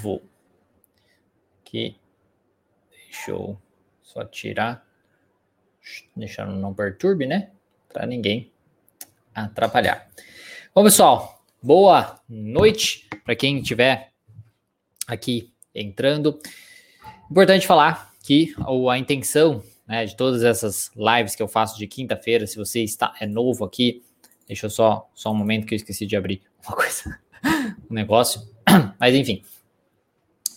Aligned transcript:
novo. 0.00 0.22
Aqui, 1.60 1.96
deixa 2.90 3.30
eu 3.30 3.60
só 4.02 4.24
tirar, 4.24 4.84
deixar 6.16 6.46
não 6.46 6.74
perturbe, 6.74 7.26
né? 7.26 7.50
Para 7.92 8.06
ninguém 8.06 8.50
atrapalhar. 9.34 10.10
Bom, 10.74 10.82
pessoal, 10.82 11.44
boa 11.62 12.18
noite 12.28 13.08
para 13.24 13.36
quem 13.36 13.58
estiver 13.58 14.12
aqui 15.06 15.52
entrando. 15.74 16.40
Importante 17.30 17.66
falar 17.66 18.12
que 18.22 18.54
a 18.90 18.98
intenção 18.98 19.62
né, 19.86 20.06
de 20.06 20.16
todas 20.16 20.42
essas 20.42 20.90
lives 20.96 21.36
que 21.36 21.42
eu 21.42 21.48
faço 21.48 21.78
de 21.78 21.86
quinta-feira, 21.86 22.46
se 22.46 22.56
você 22.56 22.82
está 22.82 23.14
é 23.20 23.26
novo 23.26 23.64
aqui, 23.64 24.02
deixa 24.46 24.66
eu 24.66 24.70
só, 24.70 25.08
só 25.14 25.30
um 25.30 25.36
momento 25.36 25.66
que 25.66 25.74
eu 25.74 25.76
esqueci 25.76 26.06
de 26.06 26.16
abrir 26.16 26.42
uma 26.66 26.74
coisa, 26.74 27.20
um 27.90 27.94
negócio. 27.94 28.40
Mas 28.98 29.14
enfim, 29.14 29.42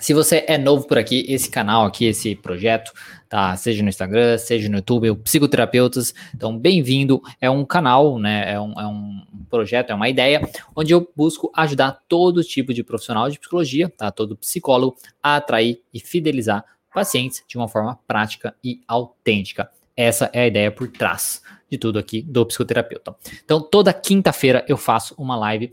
se 0.04 0.14
você 0.14 0.44
é 0.50 0.58
novo 0.58 0.86
por 0.86 0.98
aqui, 0.98 1.26
esse 1.30 1.50
canal 1.50 1.86
aqui, 1.86 2.04
esse 2.04 2.36
projeto, 2.36 2.92
tá? 3.30 3.56
Seja 3.56 3.82
no 3.82 3.88
Instagram, 3.88 4.38
seja 4.38 4.68
no 4.68 4.76
YouTube, 4.76 5.10
o 5.10 5.16
Psicoterapeutas. 5.16 6.14
Então, 6.36 6.60
bem-vindo. 6.60 7.22
É 7.40 7.50
um 7.50 7.64
canal, 7.64 8.20
né? 8.20 8.52
É 8.52 8.60
um, 8.60 8.78
é 8.78 8.86
um, 8.86 9.26
projeto, 9.50 9.92
é 9.92 9.96
uma 9.96 10.10
ideia, 10.10 10.42
onde 10.76 10.94
eu 10.94 11.10
busco 11.16 11.50
ajudar 11.56 12.02
todo 12.10 12.44
tipo 12.44 12.74
de 12.74 12.84
profissional 12.84 13.30
de 13.30 13.40
psicologia, 13.40 13.88
tá? 13.88 14.12
Todo 14.12 14.36
psicólogo 14.36 14.98
a 15.24 15.38
atrair 15.38 15.82
e 15.94 16.02
fidelizar 16.02 16.66
pacientes 16.94 17.42
de 17.48 17.58
uma 17.58 17.70
forma 17.70 17.98
prática 18.06 18.54
e 18.62 18.82
autêntica. 18.86 19.70
Essa 19.96 20.30
é 20.34 20.42
a 20.42 20.48
ideia 20.48 20.70
por 20.70 20.90
trás 20.90 21.42
de 21.72 21.78
tudo 21.78 21.98
aqui 21.98 22.22
do 22.22 22.46
psicoterapeuta. 22.46 23.16
Então, 23.46 23.62
toda 23.62 23.94
quinta-feira 23.94 24.66
eu 24.68 24.76
faço 24.76 25.16
uma 25.18 25.38
live 25.38 25.72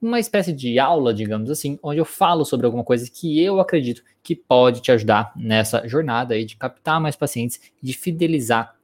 uma 0.00 0.18
espécie 0.18 0.52
de 0.52 0.78
aula, 0.78 1.12
digamos 1.12 1.50
assim, 1.50 1.78
onde 1.82 1.98
eu 1.98 2.04
falo 2.04 2.44
sobre 2.44 2.66
alguma 2.66 2.84
coisa 2.84 3.10
que 3.10 3.42
eu 3.42 3.60
acredito 3.60 4.02
que 4.22 4.34
pode 4.34 4.80
te 4.80 4.92
ajudar 4.92 5.32
nessa 5.36 5.86
jornada 5.86 6.34
aí 6.34 6.44
de 6.44 6.56
captar 6.56 7.00
mais 7.00 7.16
pacientes 7.16 7.60
de 7.82 7.92
fidelizar 7.92 8.74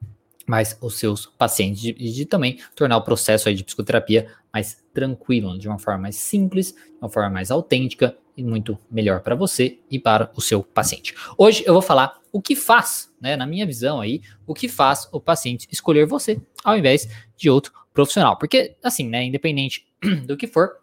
mais 0.46 0.78
os 0.80 0.98
seus 0.98 1.26
pacientes 1.26 1.82
e 1.84 1.92
de, 1.92 2.12
de, 2.12 2.24
também 2.24 2.58
tornar 2.74 2.96
o 2.96 3.02
processo 3.02 3.48
aí 3.48 3.54
de 3.54 3.64
psicoterapia 3.64 4.28
mais 4.52 4.82
tranquilo, 4.94 5.58
de 5.58 5.68
uma 5.68 5.78
forma 5.78 6.02
mais 6.02 6.16
simples, 6.16 6.72
de 6.72 6.98
uma 7.02 7.10
forma 7.10 7.30
mais 7.30 7.50
autêntica 7.50 8.16
e 8.36 8.44
muito 8.44 8.78
melhor 8.90 9.20
para 9.20 9.34
você 9.34 9.78
e 9.90 9.98
para 9.98 10.30
o 10.36 10.40
seu 10.40 10.62
paciente. 10.62 11.14
Hoje 11.36 11.64
eu 11.66 11.72
vou 11.72 11.82
falar 11.82 12.20
o 12.30 12.40
que 12.40 12.54
faz, 12.54 13.12
né, 13.20 13.34
na 13.34 13.46
minha 13.46 13.66
visão 13.66 14.00
aí, 14.00 14.20
o 14.46 14.54
que 14.54 14.68
faz 14.68 15.08
o 15.10 15.20
paciente 15.20 15.66
escolher 15.70 16.06
você 16.06 16.40
ao 16.62 16.76
invés 16.76 17.08
de 17.36 17.50
outro 17.50 17.72
profissional. 17.92 18.36
Porque, 18.36 18.76
assim, 18.82 19.08
né, 19.08 19.24
independente 19.24 19.85
do 20.26 20.36
que 20.36 20.46
for, 20.46 20.80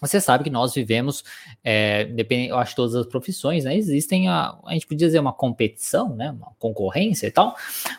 você 0.00 0.20
sabe 0.20 0.44
que 0.44 0.50
nós 0.50 0.72
vivemos, 0.72 1.22
é, 1.62 2.08
eu 2.48 2.56
acho 2.56 2.74
todas 2.74 2.94
as 2.94 3.06
profissões, 3.06 3.64
né, 3.64 3.76
existem, 3.76 4.28
a, 4.28 4.58
a 4.64 4.72
gente 4.72 4.86
podia 4.86 5.06
dizer 5.06 5.18
uma 5.18 5.32
competição, 5.32 6.16
né, 6.16 6.30
uma 6.30 6.52
concorrência 6.58 7.26
e 7.26 7.30
tal, 7.30 7.54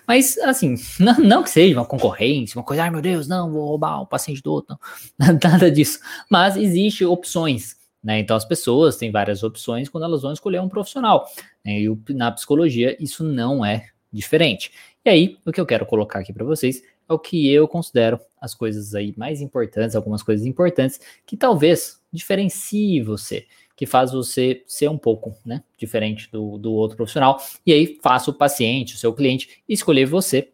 mas 0.07 0.38
assim, 0.39 0.75
não, 0.99 1.13
não 1.19 1.44
que 1.44 1.49
seja 1.49 1.77
uma 1.77 1.85
concorrência, 1.85 2.57
uma 2.57 2.66
coisa, 2.66 2.83
ai 2.83 2.89
meu 2.89 3.02
Deus, 3.02 3.27
não, 3.27 3.52
vou 3.52 3.67
roubar 3.67 4.02
o 4.02 4.07
paciente 4.07 4.41
do 4.41 4.52
outro, 4.52 4.77
não, 5.17 5.27
nada 5.44 5.69
disso, 5.69 5.99
mas 6.29 6.57
existe 6.57 7.05
opções, 7.05 7.75
né, 8.03 8.19
então 8.19 8.35
as 8.35 8.45
pessoas 8.45 8.97
têm 8.97 9.11
várias 9.11 9.44
opções 9.44 9.88
quando 9.88 10.05
elas 10.05 10.23
vão 10.23 10.33
escolher 10.33 10.59
um 10.59 10.69
profissional, 10.69 11.27
né, 11.63 11.81
e 11.81 12.13
na 12.13 12.31
psicologia 12.31 12.97
isso 12.99 13.23
não 13.23 13.63
é 13.63 13.89
diferente. 14.11 14.72
E 15.03 15.09
aí, 15.09 15.38
o 15.45 15.52
que 15.52 15.59
eu 15.59 15.66
quero 15.66 15.85
colocar 15.85 16.19
aqui 16.19 16.31
para 16.31 16.45
vocês 16.45 16.83
é 17.12 17.14
o 17.14 17.20
que 17.20 17.52
eu 17.52 17.67
considero 17.67 18.20
as 18.40 18.56
coisas 18.56 18.95
aí 18.95 19.14
mais 19.17 19.42
importantes, 19.42 19.95
algumas 19.95 20.23
coisas 20.23 20.45
importantes 20.45 21.00
que 21.26 21.36
talvez 21.36 22.02
diferencie 22.12 23.02
você, 23.02 23.45
que 23.76 23.86
faz 23.86 24.12
você 24.12 24.64
ser 24.66 24.90
um 24.90 24.98
pouco, 24.98 25.36
né, 25.45 25.64
diferente 25.78 26.30
do, 26.31 26.58
do 26.58 26.72
outro 26.72 26.98
profissional. 26.98 27.42
E 27.66 27.73
aí 27.73 28.00
faça 28.02 28.31
o 28.31 28.34
paciente, 28.34 28.95
o 28.95 28.98
seu 28.98 29.14
cliente, 29.14 29.62
escolher 29.68 30.06
você 30.06 30.50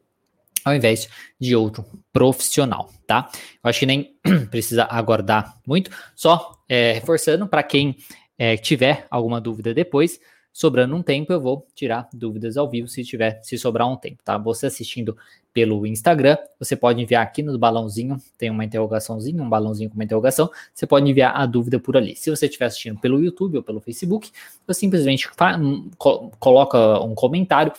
ao 0.65 0.75
invés 0.75 1.07
de 1.39 1.55
outro 1.55 1.85
profissional, 2.11 2.91
tá? 3.05 3.29
Eu 3.63 3.69
acho 3.69 3.79
que 3.79 3.85
nem 3.85 4.17
precisa 4.51 4.83
aguardar 4.83 5.57
muito, 5.65 5.89
só 6.13 6.61
é, 6.67 6.91
reforçando 6.93 7.47
para 7.47 7.63
quem 7.63 7.95
é, 8.37 8.57
tiver 8.57 9.07
alguma 9.09 9.39
dúvida 9.39 9.73
depois, 9.73 10.19
Sobrando 10.57 10.95
um 10.95 11.03
tempo, 11.03 11.31
eu 11.31 11.39
vou 11.39 11.67
tirar 11.75 12.09
dúvidas 12.11 12.57
ao 12.57 12.67
vivo 12.67 12.87
se 12.87 13.03
tiver, 13.03 13.39
se 13.43 13.59
sobrar 13.59 13.87
um 13.87 13.95
tempo, 13.95 14.23
tá? 14.23 14.39
Você 14.39 14.65
assistindo 14.65 15.15
pelo 15.53 15.85
Instagram, 15.85 16.35
você 16.57 16.75
pode 16.75 16.99
enviar 16.99 17.21
aqui 17.21 17.43
no 17.43 17.55
balãozinho, 17.59 18.19
tem 18.39 18.49
uma 18.49 18.65
interrogaçãozinha, 18.65 19.43
um 19.43 19.47
balãozinho 19.47 19.87
com 19.87 19.93
uma 19.93 20.03
interrogação, 20.03 20.49
você 20.73 20.87
pode 20.87 21.07
enviar 21.07 21.39
a 21.39 21.45
dúvida 21.45 21.79
por 21.79 21.95
ali. 21.95 22.15
Se 22.15 22.31
você 22.31 22.47
estiver 22.47 22.65
assistindo 22.65 22.99
pelo 22.99 23.23
YouTube 23.23 23.57
ou 23.57 23.63
pelo 23.63 23.79
Facebook, 23.79 24.31
você 24.65 24.79
simplesmente 24.79 25.29
hum, 25.59 25.91
coloca 26.39 27.01
um 27.01 27.13
comentário 27.13 27.71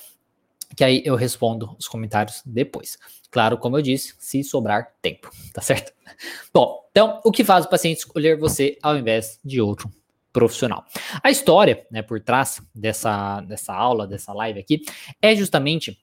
que 0.77 0.85
aí 0.85 1.03
eu 1.05 1.17
respondo 1.17 1.75
os 1.81 1.89
comentários 1.89 2.45
depois. 2.47 2.97
Claro, 3.29 3.59
como 3.59 3.77
eu 3.77 3.83
disse, 3.83 4.15
se 4.21 4.45
sobrar 4.45 4.93
tempo, 5.03 5.33
tá 5.53 5.61
certo? 5.61 5.93
Bom, 6.55 6.87
então, 6.93 7.21
o 7.25 7.33
que 7.33 7.43
faz 7.43 7.65
o 7.65 7.69
paciente 7.69 7.99
escolher 7.99 8.39
você 8.39 8.79
ao 8.81 8.97
invés 8.97 9.41
de 9.45 9.61
outro 9.61 9.91
profissional. 10.39 10.85
A 11.21 11.33
história, 11.33 11.85
né, 11.91 12.01
por 12.01 12.21
trás 12.21 12.63
dessa, 12.73 13.41
dessa 13.41 13.75
aula, 13.75 14.07
dessa 14.07 14.33
live 14.33 14.61
aqui, 14.61 14.83
é 15.21 15.35
justamente, 15.35 15.99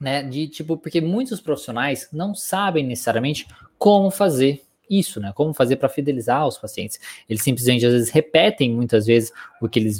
né, 0.00 0.24
de 0.24 0.48
tipo, 0.48 0.76
porque 0.76 1.00
muitos 1.00 1.40
profissionais 1.40 2.08
não 2.12 2.34
sabem 2.34 2.84
necessariamente 2.84 3.46
como 3.78 4.10
fazer 4.10 4.60
isso, 4.90 5.18
né? 5.18 5.32
Como 5.34 5.54
fazer 5.54 5.76
para 5.76 5.88
fidelizar 5.88 6.46
os 6.46 6.58
pacientes. 6.58 6.98
Eles 7.26 7.42
simplesmente 7.42 7.86
às 7.86 7.92
vezes 7.92 8.10
repetem 8.10 8.70
muitas 8.70 9.06
vezes 9.06 9.32
o 9.62 9.68
que 9.68 9.78
eles 9.78 9.98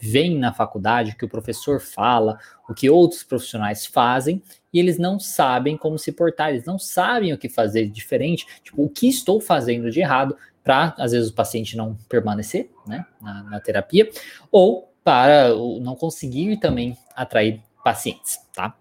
veem 0.00 0.38
na 0.38 0.54
faculdade, 0.54 1.10
o 1.10 1.16
que 1.16 1.24
o 1.24 1.28
professor 1.28 1.80
fala, 1.80 2.38
o 2.66 2.72
que 2.72 2.88
outros 2.88 3.22
profissionais 3.22 3.84
fazem, 3.84 4.42
e 4.72 4.78
eles 4.78 4.98
não 4.98 5.20
sabem 5.20 5.76
como 5.76 5.98
se 5.98 6.12
portar, 6.12 6.48
eles 6.48 6.64
não 6.64 6.78
sabem 6.78 7.32
o 7.32 7.38
que 7.38 7.48
fazer 7.48 7.88
diferente, 7.88 8.46
tipo, 8.62 8.82
o 8.82 8.88
que 8.88 9.06
estou 9.06 9.38
fazendo 9.38 9.90
de 9.90 10.00
errado 10.00 10.34
para, 10.62 10.94
às 10.98 11.12
vezes, 11.12 11.30
o 11.30 11.34
paciente 11.34 11.76
não 11.76 11.96
permanecer 12.08 12.70
né, 12.86 13.04
na, 13.20 13.42
na 13.44 13.60
terapia, 13.60 14.08
ou 14.50 14.92
para 15.02 15.48
não 15.80 15.96
conseguir 15.96 16.58
também 16.58 16.96
atrair 17.14 17.60
pacientes, 17.82 18.38
tá? 18.54 18.74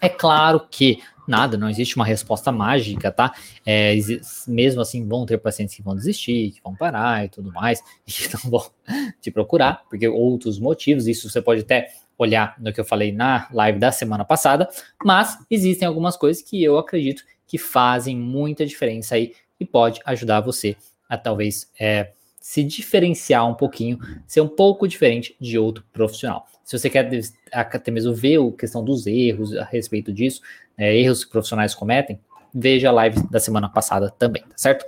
É 0.00 0.08
claro 0.08 0.68
que 0.70 1.02
nada, 1.26 1.56
não 1.56 1.68
existe 1.68 1.96
uma 1.96 2.04
resposta 2.04 2.52
mágica, 2.52 3.10
tá? 3.10 3.32
É, 3.64 3.96
mesmo 4.46 4.80
assim, 4.80 5.06
vão 5.06 5.24
ter 5.26 5.38
pacientes 5.38 5.74
que 5.74 5.82
vão 5.82 5.96
desistir, 5.96 6.52
que 6.52 6.60
vão 6.62 6.74
parar 6.74 7.24
e 7.24 7.28
tudo 7.28 7.52
mais, 7.52 7.82
e 8.06 8.12
que 8.12 8.34
não 8.34 8.50
vão 8.50 8.70
te 9.20 9.30
procurar, 9.30 9.82
porque 9.88 10.06
outros 10.06 10.58
motivos, 10.58 11.06
isso 11.06 11.28
você 11.28 11.40
pode 11.40 11.62
até 11.62 11.88
olhar 12.16 12.54
no 12.60 12.72
que 12.72 12.80
eu 12.80 12.84
falei 12.84 13.10
na 13.10 13.48
live 13.52 13.78
da 13.78 13.90
semana 13.90 14.24
passada, 14.24 14.68
mas 15.04 15.38
existem 15.50 15.88
algumas 15.88 16.16
coisas 16.16 16.42
que 16.42 16.62
eu 16.62 16.78
acredito 16.78 17.24
que 17.46 17.58
fazem 17.58 18.16
muita 18.16 18.64
diferença 18.64 19.16
aí 19.16 19.32
e 19.58 19.64
pode 19.64 20.00
ajudar 20.04 20.40
você 20.40 20.76
a 21.14 21.18
talvez 21.18 21.70
é, 21.78 22.12
se 22.40 22.62
diferenciar 22.62 23.48
um 23.48 23.54
pouquinho, 23.54 23.98
ser 24.26 24.40
um 24.42 24.48
pouco 24.48 24.86
diferente 24.86 25.34
de 25.40 25.58
outro 25.58 25.84
profissional. 25.92 26.46
Se 26.62 26.78
você 26.78 26.90
quer 26.90 27.08
até 27.52 27.90
mesmo 27.90 28.14
ver 28.14 28.38
a 28.38 28.52
questão 28.52 28.84
dos 28.84 29.06
erros 29.06 29.56
a 29.56 29.64
respeito 29.64 30.12
disso, 30.12 30.40
é, 30.76 30.96
erros 30.96 31.24
que 31.24 31.30
profissionais 31.30 31.74
cometem, 31.74 32.20
veja 32.54 32.88
a 32.88 32.92
live 32.92 33.22
da 33.30 33.40
semana 33.40 33.68
passada 33.68 34.10
também, 34.10 34.42
tá 34.42 34.56
certo? 34.56 34.84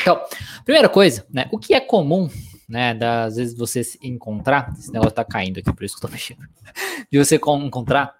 Então, 0.00 0.20
primeira 0.64 0.88
coisa, 0.88 1.24
né, 1.30 1.48
o 1.52 1.58
que 1.58 1.74
é 1.74 1.80
comum, 1.80 2.28
né, 2.68 2.94
das 2.94 3.36
vezes 3.36 3.56
você 3.56 3.84
se 3.84 3.98
encontrar, 4.02 4.72
esse 4.78 4.92
negócio 4.92 5.12
tá 5.12 5.24
caindo 5.24 5.58
aqui, 5.58 5.72
por 5.72 5.84
isso 5.84 5.96
que 5.98 6.04
eu 6.04 6.08
tô 6.08 6.12
mexendo, 6.12 6.40
de 7.10 7.18
você 7.18 7.36
encontrar 7.36 8.14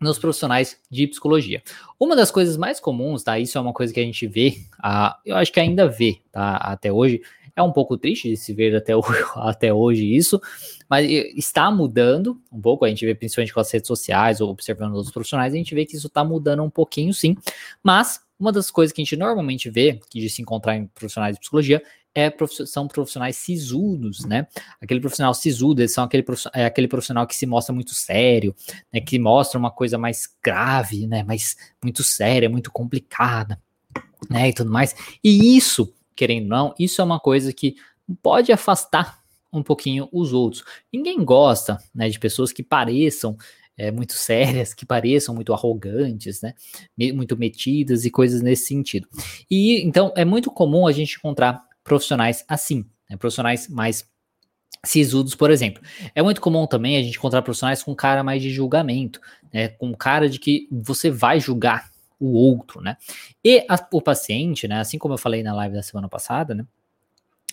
nos 0.00 0.18
profissionais 0.18 0.78
de 0.90 1.06
psicologia. 1.06 1.62
Uma 1.98 2.14
das 2.14 2.30
coisas 2.30 2.56
mais 2.56 2.78
comuns, 2.78 3.22
tá? 3.22 3.38
Isso 3.38 3.56
é 3.56 3.60
uma 3.60 3.72
coisa 3.72 3.92
que 3.92 4.00
a 4.00 4.04
gente 4.04 4.26
vê, 4.26 4.58
uh, 4.84 5.14
eu 5.24 5.36
acho 5.36 5.52
que 5.52 5.60
ainda 5.60 5.88
vê, 5.88 6.20
tá? 6.30 6.56
Até 6.56 6.92
hoje. 6.92 7.20
É 7.56 7.62
um 7.62 7.70
pouco 7.70 7.96
triste 7.96 8.28
de 8.28 8.36
se 8.36 8.52
ver 8.52 8.74
até 8.74 8.96
hoje, 8.96 9.24
até 9.36 9.72
hoje 9.72 10.12
isso, 10.12 10.40
mas 10.90 11.08
está 11.08 11.70
mudando 11.70 12.36
um 12.52 12.60
pouco. 12.60 12.84
A 12.84 12.88
gente 12.88 13.06
vê 13.06 13.14
principalmente 13.14 13.54
com 13.54 13.60
as 13.60 13.70
redes 13.70 13.86
sociais 13.86 14.40
ou 14.40 14.50
observando 14.50 14.94
outros 14.94 15.12
profissionais, 15.12 15.54
a 15.54 15.56
gente 15.56 15.72
vê 15.72 15.86
que 15.86 15.96
isso 15.96 16.08
está 16.08 16.24
mudando 16.24 16.64
um 16.64 16.70
pouquinho, 16.70 17.14
sim. 17.14 17.36
Mas 17.80 18.20
uma 18.40 18.50
das 18.50 18.72
coisas 18.72 18.92
que 18.92 19.00
a 19.00 19.04
gente 19.04 19.16
normalmente 19.16 19.70
vê, 19.70 20.00
que 20.10 20.20
de 20.20 20.28
se 20.28 20.42
encontrar 20.42 20.76
em 20.76 20.88
profissionais 20.88 21.36
de 21.36 21.40
psicologia, 21.40 21.80
é, 22.14 22.32
são 22.66 22.86
profissionais 22.86 23.36
sisudos, 23.36 24.24
né? 24.24 24.46
Aquele 24.80 25.00
profissional 25.00 25.34
sisudo, 25.34 25.80
eles 25.80 25.92
são 25.92 26.04
aquele, 26.04 26.24
é 26.54 26.64
aquele 26.64 26.86
profissional 26.86 27.26
que 27.26 27.34
se 27.34 27.44
mostra 27.44 27.74
muito 27.74 27.92
sério, 27.92 28.54
né? 28.92 29.00
Que 29.00 29.18
mostra 29.18 29.58
uma 29.58 29.70
coisa 29.70 29.98
mais 29.98 30.28
grave, 30.42 31.06
né? 31.06 31.24
Mais 31.24 31.56
muito 31.82 32.04
séria, 32.04 32.48
muito 32.48 32.70
complicada, 32.70 33.60
né? 34.30 34.48
E 34.48 34.52
tudo 34.54 34.70
mais. 34.70 34.94
E 35.22 35.56
isso, 35.56 35.92
querendo 36.14 36.44
ou 36.44 36.48
não, 36.48 36.74
isso 36.78 37.00
é 37.00 37.04
uma 37.04 37.18
coisa 37.18 37.52
que 37.52 37.74
pode 38.22 38.52
afastar 38.52 39.18
um 39.52 39.62
pouquinho 39.62 40.08
os 40.12 40.32
outros. 40.32 40.64
Ninguém 40.92 41.24
gosta, 41.24 41.78
né? 41.92 42.08
De 42.08 42.18
pessoas 42.20 42.52
que 42.52 42.62
pareçam 42.62 43.36
é, 43.76 43.90
muito 43.90 44.12
sérias, 44.12 44.72
que 44.72 44.86
pareçam 44.86 45.34
muito 45.34 45.52
arrogantes, 45.52 46.40
né? 46.40 46.54
Muito 47.12 47.36
metidas 47.36 48.04
e 48.04 48.10
coisas 48.10 48.40
nesse 48.40 48.66
sentido. 48.66 49.08
E 49.50 49.82
então 49.82 50.12
é 50.16 50.24
muito 50.24 50.48
comum 50.48 50.86
a 50.86 50.92
gente 50.92 51.16
encontrar 51.16 51.64
profissionais 51.84 52.44
assim, 52.48 52.84
né? 53.08 53.16
profissionais 53.16 53.68
mais 53.68 54.08
sisudos, 54.84 55.34
por 55.34 55.50
exemplo. 55.50 55.82
É 56.14 56.22
muito 56.22 56.40
comum 56.40 56.66
também 56.66 56.96
a 56.96 57.02
gente 57.02 57.16
encontrar 57.16 57.42
profissionais 57.42 57.82
com 57.82 57.94
cara 57.94 58.22
mais 58.22 58.42
de 58.42 58.50
julgamento, 58.50 59.20
né? 59.52 59.68
Com 59.68 59.94
cara 59.94 60.28
de 60.28 60.38
que 60.38 60.68
você 60.70 61.10
vai 61.10 61.38
julgar 61.38 61.90
o 62.18 62.32
outro, 62.32 62.80
né? 62.80 62.96
E 63.42 63.64
a, 63.68 63.78
o 63.92 64.02
paciente, 64.02 64.66
né? 64.66 64.80
Assim 64.80 64.98
como 64.98 65.14
eu 65.14 65.18
falei 65.18 65.42
na 65.42 65.54
live 65.54 65.74
da 65.74 65.82
semana 65.82 66.08
passada, 66.08 66.54
né? 66.54 66.66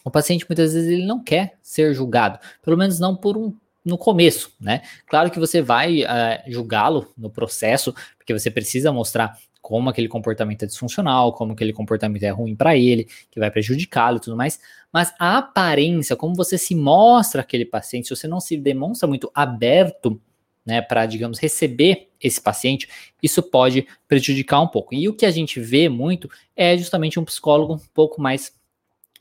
O 0.04 0.10
paciente 0.10 0.46
muitas 0.50 0.74
vezes 0.74 0.90
ele 0.90 1.06
não 1.06 1.24
quer 1.24 1.58
ser 1.62 1.94
julgado, 1.94 2.40
pelo 2.62 2.78
menos 2.78 3.00
não 3.00 3.16
por 3.16 3.38
um 3.38 3.56
no 3.84 3.98
começo, 3.98 4.54
né? 4.60 4.82
Claro 5.08 5.32
que 5.32 5.40
você 5.40 5.60
vai 5.60 6.04
uh, 6.04 6.08
julgá-lo 6.48 7.12
no 7.18 7.32
processo, 7.32 7.94
porque 8.16 8.32
você 8.32 8.52
precisa 8.52 8.92
mostrar 8.92 9.36
como 9.62 9.90
aquele 9.90 10.08
comportamento 10.08 10.64
é 10.64 10.66
disfuncional, 10.66 11.34
como 11.34 11.54
aquele 11.54 11.72
comportamento 11.72 12.24
é 12.24 12.30
ruim 12.30 12.56
para 12.56 12.76
ele, 12.76 13.08
que 13.30 13.40
vai 13.40 13.52
prejudicá-lo 13.52 14.18
e 14.18 14.20
tudo 14.20 14.36
mais. 14.36 14.60
Mas 14.92 15.14
a 15.20 15.38
aparência, 15.38 16.16
como 16.16 16.36
você 16.36 16.58
se 16.58 16.76
mostra 16.76 17.42
aquele 17.42 17.66
paciente, 17.66 18.08
se 18.08 18.16
você 18.16 18.28
não 18.28 18.40
se 18.40 18.58
demonstra 18.58 19.08
muito 19.08 19.32
aberto, 19.34 20.20
né, 20.66 20.82
para, 20.82 21.06
digamos, 21.06 21.40
receber 21.40 22.10
esse 22.20 22.40
paciente, 22.40 22.88
isso 23.22 23.42
pode 23.42 23.88
prejudicar 24.08 24.62
um 24.62 24.68
pouco. 24.68 24.94
E 24.94 25.08
o 25.08 25.14
que 25.14 25.26
a 25.26 25.32
gente 25.32 25.60
vê 25.60 25.90
muito 25.90 26.30
é 26.56 26.78
justamente 26.78 27.20
um 27.20 27.26
psicólogo 27.26 27.76
um 27.76 27.80
pouco 27.94 28.22
mais 28.22 28.54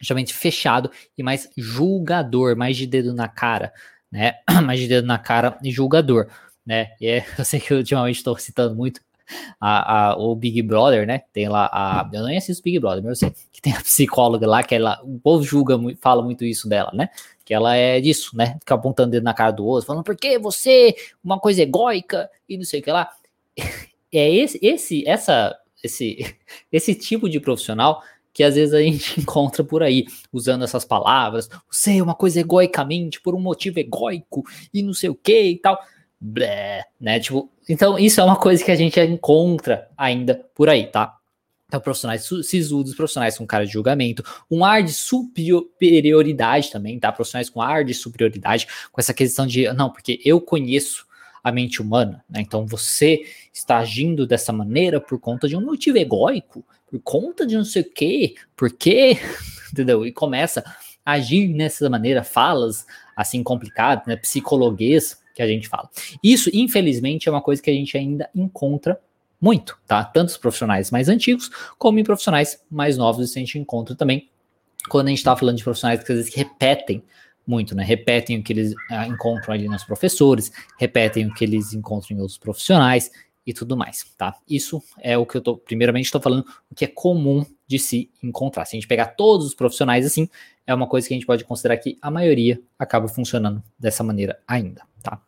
justamente 0.00 0.32
fechado 0.32 0.90
e 1.16 1.22
mais 1.22 1.50
julgador, 1.56 2.56
mais 2.56 2.76
de 2.76 2.86
dedo 2.86 3.14
na 3.14 3.28
cara, 3.28 3.72
né? 4.10 4.34
mais 4.64 4.80
de 4.80 4.88
dedo 4.88 5.06
na 5.06 5.18
cara 5.18 5.58
e 5.62 5.70
julgador, 5.70 6.26
né? 6.64 6.92
E 7.00 7.06
é, 7.06 7.26
eu 7.38 7.44
sei 7.44 7.60
que 7.60 7.72
ultimamente 7.72 8.16
estou 8.16 8.36
citando 8.38 8.74
muito 8.74 9.00
a, 9.60 10.10
a, 10.10 10.16
o 10.16 10.34
Big 10.34 10.62
Brother, 10.62 11.06
né? 11.06 11.22
Tem 11.32 11.48
lá 11.48 11.68
a. 11.72 12.08
Eu 12.12 12.24
nem 12.24 12.36
assisto 12.36 12.62
Big 12.62 12.78
Brother, 12.78 13.02
mas 13.02 13.22
eu 13.22 13.28
sei 13.28 13.36
que 13.52 13.60
tem 13.60 13.72
a 13.72 13.80
psicóloga 13.80 14.46
lá, 14.46 14.62
que 14.62 14.74
ela. 14.74 15.00
O 15.04 15.18
povo 15.18 15.42
julga, 15.42 15.78
fala 16.00 16.22
muito 16.22 16.44
isso 16.44 16.68
dela, 16.68 16.90
né? 16.94 17.08
Que 17.44 17.54
ela 17.54 17.74
é 17.76 18.00
disso, 18.00 18.36
né? 18.36 18.56
Fica 18.60 18.74
apontando 18.74 19.10
dedo 19.10 19.24
na 19.24 19.34
cara 19.34 19.50
do 19.50 19.64
outro, 19.64 19.86
falando, 19.86 20.04
por 20.04 20.16
que 20.16 20.38
você, 20.38 20.94
uma 21.22 21.38
coisa 21.38 21.62
egóica 21.62 22.30
e 22.48 22.56
não 22.56 22.64
sei 22.64 22.80
o 22.80 22.82
que 22.82 22.90
lá. 22.90 23.08
É 24.12 24.28
esse, 24.28 24.58
esse, 24.60 25.06
essa, 25.06 25.56
esse, 25.84 26.36
esse 26.72 26.96
tipo 26.96 27.28
de 27.28 27.38
profissional 27.38 28.02
que 28.32 28.44
às 28.44 28.54
vezes 28.54 28.74
a 28.74 28.80
gente 28.80 29.18
encontra 29.20 29.64
por 29.64 29.82
aí, 29.82 30.06
usando 30.32 30.64
essas 30.64 30.84
palavras, 30.84 31.48
você 31.70 31.98
é 31.98 32.02
uma 32.02 32.14
coisa 32.14 32.40
egoicamente, 32.40 33.20
por 33.20 33.34
um 33.34 33.40
motivo 33.40 33.78
egóico, 33.78 34.44
e 34.72 34.82
não 34.82 34.92
sei 34.92 35.10
o 35.10 35.14
que 35.14 35.42
e 35.42 35.58
tal. 35.58 35.78
Blé, 36.20 36.84
né? 37.00 37.18
Tipo, 37.18 37.50
então, 37.70 37.96
isso 37.96 38.20
é 38.20 38.24
uma 38.24 38.34
coisa 38.34 38.64
que 38.64 38.70
a 38.70 38.76
gente 38.76 38.98
encontra 39.00 39.88
ainda 39.96 40.34
por 40.54 40.68
aí, 40.68 40.88
tá? 40.88 41.16
Então, 41.68 41.80
profissionais 41.80 42.28
sisudos, 42.42 42.96
profissionais 42.96 43.38
com 43.38 43.46
cara 43.46 43.64
de 43.64 43.72
julgamento, 43.72 44.24
um 44.50 44.64
ar 44.64 44.82
de 44.82 44.92
superioridade 44.92 46.72
também, 46.72 46.98
tá? 46.98 47.12
Profissionais 47.12 47.48
com 47.48 47.62
ar 47.62 47.84
de 47.84 47.94
superioridade, 47.94 48.66
com 48.90 49.00
essa 49.00 49.14
questão 49.14 49.46
de, 49.46 49.72
não, 49.72 49.88
porque 49.88 50.20
eu 50.24 50.40
conheço 50.40 51.06
a 51.44 51.52
mente 51.52 51.80
humana, 51.80 52.24
né? 52.28 52.40
Então, 52.40 52.66
você 52.66 53.24
está 53.52 53.78
agindo 53.78 54.26
dessa 54.26 54.52
maneira 54.52 55.00
por 55.00 55.20
conta 55.20 55.46
de 55.46 55.56
um 55.56 55.64
motivo 55.64 55.96
egóico, 55.96 56.64
por 56.90 57.00
conta 57.00 57.46
de 57.46 57.56
não 57.56 57.64
sei 57.64 57.82
o 57.82 57.90
quê, 57.92 58.34
por 58.56 58.72
quê, 58.72 59.16
entendeu? 59.72 60.04
E 60.04 60.10
começa 60.10 60.64
a 61.06 61.12
agir 61.12 61.56
dessa 61.56 61.88
maneira, 61.88 62.24
falas 62.24 62.84
assim 63.14 63.44
complicadas, 63.44 64.06
né? 64.08 64.16
Psicologuês, 64.16 65.19
que 65.34 65.42
a 65.42 65.46
gente 65.46 65.68
fala. 65.68 65.88
Isso, 66.22 66.50
infelizmente, 66.52 67.28
é 67.28 67.32
uma 67.32 67.42
coisa 67.42 67.62
que 67.62 67.70
a 67.70 67.74
gente 67.74 67.96
ainda 67.96 68.28
encontra 68.34 69.00
muito, 69.40 69.78
tá? 69.86 70.04
Tanto 70.04 70.28
os 70.28 70.36
profissionais 70.36 70.90
mais 70.90 71.08
antigos, 71.08 71.50
como 71.78 71.98
em 71.98 72.04
profissionais 72.04 72.62
mais 72.70 72.96
novos, 72.96 73.28
isso 73.28 73.38
a 73.38 73.40
gente 73.40 73.58
encontra 73.58 73.94
também 73.94 74.28
quando 74.88 75.06
a 75.06 75.10
gente 75.10 75.18
está 75.18 75.36
falando 75.36 75.56
de 75.56 75.64
profissionais 75.64 76.02
que 76.02 76.12
às 76.12 76.18
vezes 76.18 76.34
repetem 76.34 77.02
muito, 77.46 77.74
né? 77.74 77.82
Repetem 77.82 78.38
o 78.38 78.42
que 78.42 78.52
eles 78.52 78.74
ah, 78.90 79.06
encontram 79.06 79.54
ali 79.54 79.68
nos 79.68 79.84
professores, 79.84 80.52
repetem 80.78 81.26
o 81.26 81.34
que 81.34 81.44
eles 81.44 81.72
encontram 81.72 82.16
em 82.16 82.20
outros 82.20 82.38
profissionais 82.38 83.10
e 83.46 83.52
tudo 83.52 83.76
mais, 83.76 84.04
tá? 84.16 84.36
Isso 84.48 84.82
é 85.00 85.16
o 85.16 85.26
que 85.26 85.36
eu 85.36 85.40
tô, 85.40 85.56
primeiramente, 85.56 86.04
estou 86.04 86.20
falando 86.20 86.44
o 86.70 86.74
que 86.74 86.84
é 86.84 86.88
comum 86.88 87.44
de 87.66 87.78
se 87.78 88.10
encontrar. 88.22 88.64
Se 88.66 88.76
a 88.76 88.78
gente 88.78 88.86
pegar 88.86 89.06
todos 89.06 89.46
os 89.46 89.54
profissionais 89.54 90.04
assim, 90.06 90.28
é 90.70 90.74
uma 90.74 90.86
coisa 90.86 91.08
que 91.08 91.14
a 91.14 91.16
gente 91.16 91.26
pode 91.26 91.44
considerar 91.44 91.76
que 91.78 91.98
a 92.00 92.10
maioria 92.10 92.60
acaba 92.78 93.08
funcionando 93.08 93.62
dessa 93.76 94.04
maneira 94.04 94.40
ainda, 94.46 94.82
tá? 95.02 95.20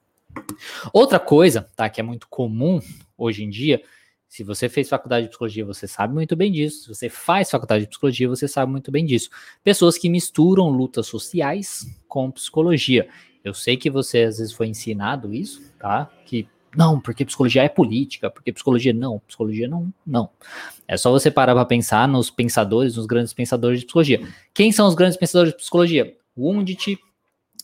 Outra 0.92 1.18
coisa, 1.18 1.68
tá, 1.74 1.90
que 1.90 2.00
é 2.00 2.04
muito 2.04 2.28
comum 2.28 2.80
hoje 3.18 3.42
em 3.42 3.50
dia, 3.50 3.82
se 4.28 4.44
você 4.44 4.68
fez 4.68 4.88
faculdade 4.88 5.24
de 5.24 5.30
psicologia, 5.30 5.64
você 5.64 5.88
sabe 5.88 6.14
muito 6.14 6.36
bem 6.36 6.50
disso. 6.50 6.84
Se 6.84 6.88
você 6.88 7.08
faz 7.08 7.50
faculdade 7.50 7.84
de 7.84 7.90
psicologia, 7.90 8.28
você 8.28 8.46
sabe 8.46 8.70
muito 8.70 8.90
bem 8.90 9.04
disso. 9.04 9.28
Pessoas 9.64 9.98
que 9.98 10.08
misturam 10.08 10.70
lutas 10.70 11.06
sociais 11.08 11.86
com 12.08 12.30
psicologia. 12.30 13.08
Eu 13.44 13.52
sei 13.52 13.76
que 13.76 13.90
você 13.90 14.22
às 14.22 14.38
vezes 14.38 14.52
foi 14.52 14.68
ensinado 14.68 15.34
isso, 15.34 15.60
tá? 15.78 16.08
Que 16.24 16.48
não, 16.76 17.00
porque 17.00 17.24
psicologia 17.24 17.62
é 17.62 17.68
política, 17.68 18.30
porque 18.30 18.52
psicologia 18.52 18.92
não, 18.92 19.18
psicologia 19.20 19.68
não, 19.68 19.92
não. 20.06 20.30
É 20.88 20.96
só 20.96 21.10
você 21.10 21.30
parar 21.30 21.54
para 21.54 21.64
pensar 21.64 22.08
nos 22.08 22.30
pensadores, 22.30 22.96
nos 22.96 23.06
grandes 23.06 23.32
pensadores 23.32 23.80
de 23.80 23.86
psicologia. 23.86 24.26
Quem 24.54 24.72
são 24.72 24.88
os 24.88 24.94
grandes 24.94 25.16
pensadores 25.16 25.52
de 25.52 25.58
psicologia? 25.58 26.16
Wundt, 26.36 26.98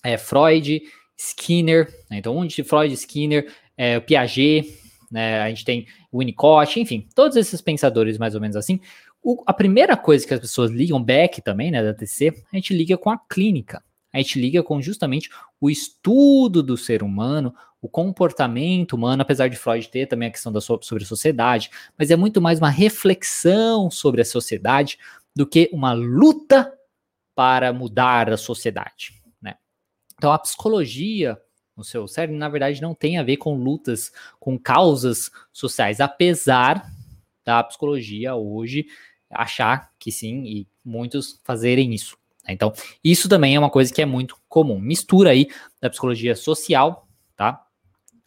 é, 0.05 0.19
Freud, 0.19 0.83
Skinner, 1.17 1.89
né? 2.11 2.19
então 2.19 2.47
de 2.47 2.63
Freud, 2.63 2.93
Skinner, 2.95 3.51
é, 3.77 3.99
Piaget, 3.99 4.79
né? 5.11 5.41
a 5.41 5.49
gente 5.49 5.65
tem 5.65 5.87
Winnicott, 6.13 6.79
enfim, 6.79 7.07
todos 7.15 7.37
esses 7.37 7.61
pensadores 7.61 8.19
mais 8.19 8.35
ou 8.35 8.41
menos 8.41 8.57
assim. 8.57 8.81
O, 9.23 9.43
a 9.47 9.53
primeira 9.53 9.97
coisa 9.97 10.27
que 10.27 10.35
as 10.35 10.41
pessoas 10.41 10.71
ligam, 10.71 11.03
Beck 11.03 11.41
também, 11.43 11.71
né, 11.71 11.83
da 11.83 11.93
TC, 11.93 12.33
a 12.53 12.57
gente 12.57 12.75
liga 12.75 12.97
com 12.97 13.11
a 13.11 13.19
clínica. 13.19 13.83
A 14.13 14.19
gente 14.19 14.41
liga 14.41 14.63
com 14.63 14.81
justamente 14.81 15.29
o 15.61 15.69
estudo 15.69 16.63
do 16.63 16.77
ser 16.77 17.03
humano, 17.03 17.55
o 17.81 17.89
comportamento 17.89 18.95
humano, 18.95 19.23
apesar 19.23 19.49
de 19.49 19.57
Freud 19.57 19.89
ter 19.89 20.07
também 20.07 20.29
a 20.29 20.33
questão 20.33 20.53
da 20.53 20.61
so 20.61 20.79
sobre 20.83 21.05
a 21.05 21.07
sociedade, 21.07 21.71
mas 21.97 22.11
é 22.11 22.17
muito 22.17 22.41
mais 22.41 22.59
uma 22.59 22.71
reflexão 22.71 23.91
sobre 23.91 24.21
a 24.21 24.25
sociedade 24.25 24.99
do 25.35 25.47
que 25.47 25.71
uma 25.73 25.93
luta 25.93 26.73
para 27.35 27.73
mudar 27.73 28.31
a 28.31 28.37
sociedade. 28.37 29.19
Então 30.19 30.33
a 30.33 30.39
psicologia 30.39 31.41
no 31.77 31.85
seu 31.85 32.09
cérebro, 32.09 32.37
na 32.37 32.49
verdade, 32.49 32.83
não 32.83 32.93
tem 32.93 33.19
a 33.19 33.23
ver 33.23 33.37
com 33.37 33.55
lutas, 33.55 34.13
com 34.41 34.59
causas 34.59 35.31
sociais, 35.53 36.01
apesar 36.01 36.85
da 37.45 37.63
psicologia 37.63 38.35
hoje 38.35 38.87
achar 39.31 39.93
que 39.97 40.11
sim, 40.11 40.43
e 40.45 40.67
muitos 40.85 41.41
fazerem 41.45 41.95
isso. 41.95 42.19
Né? 42.45 42.53
Então, 42.53 42.73
isso 43.03 43.29
também 43.29 43.55
é 43.55 43.59
uma 43.59 43.71
coisa 43.71 43.95
que 43.95 44.03
é 44.03 44.07
muito 44.07 44.37
comum. 44.49 44.81
Mistura 44.81 45.31
aí 45.31 45.49
da 45.81 45.89
psicologia 45.89 46.35
social? 46.35 47.08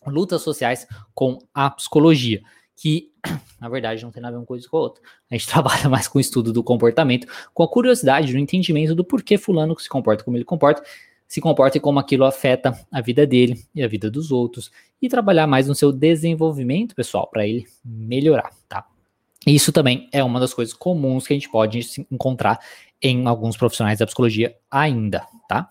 Lutas 0.05 0.41
sociais 0.41 0.87
com 1.13 1.37
a 1.53 1.69
psicologia, 1.69 2.41
que 2.75 3.11
na 3.59 3.69
verdade 3.69 4.03
não 4.03 4.11
tem 4.11 4.21
nada 4.21 4.35
a 4.35 4.37
ver 4.37 4.41
uma 4.41 4.45
coisa 4.45 4.67
com 4.67 4.77
a 4.77 4.81
outra. 4.81 5.03
A 5.29 5.35
gente 5.35 5.47
trabalha 5.49 5.87
mais 5.89 6.07
com 6.07 6.17
o 6.17 6.21
estudo 6.21 6.51
do 6.51 6.63
comportamento, 6.63 7.27
com 7.53 7.63
a 7.63 7.67
curiosidade, 7.67 8.33
no 8.33 8.39
entendimento 8.39 8.95
do 8.95 9.03
porquê 9.03 9.37
fulano 9.37 9.77
se 9.79 9.89
comporta 9.89 10.23
como 10.23 10.37
ele 10.37 10.45
comporta, 10.45 10.83
se 11.27 11.39
comporta 11.39 11.77
e 11.77 11.81
como 11.81 11.99
aquilo 11.99 12.25
afeta 12.25 12.77
a 12.91 13.01
vida 13.01 13.25
dele 13.25 13.63
e 13.73 13.81
a 13.81 13.87
vida 13.87 14.11
dos 14.11 14.31
outros 14.31 14.71
e 15.01 15.07
trabalhar 15.07 15.47
mais 15.47 15.67
no 15.67 15.73
seu 15.73 15.91
desenvolvimento 15.91 16.93
pessoal 16.93 17.27
para 17.27 17.47
ele 17.47 17.65
melhorar, 17.85 18.51
tá? 18.67 18.85
Isso 19.45 19.71
também 19.71 20.07
é 20.11 20.23
uma 20.23 20.39
das 20.39 20.53
coisas 20.53 20.73
comuns 20.73 21.25
que 21.25 21.33
a 21.33 21.35
gente 21.35 21.49
pode 21.49 22.05
encontrar 22.11 22.59
em 23.01 23.25
alguns 23.25 23.57
profissionais 23.57 23.97
da 23.97 24.05
psicologia 24.05 24.55
ainda, 24.69 25.25
tá? 25.47 25.69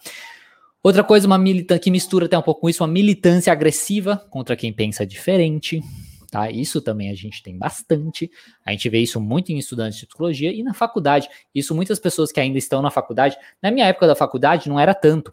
Outra 0.83 1.05
coisa, 1.05 1.27
uma 1.27 1.37
militância 1.37 1.83
que 1.83 1.91
mistura 1.91 2.25
até 2.25 2.39
um 2.39 2.43
pouco 2.43 2.63
com 2.63 2.69
isso, 2.69 2.83
uma 2.83 2.89
militância 2.89 3.53
agressiva 3.53 4.17
contra 4.31 4.57
quem 4.57 4.73
pensa 4.73 5.05
diferente, 5.05 5.83
tá? 6.31 6.51
Isso 6.51 6.81
também 6.81 7.11
a 7.11 7.15
gente 7.15 7.43
tem 7.43 7.59
bastante. 7.59 8.31
A 8.65 8.71
gente 8.71 8.89
vê 8.89 8.99
isso 8.99 9.21
muito 9.21 9.53
em 9.53 9.59
estudantes 9.59 9.99
de 9.99 10.07
psicologia 10.07 10.51
e 10.51 10.63
na 10.63 10.73
faculdade. 10.73 11.29
Isso 11.55 11.75
muitas 11.75 11.99
pessoas 11.99 12.33
que 12.33 12.41
ainda 12.41 12.57
estão 12.57 12.81
na 12.81 12.91
faculdade, 12.91 13.37
na 13.63 13.71
minha 13.71 13.87
época 13.87 14.07
da 14.07 14.17
faculdade 14.17 14.71
não 14.71 14.81
era 14.81 14.95
tanto 14.95 15.31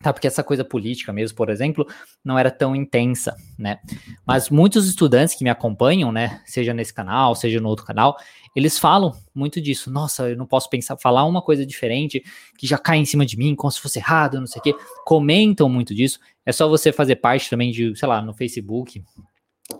tá? 0.00 0.12
Porque 0.12 0.26
essa 0.26 0.44
coisa 0.44 0.64
política 0.64 1.12
mesmo, 1.12 1.36
por 1.36 1.50
exemplo, 1.50 1.86
não 2.24 2.38
era 2.38 2.50
tão 2.50 2.74
intensa, 2.74 3.36
né? 3.58 3.78
Mas 4.26 4.48
muitos 4.48 4.88
estudantes 4.88 5.34
que 5.34 5.42
me 5.42 5.50
acompanham, 5.50 6.12
né, 6.12 6.40
seja 6.44 6.72
nesse 6.72 6.94
canal, 6.94 7.34
seja 7.34 7.60
no 7.60 7.68
outro 7.68 7.84
canal, 7.84 8.16
eles 8.54 8.78
falam 8.78 9.12
muito 9.34 9.60
disso. 9.60 9.90
Nossa, 9.90 10.30
eu 10.30 10.36
não 10.36 10.46
posso 10.46 10.70
pensar, 10.70 10.96
falar 10.96 11.24
uma 11.24 11.42
coisa 11.42 11.66
diferente 11.66 12.22
que 12.56 12.66
já 12.66 12.78
cai 12.78 12.98
em 12.98 13.04
cima 13.04 13.26
de 13.26 13.36
mim, 13.36 13.54
como 13.54 13.70
se 13.70 13.80
fosse 13.80 13.98
errado, 13.98 14.38
não 14.38 14.46
sei 14.46 14.60
o 14.60 14.62
quê. 14.62 14.74
Comentam 15.04 15.68
muito 15.68 15.94
disso. 15.94 16.18
É 16.46 16.52
só 16.52 16.68
você 16.68 16.92
fazer 16.92 17.16
parte 17.16 17.50
também 17.50 17.70
de, 17.70 17.94
sei 17.96 18.08
lá, 18.08 18.22
no 18.22 18.32
Facebook, 18.32 19.02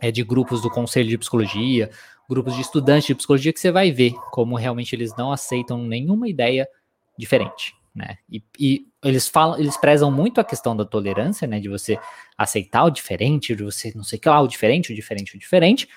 é 0.00 0.10
de 0.10 0.22
grupos 0.22 0.60
do 0.60 0.70
Conselho 0.70 1.08
de 1.08 1.16
Psicologia, 1.16 1.90
grupos 2.28 2.54
de 2.54 2.60
estudantes 2.60 3.06
de 3.06 3.14
psicologia 3.14 3.52
que 3.52 3.60
você 3.60 3.70
vai 3.70 3.90
ver 3.90 4.12
como 4.30 4.54
realmente 4.54 4.94
eles 4.94 5.16
não 5.16 5.32
aceitam 5.32 5.78
nenhuma 5.78 6.28
ideia 6.28 6.68
diferente 7.16 7.77
né? 7.98 8.18
E, 8.30 8.42
e, 8.58 8.86
eles 9.02 9.28
falam, 9.28 9.58
eles 9.58 9.76
prezam 9.76 10.10
muito 10.10 10.40
a 10.40 10.44
questão 10.44 10.76
da 10.76 10.84
tolerância, 10.84 11.46
né? 11.46 11.58
De 11.58 11.68
você 11.68 11.98
aceitar 12.36 12.84
o 12.84 12.90
diferente, 12.90 13.54
de 13.54 13.64
você 13.64 13.92
não 13.94 14.04
sei 14.04 14.18
o 14.18 14.22
que 14.22 14.28
lá, 14.28 14.40
o 14.40 14.46
diferente, 14.46 14.92
o 14.92 14.94
diferente, 14.94 15.34
o 15.34 15.38
diferente, 15.38 15.88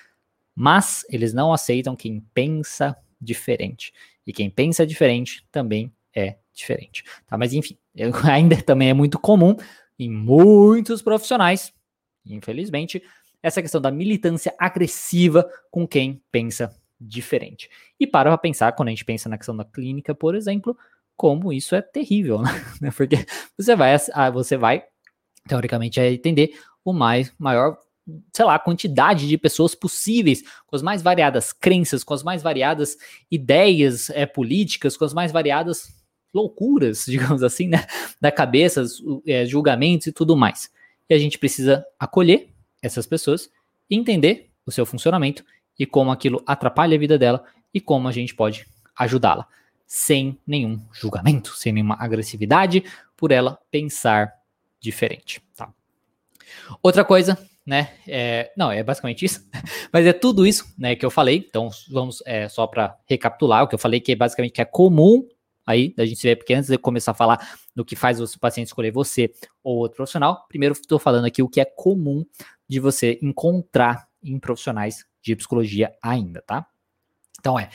mas 0.55 1.05
eles 1.10 1.34
não 1.34 1.53
aceitam 1.53 1.96
quem 1.96 2.20
pensa 2.34 2.98
diferente. 3.22 3.93
E 4.25 4.34
quem 4.34 4.50
pensa 4.50 4.86
diferente 4.86 5.46
também 5.51 5.93
é 6.13 6.38
diferente, 6.51 7.03
tá? 7.27 7.38
Mas 7.38 7.53
enfim, 7.53 7.77
ainda 8.29 8.62
também 8.62 8.89
é 8.89 8.93
muito 8.93 9.20
comum 9.20 9.55
em 9.98 10.10
muitos 10.10 11.01
profissionais, 11.01 11.72
infelizmente, 12.25 13.03
essa 13.43 13.62
questão 13.62 13.79
da 13.79 13.91
militância 13.91 14.53
agressiva 14.58 15.48
com 15.70 15.88
quem 15.88 16.22
pensa 16.31 16.75
diferente. 17.00 17.70
E 18.00 18.05
para 18.05 18.36
pensar, 18.38 18.72
quando 18.74 18.89
a 18.89 18.91
gente 18.91 19.05
pensa 19.05 19.29
na 19.29 19.38
questão 19.38 19.55
da 19.55 19.65
clínica, 19.65 20.13
por 20.13 20.36
exemplo, 20.36 20.77
como 21.22 21.54
isso 21.54 21.75
é 21.75 21.84
terrível, 21.84 22.42
né? 22.42 22.50
Porque 22.98 23.28
você 23.56 23.75
vai, 23.75 23.96
ah, 24.12 24.32
você 24.32 24.58
vai 24.58 24.84
teoricamente 25.48 26.00
entender 26.00 26.60
o 26.84 26.92
mais 26.92 27.32
maior 27.38 27.78
sei 28.34 28.44
lá, 28.44 28.58
quantidade 28.58 29.28
de 29.28 29.38
pessoas 29.38 29.75
possíveis, 29.75 30.42
com 30.66 30.75
as 30.75 30.82
mais 30.82 31.04
variadas 31.04 31.54
crenças, 31.54 32.04
com 32.04 32.16
as 32.16 32.24
mais 32.24 32.42
variadas 32.42 32.98
ideias 33.30 34.10
é, 34.10 34.25
políticas, 34.25 34.98
com 34.98 35.06
as 35.06 35.13
mais 35.13 35.32
variadas 35.32 35.96
loucuras, 36.34 37.06
digamos 37.08 37.44
assim, 37.44 37.68
né, 37.68 37.86
da 38.20 38.32
cabeça, 38.32 38.84
é, 39.28 39.46
julgamentos 39.46 40.08
e 40.08 40.12
tudo 40.12 40.36
mais. 40.36 40.72
E 41.08 41.13
a 41.13 41.20
gente 41.20 41.38
precisa 41.38 41.86
acolher 42.00 42.50
essas 42.82 43.06
pessoas, 43.06 43.48
entender 43.88 44.50
o 44.66 44.72
seu 44.72 44.88
funcionamento 44.88 45.46
e 45.78 45.86
como 45.86 46.10
aquilo 46.10 46.42
atrapalha 46.48 46.96
a 46.96 47.00
vida 47.00 47.16
dela 47.16 47.46
e 47.72 47.80
como 47.80 48.08
a 48.08 48.12
gente 48.12 48.34
pode 48.34 48.66
ajudá-la, 48.98 49.48
sem 49.94 50.40
nenhum 50.48 50.82
julgamento, 50.94 51.54
sem 51.54 51.74
nenhuma 51.74 51.98
agressividade, 52.00 52.82
por 53.18 53.30
ela 53.30 53.60
pensar 53.70 54.32
diferente. 54.80 55.44
Tá? 55.54 55.70
Outra 56.82 57.04
coisa 57.04 57.38
né? 57.66 57.94
É, 58.08 58.52
não, 58.58 58.72
é 58.72 58.82
basicamente 58.82 59.26
isso. 59.26 59.46
Mas 59.92 60.06
é 60.06 60.14
tudo 60.14 60.48
isso, 60.48 60.74
né, 60.78 60.96
que 60.96 61.06
eu 61.06 61.12
falei. 61.12 61.46
Então, 61.48 61.70
vamos 61.90 62.24
é, 62.26 62.48
só 62.48 62.66
para 62.66 62.98
recapitular 63.06 63.64
o 63.64 63.68
que 63.68 63.76
eu 63.76 63.80
falei, 63.80 64.00
que 64.00 64.14
é 64.14 64.16
basicamente 64.16 64.54
que 64.54 64.62
é 64.62 64.66
comum 64.66 65.28
aí 65.68 65.94
da 65.94 66.06
gente 66.06 66.24
ver, 66.24 66.38
porque 66.38 66.54
antes 66.54 66.70
de 66.70 66.78
começar 66.78 67.12
a 67.12 67.14
falar 67.14 67.46
do 67.76 67.86
que 67.86 67.96
faz 67.96 68.20
o 68.20 68.40
paciente 68.40 68.68
escolher 68.68 68.92
você 68.92 69.32
ou 69.62 69.78
outro 69.78 69.98
profissional, 69.98 70.46
primeiro 70.48 70.74
estou 70.74 70.98
falando 71.00 71.26
aqui 71.26 71.44
o 71.44 71.50
que 71.50 71.62
é 71.62 71.66
comum 71.66 72.26
de 72.68 72.80
você 72.80 73.20
encontrar 73.22 74.08
em 74.24 74.40
profissionais 74.40 75.06
de 75.22 75.36
psicologia 75.36 75.94
ainda, 76.02 76.42
tá? 76.42 76.66
Então 77.40 77.60
é 77.60 77.70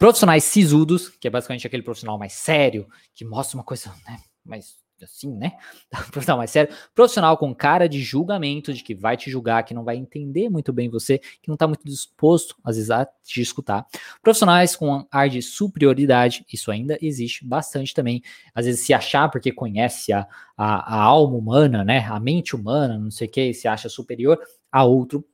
profissionais 0.00 0.44
sisudos, 0.44 1.10
que 1.10 1.28
é 1.28 1.30
basicamente 1.30 1.66
aquele 1.66 1.82
profissional 1.82 2.18
mais 2.18 2.32
sério, 2.32 2.88
que 3.14 3.22
mostra 3.22 3.58
uma 3.58 3.62
coisa, 3.62 3.90
né, 4.08 4.16
mais 4.42 4.80
assim, 5.02 5.34
né? 5.34 5.52
Profissional 6.10 6.38
mais 6.38 6.50
sério. 6.50 6.74
Profissional 6.94 7.36
com 7.38 7.54
cara 7.54 7.88
de 7.88 8.02
julgamento, 8.02 8.72
de 8.72 8.82
que 8.82 8.94
vai 8.94 9.16
te 9.16 9.30
julgar, 9.30 9.62
que 9.62 9.72
não 9.72 9.84
vai 9.84 9.96
entender 9.96 10.50
muito 10.50 10.72
bem 10.74 10.90
você, 10.90 11.18
que 11.18 11.48
não 11.48 11.54
está 11.54 11.66
muito 11.66 11.84
disposto, 11.84 12.54
às 12.62 12.76
vezes, 12.76 12.90
a 12.90 13.06
te 13.24 13.40
escutar. 13.40 13.86
Profissionais 14.22 14.76
com 14.76 15.06
ar 15.10 15.28
de 15.28 15.40
superioridade, 15.40 16.44
isso 16.52 16.70
ainda 16.70 16.98
existe 17.00 17.46
bastante 17.46 17.94
também. 17.94 18.22
Às 18.54 18.66
vezes 18.66 18.84
se 18.84 18.92
achar 18.92 19.30
porque 19.30 19.52
conhece 19.52 20.12
a, 20.12 20.26
a, 20.54 20.96
a 20.96 21.02
alma 21.02 21.36
humana, 21.36 21.82
né? 21.82 22.06
A 22.10 22.20
mente 22.20 22.54
humana, 22.54 22.98
não 22.98 23.10
sei 23.10 23.26
o 23.26 23.30
que, 23.30 23.54
se 23.54 23.68
acha 23.68 23.88
superior 23.88 24.38
a 24.70 24.84
outro. 24.84 25.24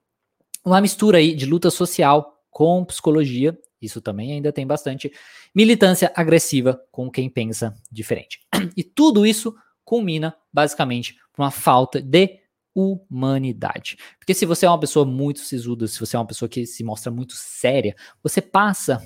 Uma 0.64 0.80
mistura 0.80 1.18
aí 1.18 1.35
de 1.35 1.46
luta 1.46 1.70
social 1.70 2.40
com 2.50 2.85
psicologia 2.85 3.58
isso 3.80 4.00
também 4.00 4.33
ainda 4.33 4.52
tem 4.52 4.66
bastante. 4.66 5.12
Militância 5.54 6.12
agressiva 6.14 6.80
com 6.90 7.11
quem 7.11 7.28
pensa 7.28 7.75
diferente. 7.90 8.40
E 8.76 8.83
tudo 8.83 9.26
isso 9.26 9.54
culmina 9.85 10.37
basicamente 10.52 11.16
por 11.33 11.42
uma 11.42 11.50
falta 11.50 12.00
de 12.00 12.40
humanidade. 12.75 13.97
Porque 14.18 14.35
se 14.35 14.45
você 14.45 14.66
é 14.66 14.68
uma 14.68 14.80
pessoa 14.80 15.06
muito 15.06 15.40
sisuda, 15.40 15.87
se 15.87 15.99
você 15.99 16.16
é 16.16 16.18
uma 16.18 16.26
pessoa 16.26 16.49
que 16.49 16.66
se 16.66 16.85
mostra 16.85 17.11
muito 17.11 17.35
séria, 17.35 17.97
você 18.23 18.42
passa 18.42 19.02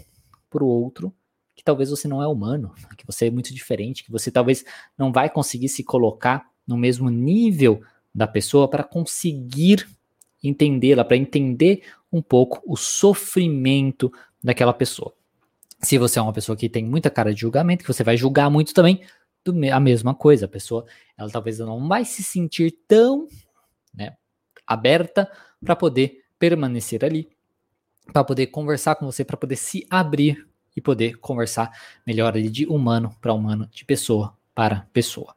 para 0.49 0.65
o 0.65 0.67
outro 0.67 1.15
que 1.55 1.63
talvez 1.63 1.91
você 1.91 2.09
não 2.09 2.23
é 2.23 2.27
humano, 2.27 2.73
que 2.97 3.07
você 3.07 3.27
é 3.27 3.31
muito 3.31 3.53
diferente, 3.53 4.03
que 4.03 4.11
você 4.11 4.31
talvez 4.31 4.65
não 4.97 5.13
vai 5.13 5.29
conseguir 5.29 5.69
se 5.69 5.85
colocar 5.85 6.49
no 6.67 6.77
mesmo 6.77 7.11
nível 7.11 7.83
da 8.15 8.27
pessoa 8.27 8.67
para 8.67 8.83
conseguir 8.83 9.87
entendê-la, 10.43 11.05
para 11.05 11.19
entender 11.19 11.83
um 12.11 12.23
pouco 12.23 12.63
o 12.67 12.77
sofrimento 12.77 14.11
daquela 14.43 14.73
pessoa. 14.73 15.13
Se 15.83 15.97
você 15.99 16.19
é 16.19 16.23
uma 16.23 16.33
pessoa 16.33 16.57
que 16.57 16.69
tem 16.69 16.85
muita 16.85 17.11
cara 17.11 17.33
de 17.33 17.41
julgamento, 17.41 17.85
que 17.85 17.93
você 17.93 18.05
vai 18.05 18.17
julgar 18.17 18.51
muito 18.51 18.75
também, 18.75 19.03
a 19.73 19.81
mesma 19.81 20.15
coisa. 20.15 20.47
A 20.47 20.49
pessoa, 20.49 20.85
ela 21.17 21.31
talvez 21.31 21.59
não 21.59 21.89
vai 21.89 22.05
se 22.05 22.23
sentir 22.23 22.73
tão 22.87 23.27
né, 23.95 24.17
aberta 24.67 25.31
para 25.65 25.75
poder 25.75 26.25
permanecer 26.39 27.05
ali, 27.05 27.29
para 28.13 28.25
poder 28.25 28.47
conversar 28.49 28.97
com 28.97 29.07
você, 29.07 29.25
para 29.25 29.37
poder 29.37 29.57
se 29.57 29.87
abrir 29.91 30.47
e 30.77 30.81
poder 30.81 31.19
conversar 31.19 31.71
melhor 32.07 32.35
ali 32.35 32.49
de 32.49 32.67
humano 32.67 33.15
para 33.21 33.33
humano, 33.33 33.69
de 33.73 33.85
pessoa 33.85 34.37
para 34.55 34.87
pessoa. 34.93 35.35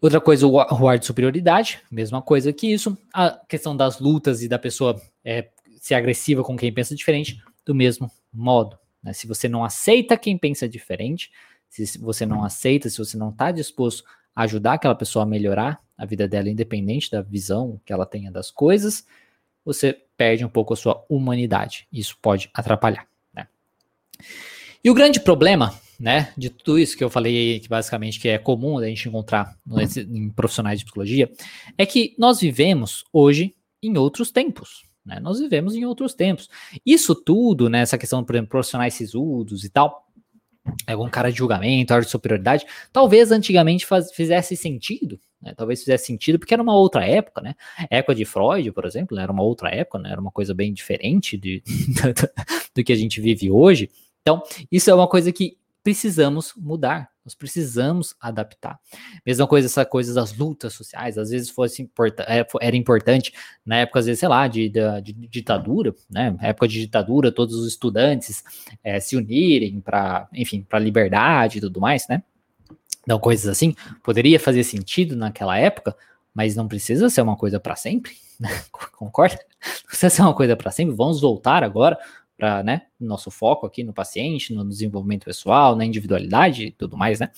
Outra 0.00 0.20
coisa, 0.20 0.46
o 0.46 0.88
ar 0.88 0.98
de 0.98 1.06
superioridade, 1.06 1.80
mesma 1.88 2.20
coisa 2.20 2.52
que 2.52 2.72
isso. 2.72 2.96
A 3.14 3.30
questão 3.48 3.76
das 3.76 4.00
lutas 4.00 4.42
e 4.42 4.48
da 4.48 4.58
pessoa 4.58 5.00
é, 5.24 5.48
ser 5.80 5.94
agressiva 5.94 6.42
com 6.42 6.56
quem 6.56 6.72
pensa 6.72 6.94
diferente, 6.94 7.40
do 7.64 7.74
mesmo 7.74 8.10
modo. 8.32 8.78
Né? 9.02 9.12
Se 9.12 9.26
você 9.26 9.48
não 9.48 9.64
aceita 9.64 10.16
quem 10.16 10.38
pensa 10.38 10.68
diferente, 10.68 11.30
se 11.68 11.98
você 11.98 12.26
não 12.26 12.44
aceita, 12.44 12.88
se 12.88 12.98
você 12.98 13.16
não 13.16 13.30
está 13.30 13.50
disposto 13.50 14.04
a 14.34 14.42
ajudar 14.42 14.74
aquela 14.74 14.94
pessoa 14.94 15.24
a 15.24 15.26
melhorar 15.26 15.80
a 15.96 16.04
vida 16.04 16.28
dela, 16.28 16.50
independente 16.50 17.10
da 17.10 17.22
visão 17.22 17.80
que 17.84 17.92
ela 17.92 18.06
tenha 18.06 18.30
das 18.30 18.50
coisas, 18.50 19.06
você 19.64 19.98
perde 20.16 20.44
um 20.44 20.48
pouco 20.48 20.74
a 20.74 20.76
sua 20.76 21.04
humanidade. 21.08 21.86
Isso 21.92 22.16
pode 22.20 22.50
atrapalhar. 22.52 23.06
Né? 23.32 23.46
E 24.84 24.90
o 24.90 24.94
grande 24.94 25.20
problema 25.20 25.74
né, 26.02 26.32
de 26.36 26.50
tudo 26.50 26.80
isso 26.80 26.96
que 26.96 27.04
eu 27.04 27.08
falei, 27.08 27.60
que 27.60 27.68
basicamente 27.68 28.18
que 28.18 28.28
é 28.28 28.36
comum 28.36 28.78
a 28.78 28.86
gente 28.86 29.08
encontrar 29.08 29.56
em 29.96 30.28
profissionais 30.30 30.80
de 30.80 30.84
psicologia, 30.84 31.30
é 31.78 31.86
que 31.86 32.14
nós 32.18 32.40
vivemos 32.40 33.04
hoje 33.12 33.54
em 33.80 33.96
outros 33.96 34.32
tempos. 34.32 34.82
Né? 35.04 35.18
Nós 35.20 35.40
vivemos 35.40 35.74
em 35.74 35.84
outros 35.84 36.14
tempos. 36.14 36.48
Isso 36.84 37.14
tudo, 37.14 37.68
né, 37.68 37.80
essa 37.80 37.98
questão, 37.98 38.22
por 38.24 38.34
exemplo, 38.34 38.50
profissionais 38.50 38.94
sisudos 38.94 39.64
e 39.64 39.68
tal, 39.68 40.06
algum 40.86 41.08
cara 41.08 41.30
de 41.30 41.38
julgamento, 41.38 41.92
área 41.92 42.04
de 42.04 42.10
superioridade, 42.10 42.64
talvez 42.92 43.32
antigamente 43.32 43.84
faz, 43.84 44.12
fizesse 44.12 44.56
sentido, 44.56 45.18
né? 45.40 45.52
Talvez 45.56 45.80
fizesse 45.80 46.06
sentido, 46.06 46.38
porque 46.38 46.54
era 46.54 46.62
uma 46.62 46.76
outra 46.76 47.04
época, 47.04 47.40
né? 47.40 47.54
A 47.90 47.96
época 47.96 48.14
de 48.14 48.24
Freud, 48.24 48.70
por 48.70 48.84
exemplo, 48.84 49.18
era 49.18 49.32
uma 49.32 49.42
outra 49.42 49.74
época, 49.74 49.98
né? 49.98 50.12
Era 50.12 50.20
uma 50.20 50.30
coisa 50.30 50.54
bem 50.54 50.72
diferente 50.72 51.36
de, 51.36 51.62
do 52.74 52.84
que 52.84 52.92
a 52.92 52.96
gente 52.96 53.20
vive 53.20 53.50
hoje. 53.50 53.90
Então, 54.20 54.40
isso 54.70 54.88
é 54.88 54.94
uma 54.94 55.08
coisa 55.08 55.32
que 55.32 55.56
precisamos 55.82 56.52
mudar, 56.56 57.10
nós 57.24 57.34
precisamos 57.34 58.14
adaptar. 58.20 58.78
Mesma 59.24 59.46
coisa, 59.46 59.66
essa 59.66 59.84
coisa 59.84 60.12
das 60.12 60.36
lutas 60.36 60.74
sociais, 60.74 61.16
às 61.16 61.30
vezes 61.30 61.50
fosse 61.50 61.80
importa, 61.82 62.24
é, 62.28 62.44
era 62.60 62.76
importante 62.76 63.32
na 63.64 63.76
época, 63.76 64.00
às 64.00 64.06
vezes, 64.06 64.20
sei 64.20 64.28
lá, 64.28 64.48
de, 64.48 64.68
de, 64.68 65.00
de 65.00 65.12
ditadura, 65.28 65.94
né? 66.10 66.36
Época 66.40 66.66
de 66.66 66.80
ditadura, 66.80 67.30
todos 67.30 67.54
os 67.54 67.68
estudantes 67.68 68.42
é, 68.82 68.98
se 68.98 69.16
unirem 69.16 69.80
para, 69.80 70.28
enfim, 70.32 70.62
para 70.62 70.78
liberdade 70.78 71.58
e 71.58 71.60
tudo 71.60 71.80
mais, 71.80 72.08
né? 72.08 72.22
Então, 73.02 73.18
coisas 73.18 73.46
assim, 73.46 73.74
poderia 74.02 74.38
fazer 74.38 74.64
sentido 74.64 75.16
naquela 75.16 75.58
época, 75.58 75.96
mas 76.34 76.56
não 76.56 76.66
precisa 76.66 77.10
ser 77.10 77.22
uma 77.22 77.36
coisa 77.36 77.60
para 77.60 77.76
sempre, 77.76 78.12
né? 78.38 78.48
concorda? 78.96 79.38
Não 79.82 79.88
precisa 79.88 80.10
ser 80.10 80.22
uma 80.22 80.34
coisa 80.34 80.56
para 80.56 80.70
sempre. 80.70 80.94
Vamos 80.94 81.20
voltar 81.20 81.62
agora 81.62 81.98
para 82.36 82.62
né, 82.62 82.82
nosso 82.98 83.30
foco 83.30 83.66
aqui 83.66 83.84
no 83.84 83.92
paciente, 83.92 84.52
no 84.52 84.68
desenvolvimento 84.68 85.24
pessoal, 85.24 85.76
na 85.76 85.84
individualidade 85.84 86.66
e 86.66 86.70
tudo 86.72 86.96
mais, 86.96 87.20
né? 87.20 87.30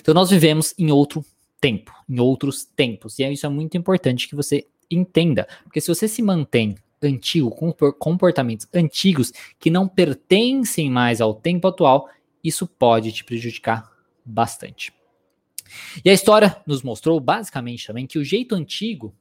Então 0.00 0.14
nós 0.14 0.30
vivemos 0.30 0.74
em 0.78 0.90
outro 0.90 1.24
tempo, 1.60 1.92
em 2.08 2.20
outros 2.20 2.64
tempos, 2.64 3.18
e 3.18 3.30
isso 3.30 3.46
é 3.46 3.48
muito 3.48 3.76
importante 3.76 4.28
que 4.28 4.34
você 4.34 4.66
entenda, 4.90 5.46
porque 5.64 5.80
se 5.80 5.88
você 5.88 6.06
se 6.06 6.22
mantém 6.22 6.76
antigo, 7.02 7.50
com 7.50 7.72
comportamentos 7.92 8.66
antigos 8.72 9.32
que 9.58 9.70
não 9.70 9.86
pertencem 9.86 10.90
mais 10.90 11.20
ao 11.20 11.34
tempo 11.34 11.68
atual, 11.68 12.08
isso 12.42 12.66
pode 12.66 13.12
te 13.12 13.24
prejudicar 13.24 13.90
bastante. 14.24 14.92
E 16.04 16.10
a 16.10 16.12
história 16.12 16.56
nos 16.66 16.82
mostrou 16.82 17.18
basicamente 17.20 17.86
também 17.86 18.06
que 18.06 18.18
o 18.18 18.24
jeito 18.24 18.54
antigo, 18.54 19.14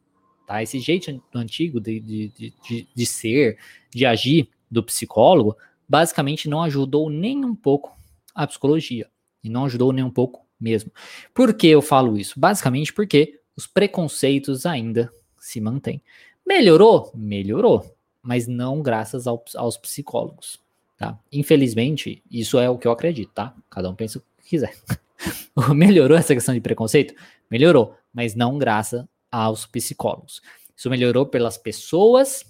tá? 0.46 0.62
Esse 0.62 0.80
jeito 0.80 1.22
antigo 1.34 1.80
de, 1.82 2.00
de, 2.00 2.28
de, 2.30 2.88
de 2.94 3.06
ser, 3.06 3.58
de 3.94 4.06
agir, 4.06 4.50
do 4.76 4.84
psicólogo, 4.84 5.58
basicamente 5.88 6.50
não 6.50 6.62
ajudou 6.62 7.10
nem 7.10 7.44
um 7.44 7.56
pouco 7.56 7.96
a 8.34 8.46
psicologia. 8.46 9.10
E 9.44 9.50
não 9.50 9.66
ajudou 9.66 9.94
nem 9.94 10.04
um 10.04 10.12
pouco 10.12 10.46
mesmo. 10.60 10.92
Por 11.34 11.54
que 11.54 11.68
eu 11.68 11.82
falo 11.82 12.18
isso? 12.18 12.40
Basicamente 12.40 12.94
porque 12.94 13.40
os 13.56 13.66
preconceitos 13.66 14.66
ainda 14.66 15.10
se 15.40 15.62
mantêm. 15.62 16.02
Melhorou? 16.46 17.12
Melhorou. 17.16 17.96
Mas 18.22 18.48
não 18.48 18.82
graças 18.82 19.28
ao, 19.28 19.44
aos 19.56 19.78
psicólogos. 19.78 20.60
Tá? 20.98 21.18
Infelizmente, 21.32 22.22
isso 22.30 22.58
é 22.60 22.70
o 22.70 22.78
que 22.78 22.88
eu 22.88 22.92
acredito, 22.92 23.32
tá? 23.34 23.56
Cada 23.70 23.90
um 23.90 23.96
pensa 23.96 24.18
o 24.18 24.22
que 24.42 24.50
quiser. 24.50 24.76
melhorou 25.74 26.18
essa 26.18 26.34
questão 26.34 26.54
de 26.54 26.62
preconceito? 26.62 27.14
Melhorou, 27.50 27.96
mas 28.14 28.36
não 28.36 28.58
graças 28.58 29.06
aos 29.32 29.66
psicólogos. 29.66 30.42
Isso 30.76 30.90
melhorou 30.90 31.26
pelas 31.26 31.58
pessoas 31.58 32.44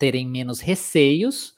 terem 0.00 0.26
menos 0.26 0.60
receios, 0.60 1.54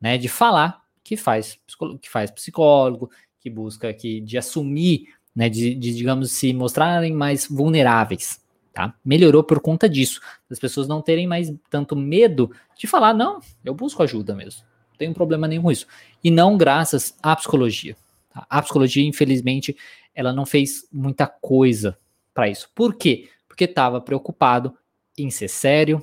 né, 0.00 0.16
de 0.16 0.26
falar 0.26 0.82
que 1.04 1.14
faz, 1.14 1.58
que 2.00 2.08
faz 2.08 2.30
psicólogo, 2.30 3.10
que 3.38 3.50
busca 3.50 3.90
aqui 3.90 4.18
de 4.20 4.38
assumir, 4.38 5.08
né, 5.36 5.48
de, 5.50 5.74
de 5.74 5.94
digamos 5.94 6.32
se 6.32 6.54
mostrarem 6.54 7.12
mais 7.12 7.46
vulneráveis, 7.46 8.40
tá? 8.72 8.94
Melhorou 9.04 9.44
por 9.44 9.60
conta 9.60 9.88
disso, 9.88 10.22
as 10.50 10.58
pessoas 10.58 10.88
não 10.88 11.02
terem 11.02 11.26
mais 11.26 11.52
tanto 11.68 11.94
medo 11.94 12.50
de 12.78 12.86
falar, 12.86 13.12
não, 13.12 13.40
eu 13.62 13.74
busco 13.74 14.02
ajuda 14.02 14.34
mesmo, 14.34 14.62
não 14.90 14.96
tenho 14.96 15.12
problema 15.12 15.46
nenhum 15.46 15.64
com 15.64 15.70
isso. 15.70 15.86
E 16.24 16.30
não 16.30 16.56
graças 16.56 17.14
à 17.22 17.36
psicologia. 17.36 17.94
Tá? 18.32 18.46
A 18.48 18.62
psicologia, 18.62 19.06
infelizmente, 19.06 19.76
ela 20.14 20.32
não 20.32 20.46
fez 20.46 20.88
muita 20.90 21.26
coisa 21.26 21.98
para 22.32 22.48
isso. 22.48 22.70
Por 22.74 22.94
quê? 22.94 23.28
Porque 23.46 23.64
estava 23.64 24.00
preocupado 24.00 24.74
em 25.18 25.30
ser 25.30 25.48
sério, 25.48 26.00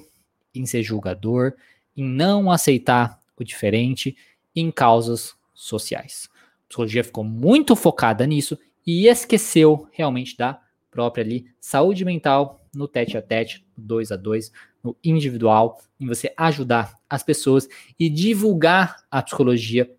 em 0.54 0.66
ser 0.68 0.84
julgador, 0.84 1.54
em 1.96 2.04
não 2.04 2.52
aceitar 2.52 3.20
o 3.38 3.44
diferente, 3.44 4.16
em 4.56 4.72
causas 4.72 5.36
sociais. 5.54 6.30
A 6.66 6.68
psicologia 6.68 7.04
ficou 7.04 7.24
muito 7.24 7.76
focada 7.76 8.26
nisso 8.26 8.58
e 8.86 9.08
esqueceu 9.08 9.88
realmente 9.92 10.36
da 10.36 10.60
própria 10.92 11.24
ali 11.24 11.46
saúde 11.60 12.04
mental 12.04 12.60
no 12.74 12.88
tete 12.88 13.18
a 13.18 13.22
tete, 13.22 13.66
no 13.78 13.84
dois 13.84 14.12
a 14.12 14.16
dois, 14.16 14.52
no 14.84 14.96
individual, 15.04 15.80
em 16.00 16.08
você 16.08 16.34
ajudar 16.38 16.96
as 17.10 17.24
pessoas 17.24 17.68
e 18.00 18.10
divulgar 18.10 19.04
a 19.10 19.22
psicologia 19.22 19.90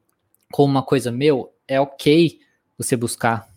como 0.52 0.70
uma 0.70 0.82
coisa 0.82 1.11
meu, 1.11 1.52
é 1.66 1.80
ok 1.80 2.40
você 2.76 2.97
buscar 2.97 3.49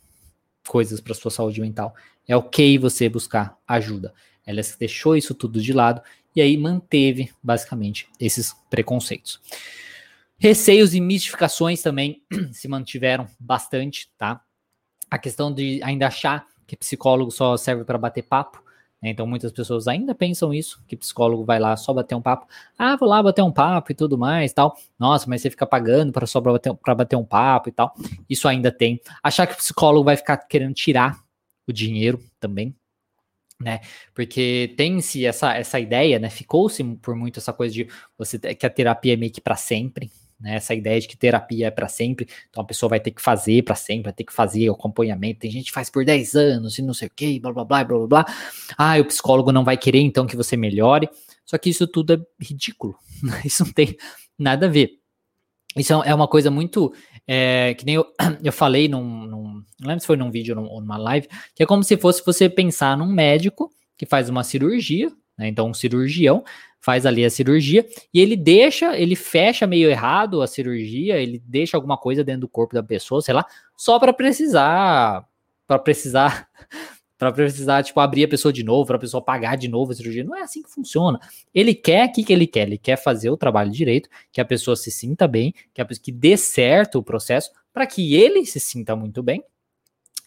coisas 0.68 1.02
para 1.02 1.13
sua 1.13 1.32
saúde 1.32 1.62
mental. 1.62 1.96
É 2.28 2.36
ok 2.36 2.78
você 2.78 3.10
buscar 3.10 3.58
ajuda. 3.68 4.13
Ela 4.46 4.62
deixou 4.78 5.16
isso 5.16 5.34
tudo 5.34 5.62
de 5.62 5.74
lado 5.74 6.02
e 6.36 6.42
aí 6.42 6.58
manteve 6.58 7.32
basicamente 7.42 8.08
esses 8.20 8.56
preconceitos. 8.70 9.40
Receios 10.38 10.94
e 10.94 11.00
mistificações 11.00 11.82
também 11.82 12.22
se 12.52 12.68
mantiveram 12.68 13.28
bastante, 13.40 14.10
tá? 14.18 14.42
A 15.10 15.18
questão 15.18 15.54
de 15.54 15.82
ainda 15.84 16.08
achar 16.08 16.46
que 16.66 16.76
psicólogo 16.76 17.32
só 17.32 17.56
serve 17.56 17.84
para 17.84 17.98
bater 17.98 18.24
papo, 18.24 18.62
né? 19.02 19.10
Então 19.12 19.28
muitas 19.28 19.52
pessoas 19.52 19.88
ainda 19.88 20.16
pensam 20.16 20.54
isso, 20.54 20.84
que 20.88 20.96
psicólogo 20.96 21.46
vai 21.46 21.60
lá 21.60 21.78
só 21.78 21.94
bater 21.94 22.16
um 22.16 22.22
papo. 22.22 22.48
Ah, 22.78 22.96
vou 22.96 23.08
lá 23.08 23.22
bater 23.22 23.42
um 23.42 23.52
papo 23.52 23.92
e 23.92 23.96
tudo 23.96 24.18
mais, 24.18 24.52
tal. 24.54 24.76
Nossa, 24.98 25.30
mas 25.30 25.42
você 25.42 25.50
fica 25.50 25.66
pagando 25.66 26.12
para 26.12 26.26
só 26.26 26.42
para 26.42 26.54
bater, 26.54 26.74
bater 26.96 27.16
um 27.16 27.26
papo 27.26 27.70
e 27.70 27.72
tal. 27.72 27.94
Isso 28.30 28.48
ainda 28.48 28.72
tem. 28.72 29.00
Achar 29.22 29.46
que 29.46 29.54
o 29.54 29.58
psicólogo 29.58 30.04
vai 30.04 30.18
ficar 30.18 30.38
querendo 30.38 30.74
tirar 30.74 31.20
o 31.68 31.72
dinheiro 31.72 32.20
também, 32.40 32.76
né? 33.63 33.79
Porque 34.13 34.74
tem-se 34.77 35.25
essa, 35.25 35.55
essa 35.55 35.79
ideia, 35.79 36.20
né? 36.20 36.29
Ficou-se 36.29 36.84
por 37.01 37.15
muito 37.15 37.39
essa 37.39 37.53
coisa 37.53 37.74
de 37.74 37.88
você 38.17 38.38
que 38.38 38.65
a 38.65 38.70
terapia 38.70 39.13
é 39.13 39.17
meio 39.17 39.32
que 39.32 39.41
para 39.41 39.55
sempre, 39.55 40.12
né? 40.39 40.55
Essa 40.55 40.75
ideia 40.75 41.00
de 41.00 41.08
que 41.08 41.15
terapia 41.17 41.67
é 41.67 41.72
para 41.72 41.88
sempre, 41.88 42.27
então 42.50 42.62
a 42.62 42.65
pessoa 42.65 42.89
vai 42.89 43.00
ter 43.00 43.12
que 43.12 43.22
fazer 43.22 43.63
para 43.63 43.75
sempre, 43.75 44.03
vai 44.03 44.13
ter 44.13 44.25
que 44.25 44.34
fazer 44.34 44.70
acompanhamento. 44.70 45.39
Tem 45.39 45.50
gente 45.50 45.65
que 45.65 45.72
faz 45.72 45.89
por 45.89 46.03
10 46.03 46.36
anos 46.36 46.77
e 46.77 46.82
não 46.82 46.93
sei 46.93 47.08
o 47.08 47.12
que, 47.15 47.39
blá 47.39 47.53
blá 47.53 47.63
blá 47.63 47.84
blá 47.84 47.98
blá 47.98 48.08
blá. 48.08 48.25
Ah, 48.77 49.00
o 49.00 49.05
psicólogo 49.05 49.51
não 49.51 49.63
vai 49.63 49.77
querer 49.77 50.00
então 50.00 50.27
que 50.27 50.36
você 50.36 50.58
melhore. 50.58 51.10
Só 51.46 51.58
que 51.58 51.70
isso 51.70 51.88
tudo 51.88 52.13
é 52.13 52.43
ridículo. 52.43 52.96
Isso 53.43 53.63
não 53.65 53.72
tem 53.72 53.98
nada 54.38 54.65
a 54.65 54.70
ver. 54.70 55.00
Isso 55.75 55.93
é 56.03 56.13
uma 56.13 56.27
coisa 56.27 56.51
muito. 56.51 56.93
É, 57.27 57.74
que 57.75 57.86
nem 57.86 57.96
eu, 57.96 58.06
eu 58.44 58.51
falei 58.51 58.88
num, 58.88 59.25
num. 59.25 59.63
Não 59.80 59.88
lembro 59.88 60.01
se 60.01 60.08
foi 60.08 60.18
num 60.18 60.32
vídeo 60.32 60.58
ou 60.60 60.82
numa 60.82 60.98
live, 60.98 61.27
que 61.56 61.63
é 61.63 61.65
como 61.65 61.84
se 61.84 61.98
fosse 61.98 62.24
você 62.25 62.50
pensar 62.50 62.98
num 62.98 63.12
médico 63.12 63.72
que 63.98 64.06
faz 64.06 64.30
uma 64.30 64.44
cirurgia, 64.44 65.12
né? 65.38 65.48
Então, 65.48 65.70
um 65.70 65.74
cirurgião 65.74 66.44
faz 66.80 67.06
ali 67.06 67.24
a 67.24 67.30
cirurgia 67.30 67.88
e 68.13 68.20
ele 68.20 68.36
deixa, 68.36 68.98
ele 68.98 69.15
fecha 69.15 69.65
meio 69.65 69.89
errado 69.89 70.42
a 70.42 70.48
cirurgia, 70.48 71.15
ele 71.15 71.42
deixa 71.46 71.77
alguma 71.77 71.98
coisa 71.98 72.24
dentro 72.24 72.42
do 72.42 72.50
corpo 72.50 72.75
da 72.75 72.84
pessoa, 72.84 73.22
sei 73.22 73.34
lá, 73.34 73.46
só 73.75 73.98
para 73.98 74.12
precisar, 74.12 75.25
para 75.65 75.80
precisar, 75.80 76.48
para 77.32 77.44
precisar, 77.44 77.84
tipo, 77.84 78.00
abrir 78.00 78.25
a 78.25 78.27
pessoa 78.27 78.51
de 78.51 78.63
novo, 78.63 78.86
para 78.86 78.98
a 78.98 79.00
pessoa 79.00 79.22
pagar 79.22 79.56
de 79.56 79.68
novo 79.68 79.92
a 79.92 79.96
cirurgia. 79.96 80.24
Não 80.24 80.36
é 80.36 80.42
assim 80.42 80.62
que 80.63 80.70
funciona. 80.70 81.20
Ele 81.53 81.74
quer, 81.75 82.10
o 82.10 82.12
que, 82.12 82.24
que 82.24 82.34
ele 82.34 82.48
quer? 82.48 82.68
Ele 82.68 82.77
quer 82.77 82.98
fazer 82.98 83.29
o 83.29 83.38
trabalho 83.38 83.72
direito, 83.72 84.09
que 84.31 84.42
a 84.42 84.46
pessoa 84.46 84.75
se 84.75 84.92
sinta 84.92 85.27
bem, 85.27 85.53
que, 85.74 85.81
a, 85.81 85.86
que 85.86 86.12
dê 86.12 86.36
certo 86.36 87.00
o 87.00 87.03
processo, 87.03 87.51
para 87.72 87.86
que 87.88 88.16
ele 88.16 88.46
se 88.46 88.59
sinta 88.59 88.96
muito 88.96 89.22
bem. 89.22 89.44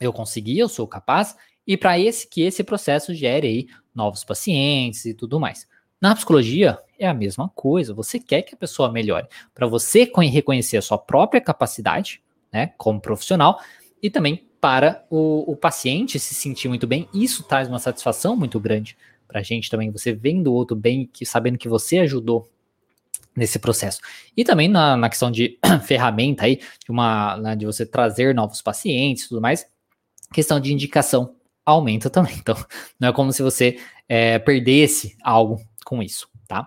Eu 0.01 0.13
consegui, 0.13 0.59
eu 0.59 0.69
sou 0.69 0.87
capaz, 0.87 1.37
e 1.67 1.77
para 1.77 1.99
esse 1.99 2.29
que 2.29 2.43
esse 2.43 2.63
processo 2.63 3.15
gere 3.15 3.47
aí 3.47 3.67
novos 3.95 4.23
pacientes 4.25 5.05
e 5.05 5.15
tudo 5.15 5.41
mais. 5.41 5.67
Na 6.01 6.15
psicologia 6.15 6.79
é 6.99 7.07
a 7.07 7.15
mesma 7.15 7.49
coisa. 7.55 7.95
Você 7.95 8.19
quer 8.19 8.43
que 8.43 8.55
a 8.55 8.59
pessoa 8.59 8.93
melhore 8.93 9.27
para 9.55 9.67
você 9.67 10.11
reconhecer 10.31 10.77
a 10.77 10.83
sua 10.83 10.99
própria 10.99 11.41
capacidade, 11.41 12.23
né, 12.53 12.73
como 12.77 13.01
profissional, 13.01 13.61
e 14.03 14.11
também 14.11 14.46
para 14.61 15.05
o, 15.11 15.53
o 15.53 15.57
paciente 15.57 16.19
se 16.19 16.35
sentir 16.35 16.69
muito 16.69 16.87
bem. 16.87 17.09
Isso 17.13 17.43
traz 17.43 17.69
uma 17.69 17.79
satisfação 17.79 18.37
muito 18.37 18.59
grande 18.59 18.97
para 19.27 19.41
a 19.41 19.43
gente 19.43 19.71
também. 19.71 19.91
Você 19.91 20.13
vendo 20.13 20.49
o 20.49 20.55
outro 20.55 20.77
bem, 20.77 21.09
que 21.13 21.25
sabendo 21.27 21.59
que 21.59 21.69
você 21.69 21.99
ajudou 21.99 22.49
nesse 23.37 23.59
processo. 23.59 24.01
E 24.37 24.45
também 24.45 24.67
na, 24.67 24.97
na 24.97 25.09
questão 25.09 25.31
de 25.31 25.59
ferramenta 25.85 26.47
aí, 26.47 26.57
de 26.57 26.91
uma, 26.91 27.37
né, 27.37 27.57
de 27.57 27.67
você 27.67 27.85
trazer 27.85 28.35
novos 28.35 28.63
pacientes 28.63 29.25
e 29.25 29.29
tudo 29.29 29.41
mais, 29.41 29.67
questão 30.33 30.59
de 30.59 30.73
indicação 30.73 31.35
aumenta 31.65 32.09
também. 32.11 32.35
Então, 32.37 32.57
não 32.99 33.09
é 33.09 33.13
como 33.13 33.33
se 33.33 33.43
você 33.43 33.79
é, 34.09 34.39
perdesse 34.39 35.17
algo 35.23 35.61
com 35.85 36.03
isso, 36.03 36.29
tá? 36.49 36.67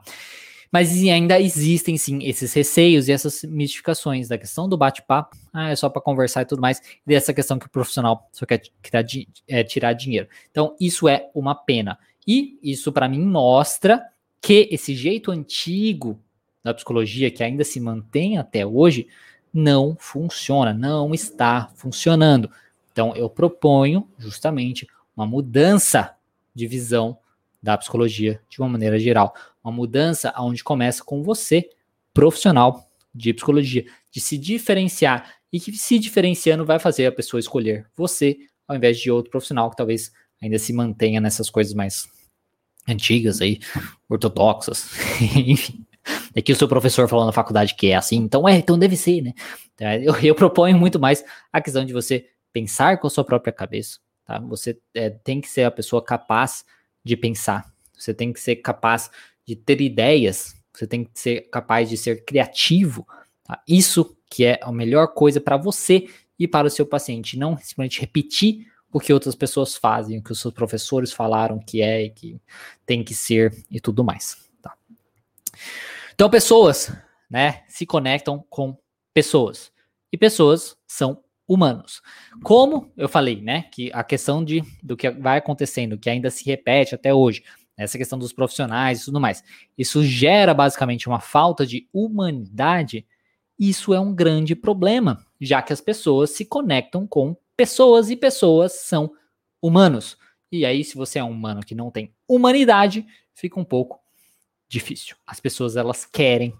Mas 0.71 0.91
ainda 0.91 1.39
existem 1.39 1.97
sim 1.97 2.19
esses 2.23 2.53
receios 2.53 3.07
e 3.07 3.11
essas 3.11 3.43
mistificações 3.43 4.27
da 4.27 4.37
questão 4.37 4.69
do 4.69 4.77
bate-papo, 4.77 5.35
ah, 5.51 5.69
é 5.69 5.75
só 5.75 5.89
para 5.89 6.01
conversar 6.01 6.43
e 6.43 6.45
tudo 6.45 6.61
mais, 6.61 6.79
e 6.79 7.09
dessa 7.09 7.33
questão 7.33 7.57
que 7.57 7.65
o 7.65 7.69
profissional 7.69 8.29
só 8.31 8.45
quer, 8.45 8.61
quer 8.81 9.05
é, 9.47 9.63
tirar 9.63 9.93
dinheiro. 9.93 10.27
Então, 10.51 10.75
isso 10.79 11.07
é 11.07 11.29
uma 11.33 11.55
pena. 11.55 11.97
E 12.27 12.59
isso, 12.61 12.91
para 12.91 13.09
mim, 13.09 13.25
mostra 13.25 14.05
que 14.39 14.69
esse 14.71 14.95
jeito 14.95 15.31
antigo 15.31 16.19
da 16.63 16.73
psicologia, 16.73 17.31
que 17.31 17.43
ainda 17.43 17.63
se 17.63 17.79
mantém 17.79 18.37
até 18.37 18.65
hoje, 18.65 19.07
não 19.51 19.97
funciona, 19.99 20.73
não 20.73 21.13
está 21.13 21.71
funcionando. 21.75 22.49
Então, 22.91 23.15
eu 23.15 23.29
proponho 23.29 24.07
justamente 24.19 24.87
uma 25.15 25.25
mudança 25.25 26.15
de 26.53 26.67
visão 26.67 27.17
da 27.61 27.77
psicologia 27.77 28.39
de 28.49 28.59
uma 28.59 28.69
maneira 28.69 28.97
geral. 28.99 29.33
Uma 29.63 29.73
mudança 29.73 30.33
onde 30.37 30.63
começa 30.63 31.03
com 31.03 31.21
você, 31.23 31.69
profissional 32.13 32.89
de 33.13 33.33
psicologia, 33.33 33.85
de 34.11 34.19
se 34.19 34.37
diferenciar 34.37 35.33
e 35.51 35.59
que 35.59 35.71
se 35.73 35.99
diferenciando 35.99 36.65
vai 36.65 36.79
fazer 36.79 37.05
a 37.07 37.11
pessoa 37.11 37.39
escolher 37.39 37.87
você 37.95 38.37
ao 38.69 38.75
invés 38.75 38.99
de 38.99 39.09
outro 39.09 39.31
profissional 39.31 39.69
que 39.71 39.75
talvez 39.75 40.11
ainda 40.41 40.59
se 40.59 40.71
mantenha 40.71 41.19
nessas 41.19 41.49
coisas 41.49 41.73
mais 41.73 42.07
antigas 42.87 43.41
aí, 43.41 43.59
ortodoxas, 44.07 44.91
enfim. 45.35 45.85
É 46.35 46.41
que 46.41 46.51
o 46.51 46.55
seu 46.55 46.67
professor 46.67 47.07
falou 47.07 47.25
na 47.25 47.31
faculdade 47.31 47.75
que 47.75 47.87
é 47.87 47.95
assim, 47.95 48.17
então 48.17 48.47
é, 48.47 48.57
então 48.57 48.79
deve 48.79 48.95
ser, 48.95 49.21
né? 49.21 49.33
Eu, 50.01 50.15
eu 50.21 50.35
proponho 50.35 50.77
muito 50.77 50.99
mais 50.99 51.23
a 51.51 51.61
questão 51.61 51.83
de 51.83 51.93
você 51.93 52.27
pensar 52.53 52.99
com 52.99 53.07
a 53.07 53.09
sua 53.09 53.23
própria 53.23 53.51
cabeça, 53.51 53.99
tá? 54.25 54.39
Você 54.39 54.79
é, 54.93 55.09
tem 55.09 55.41
que 55.41 55.47
ser 55.47 55.63
a 55.63 55.71
pessoa 55.71 56.03
capaz 56.03 56.63
de 57.03 57.15
pensar, 57.15 57.71
você 57.97 58.13
tem 58.13 58.31
que 58.31 58.39
ser 58.39 58.57
capaz 58.57 59.09
de 59.45 59.55
ter 59.55 59.81
ideias, 59.81 60.55
você 60.73 60.87
tem 60.87 61.03
que 61.03 61.19
ser 61.19 61.49
capaz 61.49 61.89
de 61.89 61.97
ser 61.97 62.23
criativo. 62.23 63.07
Tá? 63.43 63.61
Isso 63.67 64.17
que 64.29 64.45
é 64.45 64.59
a 64.61 64.71
melhor 64.71 65.07
coisa 65.07 65.41
para 65.41 65.57
você 65.57 66.07
e 66.37 66.47
para 66.47 66.67
o 66.67 66.69
seu 66.69 66.85
paciente, 66.85 67.37
não 67.37 67.57
simplesmente 67.57 67.99
repetir 67.99 68.67
o 68.91 68.99
que 68.99 69.13
outras 69.13 69.35
pessoas 69.35 69.75
fazem, 69.75 70.17
o 70.17 70.23
que 70.23 70.31
os 70.31 70.39
seus 70.39 70.53
professores 70.53 71.11
falaram 71.11 71.59
que 71.59 71.81
é 71.81 72.05
e 72.05 72.09
que 72.09 72.41
tem 72.85 73.03
que 73.03 73.13
ser 73.13 73.53
e 73.69 73.79
tudo 73.79 74.03
mais. 74.03 74.49
Tá? 74.61 74.75
Então, 76.13 76.29
pessoas, 76.29 76.91
né, 77.29 77.63
se 77.67 77.85
conectam 77.85 78.43
com 78.49 78.77
pessoas 79.13 79.71
e 80.11 80.17
pessoas 80.17 80.75
são 80.87 81.23
humanos. 81.49 82.01
Como 82.43 82.93
eu 82.95 83.09
falei, 83.09 83.41
né, 83.41 83.63
que 83.63 83.89
a 83.91 84.03
questão 84.03 84.45
de 84.45 84.63
do 84.83 84.95
que 84.95 85.09
vai 85.09 85.39
acontecendo, 85.39 85.97
que 85.97 86.09
ainda 86.09 86.29
se 86.29 86.45
repete 86.45 86.93
até 86.93 87.11
hoje, 87.11 87.43
essa 87.75 87.97
questão 87.97 88.19
dos 88.19 88.31
profissionais 88.31 89.01
e 89.01 89.05
tudo 89.05 89.19
mais, 89.19 89.43
isso 89.77 90.03
gera 90.03 90.53
basicamente 90.53 91.07
uma 91.07 91.19
falta 91.19 91.65
de 91.65 91.87
humanidade. 91.91 93.05
Isso 93.57 93.93
é 93.93 93.99
um 93.99 94.13
grande 94.13 94.55
problema, 94.55 95.25
já 95.41 95.61
que 95.61 95.73
as 95.73 95.81
pessoas 95.81 96.31
se 96.31 96.45
conectam 96.45 97.07
com 97.07 97.35
pessoas 97.57 98.09
e 98.09 98.15
pessoas 98.15 98.73
são 98.73 99.11
humanos. 99.61 100.17
E 100.51 100.65
aí, 100.65 100.83
se 100.83 100.95
você 100.95 101.19
é 101.19 101.23
um 101.23 101.31
humano 101.31 101.61
que 101.61 101.73
não 101.73 101.89
tem 101.89 102.13
humanidade, 102.27 103.05
fica 103.33 103.59
um 103.59 103.65
pouco 103.65 103.99
difícil. 104.67 105.15
As 105.25 105.39
pessoas 105.39 105.77
elas 105.77 106.05
querem 106.05 106.53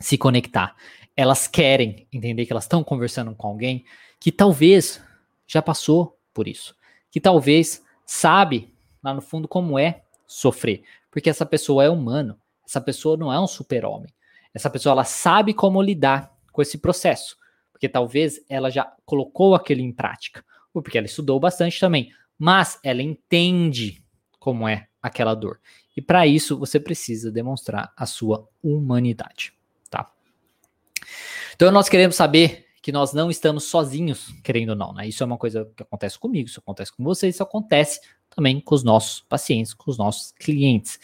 se 0.00 0.16
conectar, 0.16 0.74
elas 1.16 1.46
querem 1.46 2.06
entender 2.12 2.46
que 2.46 2.52
elas 2.52 2.64
estão 2.64 2.82
conversando 2.82 3.34
com 3.34 3.48
alguém, 3.48 3.84
que 4.20 4.32
talvez 4.32 5.02
já 5.46 5.62
passou 5.62 6.18
por 6.34 6.48
isso, 6.48 6.74
que 7.10 7.20
talvez 7.20 7.84
sabe 8.04 8.72
lá 9.02 9.14
no 9.14 9.20
fundo 9.20 9.46
como 9.48 9.78
é 9.78 10.02
sofrer, 10.26 10.82
porque 11.10 11.30
essa 11.30 11.46
pessoa 11.46 11.84
é 11.84 11.88
humano, 11.88 12.38
essa 12.66 12.80
pessoa 12.80 13.16
não 13.16 13.32
é 13.32 13.40
um 13.40 13.46
super-homem. 13.46 14.12
Essa 14.52 14.68
pessoa 14.68 14.92
ela 14.92 15.04
sabe 15.04 15.54
como 15.54 15.80
lidar 15.80 16.34
com 16.52 16.60
esse 16.60 16.78
processo. 16.78 17.36
porque 17.78 17.88
talvez 17.88 18.44
ela 18.48 18.70
já 18.70 18.92
colocou 19.06 19.54
aquilo 19.54 19.80
em 19.80 19.92
prática, 19.92 20.44
ou 20.74 20.82
porque 20.82 20.98
ela 20.98 21.06
estudou 21.06 21.38
bastante 21.38 21.78
também, 21.78 22.12
mas 22.36 22.80
ela 22.82 23.00
entende 23.00 24.02
como 24.40 24.66
é 24.66 24.88
aquela 25.00 25.32
dor. 25.32 25.60
E 25.96 26.02
para 26.02 26.26
isso 26.26 26.58
você 26.58 26.80
precisa 26.80 27.30
demonstrar 27.30 27.92
a 27.96 28.04
sua 28.04 28.48
humanidade, 28.60 29.52
tá? 29.88 30.10
Então 31.54 31.70
nós 31.70 31.88
queremos 31.88 32.16
saber 32.16 32.66
que 32.88 32.92
nós 32.92 33.12
não 33.12 33.30
estamos 33.30 33.64
sozinhos, 33.64 34.34
querendo 34.42 34.70
ou 34.70 34.74
não, 34.74 34.94
né? 34.94 35.06
Isso 35.06 35.22
é 35.22 35.26
uma 35.26 35.36
coisa 35.36 35.70
que 35.76 35.82
acontece 35.82 36.18
comigo, 36.18 36.48
isso 36.48 36.58
acontece 36.58 36.90
com 36.90 37.04
vocês, 37.04 37.34
isso 37.34 37.42
acontece 37.42 38.00
também 38.34 38.62
com 38.62 38.74
os 38.74 38.82
nossos 38.82 39.20
pacientes, 39.20 39.74
com 39.74 39.90
os 39.90 39.98
nossos 39.98 40.32
clientes. 40.32 40.98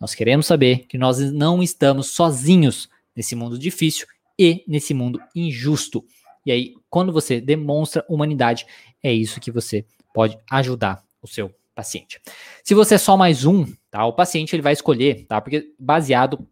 Nós 0.00 0.14
queremos 0.14 0.46
saber 0.46 0.86
que 0.86 0.96
nós 0.96 1.18
não 1.30 1.62
estamos 1.62 2.12
sozinhos 2.12 2.88
nesse 3.14 3.36
mundo 3.36 3.58
difícil 3.58 4.06
e 4.38 4.64
nesse 4.66 4.94
mundo 4.94 5.20
injusto. 5.36 6.02
E 6.46 6.50
aí, 6.50 6.74
quando 6.88 7.12
você 7.12 7.42
demonstra 7.42 8.02
humanidade, 8.08 8.64
é 9.02 9.12
isso 9.12 9.38
que 9.38 9.50
você 9.50 9.84
pode 10.14 10.38
ajudar 10.50 11.04
o 11.20 11.28
seu 11.28 11.54
paciente. 11.74 12.22
Se 12.64 12.74
você 12.74 12.94
é 12.94 12.98
só 12.98 13.18
mais 13.18 13.44
um, 13.44 13.66
tá? 13.90 14.06
O 14.06 14.14
paciente 14.14 14.56
ele 14.56 14.62
vai 14.62 14.72
escolher, 14.72 15.26
tá? 15.26 15.42
Porque 15.42 15.74
baseado 15.78 16.48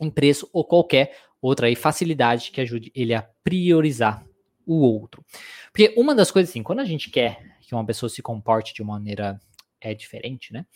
em 0.00 0.08
preço 0.08 0.48
ou 0.50 0.64
qualquer 0.64 1.14
outra 1.40 1.66
aí 1.66 1.74
facilidade 1.74 2.50
que 2.50 2.60
ajude 2.60 2.90
ele 2.94 3.14
a 3.14 3.22
priorizar 3.42 4.24
o 4.66 4.80
outro. 4.80 5.24
Porque 5.72 5.94
uma 5.96 6.14
das 6.14 6.30
coisas 6.30 6.50
assim, 6.50 6.62
quando 6.62 6.80
a 6.80 6.84
gente 6.84 7.10
quer 7.10 7.56
que 7.60 7.74
uma 7.74 7.84
pessoa 7.84 8.08
se 8.08 8.22
comporte 8.22 8.74
de 8.74 8.82
uma 8.82 8.94
maneira 8.94 9.40
é 9.80 9.94
diferente, 9.94 10.52
né? 10.52 10.66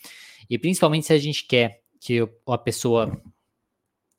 E 0.49 0.57
principalmente 0.57 1.07
se 1.07 1.13
a 1.13 1.17
gente 1.17 1.45
quer 1.45 1.81
que 1.99 2.27
a 2.47 2.57
pessoa 2.57 3.21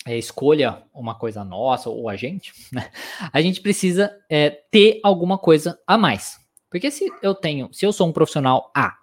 é, 0.06 0.16
escolha 0.18 0.82
uma 0.92 1.14
coisa 1.14 1.44
nossa 1.44 1.88
ou 1.88 2.08
a 2.08 2.16
gente, 2.16 2.52
né? 2.72 2.90
A 3.32 3.40
gente 3.40 3.60
precisa 3.60 4.14
é, 4.28 4.50
ter 4.50 5.00
alguma 5.02 5.38
coisa 5.38 5.78
a 5.86 5.96
mais. 5.96 6.38
Porque 6.70 6.90
se 6.90 7.08
eu 7.22 7.34
tenho, 7.34 7.72
se 7.72 7.86
eu 7.86 7.92
sou 7.92 8.08
um 8.08 8.12
profissional 8.12 8.70
A 8.74 8.98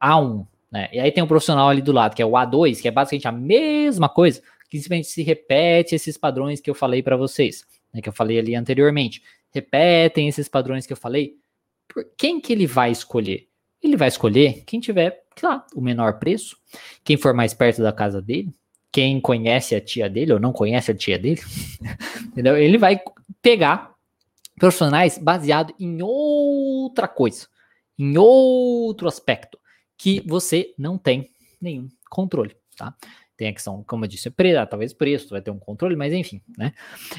a1, 0.00 0.46
né? 0.70 0.88
E 0.92 1.00
aí 1.00 1.10
tem 1.10 1.22
um 1.22 1.26
profissional 1.26 1.68
ali 1.68 1.82
do 1.82 1.92
lado, 1.92 2.14
que 2.14 2.22
é 2.22 2.26
o 2.26 2.32
A2, 2.32 2.80
que 2.80 2.88
é 2.88 2.90
basicamente 2.90 3.26
a 3.26 3.32
mesma 3.32 4.08
coisa, 4.08 4.42
que 4.68 4.78
simplesmente 4.78 5.08
se 5.08 5.22
repete 5.22 5.94
esses 5.94 6.16
padrões 6.16 6.60
que 6.60 6.68
eu 6.68 6.74
falei 6.74 7.02
para 7.02 7.16
vocês, 7.16 7.64
né? 7.92 8.00
Que 8.02 8.08
eu 8.08 8.12
falei 8.12 8.38
ali 8.38 8.54
anteriormente. 8.54 9.22
Repetem 9.50 10.28
esses 10.28 10.48
padrões 10.48 10.86
que 10.86 10.92
eu 10.92 10.96
falei. 10.96 11.36
Por 11.86 12.04
quem 12.16 12.40
que 12.40 12.52
ele 12.52 12.66
vai 12.66 12.90
escolher? 12.90 13.48
Ele 13.82 13.96
vai 13.96 14.08
escolher 14.08 14.64
quem 14.66 14.80
tiver, 14.80 15.24
claro, 15.36 15.62
o 15.74 15.80
menor 15.80 16.18
preço, 16.18 16.56
quem 17.04 17.16
for 17.16 17.32
mais 17.32 17.54
perto 17.54 17.82
da 17.82 17.92
casa 17.92 18.20
dele, 18.20 18.52
quem 18.92 19.20
conhece 19.20 19.74
a 19.74 19.80
tia 19.80 20.08
dele 20.08 20.32
ou 20.32 20.40
não 20.40 20.52
conhece 20.52 20.90
a 20.90 20.94
tia 20.94 21.18
dele, 21.18 21.40
entendeu? 22.26 22.56
Ele 22.56 22.76
vai 22.76 23.00
pegar 23.40 23.94
profissionais 24.58 25.16
baseado 25.16 25.72
em 25.78 26.02
outra 26.02 27.06
coisa, 27.06 27.46
em 27.98 28.18
outro 28.18 29.06
aspecto 29.06 29.58
que 29.96 30.20
você 30.26 30.74
não 30.76 30.98
tem 30.98 31.30
nenhum 31.60 31.88
controle, 32.10 32.56
tá? 32.76 32.94
Tem 33.38 33.48
a 33.48 33.52
questão, 33.52 33.84
como 33.86 34.04
eu 34.04 34.08
disse, 34.08 34.28
preço, 34.30 34.66
talvez 34.66 34.92
preço, 34.92 35.30
vai 35.30 35.40
ter 35.40 35.52
um 35.52 35.60
controle, 35.60 35.94
mas 35.94 36.12
enfim, 36.12 36.42
né? 36.56 36.72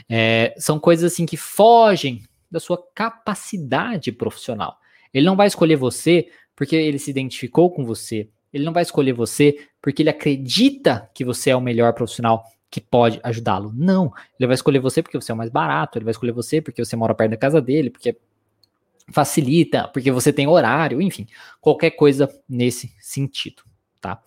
É, 0.10 0.54
são 0.58 0.78
coisas 0.78 1.14
assim 1.14 1.26
que 1.26 1.38
fogem 1.38 2.22
da 2.52 2.60
sua 2.60 2.78
capacidade 2.94 4.12
profissional. 4.12 4.78
Ele 5.14 5.26
não 5.26 5.38
vai 5.38 5.48
escolher 5.48 5.78
você 5.78 6.30
porque 6.58 6.76
ele 6.76 7.00
se 7.00 7.10
identificou 7.10 7.72
com 7.72 7.86
você. 7.86 8.28
Ele 8.52 8.66
não 8.66 8.74
vai 8.74 8.84
escolher 8.84 9.14
você 9.14 9.66
porque 9.82 10.02
ele 10.02 10.10
acredita 10.10 11.10
que 11.14 11.24
você 11.24 11.52
é 11.52 11.56
o 11.56 11.62
melhor 11.62 11.94
profissional 11.94 12.44
que 12.70 12.82
pode 12.82 13.22
ajudá-lo. 13.24 13.72
Não. 13.74 14.12
Ele 14.38 14.48
vai 14.48 14.56
escolher 14.56 14.80
você 14.80 15.02
porque 15.02 15.20
você 15.20 15.32
é 15.32 15.36
o 15.36 15.38
mais 15.38 15.50
barato. 15.50 15.98
Ele 15.98 16.04
vai 16.04 16.12
escolher 16.12 16.34
você 16.34 16.62
porque 16.62 16.84
você 16.84 16.98
mora 16.98 17.16
perto 17.16 17.32
da 17.32 17.38
casa 17.38 17.62
dele, 17.62 17.90
porque 17.90 18.18
facilita, 19.10 19.88
porque 19.88 20.12
você 20.12 20.34
tem 20.34 20.48
horário, 20.48 21.02
enfim, 21.02 21.26
qualquer 21.62 21.92
coisa 21.92 22.30
nesse 22.48 22.94
sentido, 23.00 23.64
tá? 24.02 24.22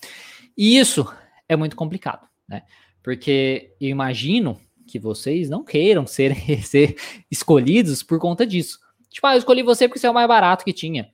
E 0.56 0.78
isso 0.78 1.06
é 1.52 1.56
muito 1.56 1.76
complicado, 1.76 2.26
né? 2.48 2.62
Porque 3.02 3.74
eu 3.80 3.88
imagino 3.88 4.60
que 4.86 4.98
vocês 4.98 5.48
não 5.48 5.64
queiram 5.64 6.06
ser, 6.06 6.34
ser 6.64 6.96
escolhidos 7.30 8.02
por 8.02 8.18
conta 8.18 8.46
disso. 8.46 8.78
Tipo, 9.10 9.26
ah, 9.26 9.34
eu 9.34 9.38
escolhi 9.38 9.62
você 9.62 9.88
porque 9.88 9.98
você 9.98 10.06
é 10.06 10.10
o 10.10 10.14
mais 10.14 10.28
barato 10.28 10.64
que 10.64 10.72
tinha 10.72 11.12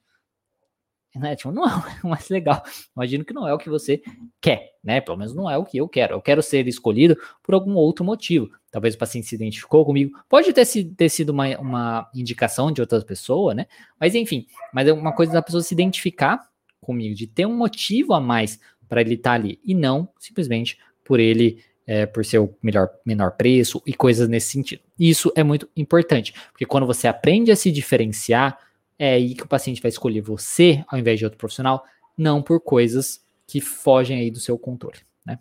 né? 1.19 1.37
Tipo, 1.37 1.51
não 1.51 1.65
é 1.67 2.01
o 2.03 2.09
mais 2.09 2.29
legal. 2.29 2.63
Imagino 2.97 3.25
que 3.25 3.35
não 3.35 3.47
é 3.47 3.53
o 3.53 3.59
que 3.59 3.69
você 3.69 4.03
quer, 4.41 4.73
né? 4.83 5.01
Pelo 5.01 5.17
menos 5.17 5.35
não 5.35 5.51
é 5.51 5.57
o 5.57 5.65
que 5.65 5.79
eu 5.79 5.89
quero. 5.89 6.15
Eu 6.15 6.23
quero 6.23 6.43
ser 6.43 6.67
escolhido 6.69 7.17
por 7.43 7.55
algum 7.55 7.75
outro 7.75 8.05
motivo. 8.05 8.49
Talvez 8.71 8.95
o 8.95 8.99
paciente 8.99 9.27
se 9.27 9.35
identificou 9.35 9.85
comigo. 9.85 10.19
Pode 10.29 10.53
ter, 10.53 10.67
ter 10.97 11.09
sido 11.09 11.31
uma, 11.31 11.59
uma 11.59 12.11
indicação 12.15 12.71
de 12.71 12.81
outra 12.81 13.03
pessoa, 13.03 13.55
né? 13.55 13.67
Mas 14.01 14.15
enfim, 14.15 14.47
mas 14.73 14.89
é 14.89 14.93
uma 14.93 15.15
coisa 15.15 15.33
da 15.33 15.43
pessoa 15.43 15.63
se 15.63 15.75
identificar 15.75 16.41
comigo, 16.81 17.15
de 17.15 17.27
ter 17.27 17.47
um 17.47 17.57
motivo 17.57 18.15
a 18.15 18.21
mais 18.21 18.59
para 18.89 19.01
ele 19.01 19.15
estar 19.15 19.31
tá 19.31 19.35
ali 19.35 19.61
e 19.65 19.75
não 19.75 20.09
simplesmente 20.19 20.79
por 21.05 21.21
ele 21.21 21.63
é, 21.87 22.05
por 22.05 22.23
ser 22.25 22.39
o 22.39 22.55
melhor, 22.63 22.91
menor 23.05 23.33
preço 23.33 23.83
e 23.87 23.95
coisas 23.95 24.29
nesse 24.29 24.51
sentido. 24.51 24.83
Isso 24.99 25.33
é 25.35 25.43
muito 25.43 25.69
importante, 25.75 26.35
porque 26.53 26.67
quando 26.67 26.87
você 26.87 27.09
aprende 27.09 27.51
a 27.51 27.57
se 27.57 27.73
diferenciar, 27.73 28.59
é 28.99 29.15
aí 29.15 29.35
que 29.35 29.45
o 29.45 29.49
paciente 29.49 29.81
vai 29.81 29.89
escolher 29.89 30.21
você 30.21 30.85
ao 30.89 30.99
invés 30.99 31.19
de 31.19 31.25
outro 31.25 31.39
profissional, 31.39 31.83
não 32.17 32.43
por 32.43 32.61
coisas 32.61 33.25
que 33.47 33.61
fogem 33.61 34.19
aí 34.19 34.31
do 34.31 34.39
seu 34.39 34.59
controle, 34.59 34.99
né? 35.25 35.39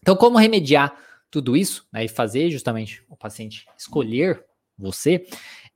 Então, 0.00 0.14
como 0.14 0.38
remediar 0.38 0.94
tudo 1.32 1.56
isso, 1.56 1.84
né, 1.92 2.04
e 2.04 2.08
fazer 2.08 2.50
justamente 2.50 3.02
o 3.08 3.16
paciente 3.16 3.66
escolher 3.76 4.44
você, 4.78 5.26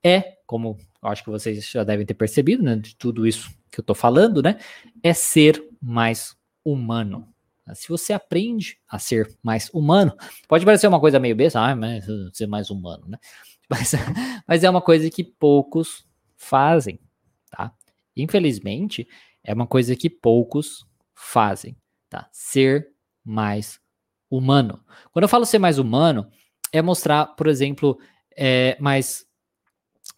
é, 0.05 0.37
como 0.47 0.79
acho 1.03 1.25
que 1.25 1.31
vocês 1.31 1.69
já 1.69 1.83
devem 1.83 2.07
ter 2.07 2.15
percebido, 2.15 2.63
né, 2.63 2.77
de 2.77 2.95
tudo 2.95 3.27
isso 3.27 3.51
que 3.73 3.81
eu 3.81 3.85
tô 3.85 3.95
falando, 3.95 4.43
né, 4.43 4.59
é 5.03 5.13
ser 5.13 5.67
mais 5.83 6.36
humano. 6.67 7.33
Se 7.75 7.89
você 7.89 8.13
aprende 8.13 8.79
a 8.89 8.99
ser 8.99 9.37
mais 9.43 9.71
humano, 9.73 10.13
pode 10.49 10.65
parecer 10.65 10.87
uma 10.87 11.01
coisa 11.01 11.19
meio 11.19 11.35
besta, 11.35 11.61
ah, 11.61 11.75
mas 11.75 12.05
ser 12.33 12.47
mais 12.47 12.71
humano, 12.71 13.07
né? 13.09 13.19
Mas, 13.69 13.95
mas 14.47 14.63
é 14.63 14.71
uma 14.71 14.81
coisa 14.81 15.11
que 15.11 15.25
poucos 15.25 16.07
fazem, 16.37 17.01
tá? 17.51 17.75
Infelizmente, 18.17 19.09
é 19.43 19.53
uma 19.53 19.67
coisa 19.67 19.97
que 19.97 20.09
poucos 20.09 20.87
fazem, 21.13 21.77
tá? 22.09 22.29
Ser 22.31 22.87
mais 23.25 23.81
humano. 24.31 24.81
Quando 25.11 25.25
eu 25.25 25.29
falo 25.29 25.45
ser 25.45 25.59
mais 25.59 25.81
humano, 25.81 26.31
é 26.73 26.81
mostrar, 26.81 27.27
por 27.27 27.49
exemplo, 27.49 27.99
é, 28.37 28.77
mais 28.79 29.27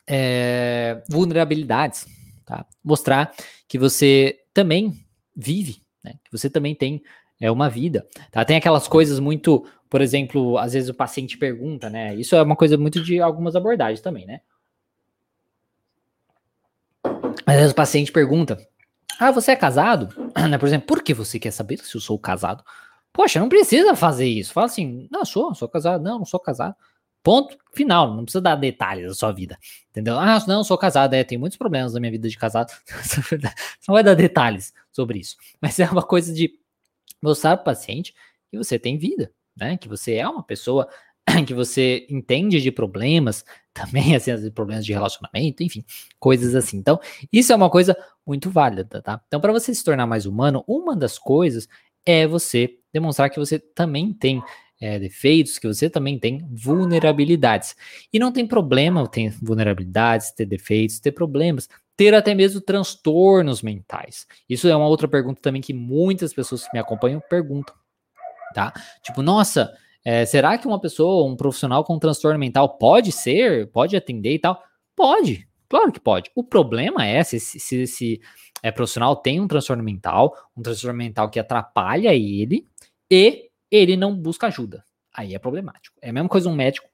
é, 0.06 1.02
vulnerabilidades, 1.08 2.06
tá? 2.44 2.66
Mostrar 2.84 3.34
que 3.66 3.78
você 3.78 4.44
também 4.52 4.92
vive, 5.34 5.82
né? 6.04 6.14
Que 6.24 6.32
você 6.32 6.48
também 6.48 6.74
tem 6.74 7.02
é 7.40 7.50
uma 7.50 7.68
vida, 7.68 8.06
tá? 8.32 8.44
Tem 8.44 8.56
aquelas 8.56 8.88
coisas 8.88 9.20
muito, 9.20 9.64
por 9.88 10.00
exemplo, 10.00 10.58
às 10.58 10.72
vezes 10.72 10.88
o 10.88 10.94
paciente 10.94 11.38
pergunta, 11.38 11.88
né? 11.88 12.14
Isso 12.16 12.34
é 12.34 12.42
uma 12.42 12.56
coisa 12.56 12.76
muito 12.76 13.02
de 13.02 13.20
algumas 13.20 13.54
abordagens 13.54 14.00
também, 14.00 14.26
né? 14.26 14.40
Às 17.46 17.54
vezes 17.54 17.72
o 17.72 17.76
paciente 17.76 18.11
pergunta: 18.11 18.58
Ah, 19.18 19.30
você 19.30 19.52
é 19.52 19.56
casado? 19.56 20.08
Né, 20.48 20.56
por 20.56 20.66
exemplo, 20.66 20.87
por 20.87 21.02
que 21.02 21.12
você 21.12 21.38
quer 21.38 21.50
saber 21.50 21.78
se 21.78 21.94
eu 21.94 22.00
sou 22.00 22.18
casado? 22.18 22.64
Poxa, 23.12 23.40
não 23.40 23.48
precisa 23.48 23.94
fazer 23.94 24.26
isso. 24.26 24.52
Fala 24.52 24.66
assim: 24.66 25.08
Não, 25.11 25.24
sou, 25.24 25.54
sou 25.54 25.68
casado. 25.68 26.02
Não, 26.02 26.18
não 26.18 26.24
sou 26.24 26.40
casado. 26.40 26.74
Ponto 27.22 27.56
final. 27.74 28.14
Não 28.14 28.24
precisa 28.24 28.40
dar 28.40 28.56
detalhes 28.56 29.08
da 29.08 29.14
sua 29.14 29.32
vida. 29.32 29.58
Entendeu? 29.90 30.18
Ah, 30.18 30.42
não, 30.46 30.62
sou 30.64 30.78
casado. 30.78 31.14
É, 31.14 31.24
tem 31.24 31.38
muitos 31.38 31.58
problemas 31.58 31.94
na 31.94 32.00
minha 32.00 32.12
vida 32.12 32.28
de 32.28 32.37
casado. 32.37 32.72
não 33.87 33.94
vai 33.94 34.02
dar 34.02 34.14
detalhes 34.14 34.72
sobre 34.98 35.20
isso. 35.20 35.37
Mas 35.62 35.78
é 35.78 35.88
uma 35.88 36.02
coisa 36.02 36.32
de 36.34 36.52
mostrar 37.22 37.56
para 37.56 37.62
o 37.62 37.64
paciente 37.64 38.12
que 38.50 38.58
você 38.58 38.78
tem 38.78 38.98
vida, 38.98 39.32
né? 39.56 39.76
Que 39.76 39.88
você 39.88 40.14
é 40.14 40.28
uma 40.28 40.42
pessoa 40.42 40.88
que 41.46 41.54
você 41.54 42.06
entende 42.11 42.61
de 42.61 42.72
problemas, 42.72 43.44
também, 43.72 44.16
assim, 44.16 44.50
problemas 44.50 44.84
de 44.84 44.92
relacionamento, 44.92 45.62
enfim, 45.62 45.84
coisas 46.18 46.54
assim. 46.54 46.78
Então, 46.78 46.98
isso 47.32 47.52
é 47.52 47.56
uma 47.56 47.70
coisa 47.70 47.96
muito 48.26 48.50
válida, 48.50 49.00
tá? 49.00 49.20
Então, 49.26 49.40
para 49.40 49.52
você 49.52 49.72
se 49.72 49.84
tornar 49.84 50.06
mais 50.06 50.26
humano, 50.26 50.64
uma 50.66 50.96
das 50.96 51.16
coisas 51.16 51.68
é 52.04 52.26
você 52.26 52.78
demonstrar 52.92 53.30
que 53.30 53.38
você 53.38 53.58
também 53.58 54.12
tem 54.12 54.42
é, 54.80 54.98
defeitos, 54.98 55.58
que 55.58 55.66
você 55.66 55.90
também 55.90 56.18
tem 56.18 56.46
vulnerabilidades. 56.50 57.76
E 58.12 58.18
não 58.18 58.32
tem 58.32 58.46
problema 58.46 59.06
ter 59.06 59.30
vulnerabilidades, 59.42 60.32
ter 60.32 60.46
defeitos, 60.46 60.98
ter 60.98 61.12
problemas, 61.12 61.68
ter 61.98 62.14
até 62.14 62.32
mesmo 62.32 62.61
transtornos 62.61 63.61
mentais. 63.61 64.24
Isso 64.48 64.68
é 64.68 64.76
uma 64.76 64.87
outra 64.87 65.08
pergunta 65.08 65.42
também 65.42 65.61
que 65.61 65.74
muitas 65.74 66.32
pessoas 66.32 66.62
que 66.62 66.72
me 66.72 66.78
acompanham 66.78 67.20
perguntam, 67.28 67.74
tá? 68.54 68.72
Tipo, 69.02 69.20
nossa, 69.20 69.74
é, 70.04 70.24
será 70.24 70.56
que 70.56 70.68
uma 70.68 70.80
pessoa, 70.80 71.28
um 71.28 71.34
profissional 71.34 71.82
com 71.82 71.98
transtorno 71.98 72.38
mental 72.38 72.78
pode 72.78 73.11
ser, 73.11 73.66
pode 73.72 73.96
atender 73.96 74.32
e 74.32 74.38
tal? 74.38 74.62
Pode, 74.94 75.48
claro 75.68 75.90
que 75.90 75.98
pode. 75.98 76.30
O 76.37 76.44
problema 76.44 77.04
é 77.04 77.24
se, 77.24 77.40
se 77.40 77.82
esse 77.82 78.20
é, 78.62 78.70
profissional 78.70 79.16
tem 79.16 79.40
um 79.40 79.48
transtorno 79.48 79.82
mental, 79.82 80.32
um 80.56 80.62
transtorno 80.62 80.96
mental 80.96 81.28
que 81.28 81.40
atrapalha 81.40 82.14
ele 82.14 82.64
e 83.11 83.50
ele 83.68 83.96
não 83.96 84.16
busca 84.16 84.46
ajuda. 84.46 84.84
Aí 85.12 85.34
é 85.34 85.38
problemático. 85.40 85.98
É 86.00 86.11
a 86.11 86.12
mesma 86.12 86.28
coisa 86.28 86.48
um 86.48 86.54
médico, 86.54 86.88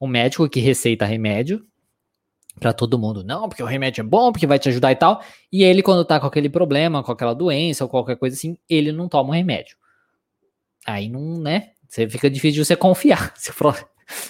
um 0.00 0.06
médico 0.06 0.48
que 0.48 0.60
receita 0.60 1.04
remédio 1.04 1.62
para 2.60 2.72
todo 2.72 2.98
mundo. 2.98 3.24
Não, 3.24 3.48
porque 3.48 3.62
o 3.62 3.66
remédio 3.66 4.02
é 4.02 4.04
bom, 4.04 4.30
porque 4.30 4.46
vai 4.46 4.58
te 4.58 4.68
ajudar 4.68 4.92
e 4.92 4.96
tal. 4.96 5.22
E 5.50 5.64
ele, 5.64 5.82
quando 5.82 6.04
tá 6.04 6.20
com 6.20 6.26
aquele 6.26 6.48
problema, 6.48 7.02
com 7.02 7.10
aquela 7.10 7.34
doença 7.34 7.82
ou 7.82 7.90
qualquer 7.90 8.16
coisa 8.16 8.36
assim, 8.36 8.56
ele 8.68 8.92
não 8.92 9.08
toma 9.08 9.30
o 9.30 9.32
remédio. 9.32 9.76
Aí 10.86 11.08
não, 11.08 11.38
né? 11.38 11.70
Você 11.88 12.08
fica 12.08 12.30
difícil 12.30 12.62
de 12.62 12.66
você 12.66 12.76
confiar. 12.76 13.32
Se 13.36 13.50
o, 13.50 13.54
próprio, 13.54 13.86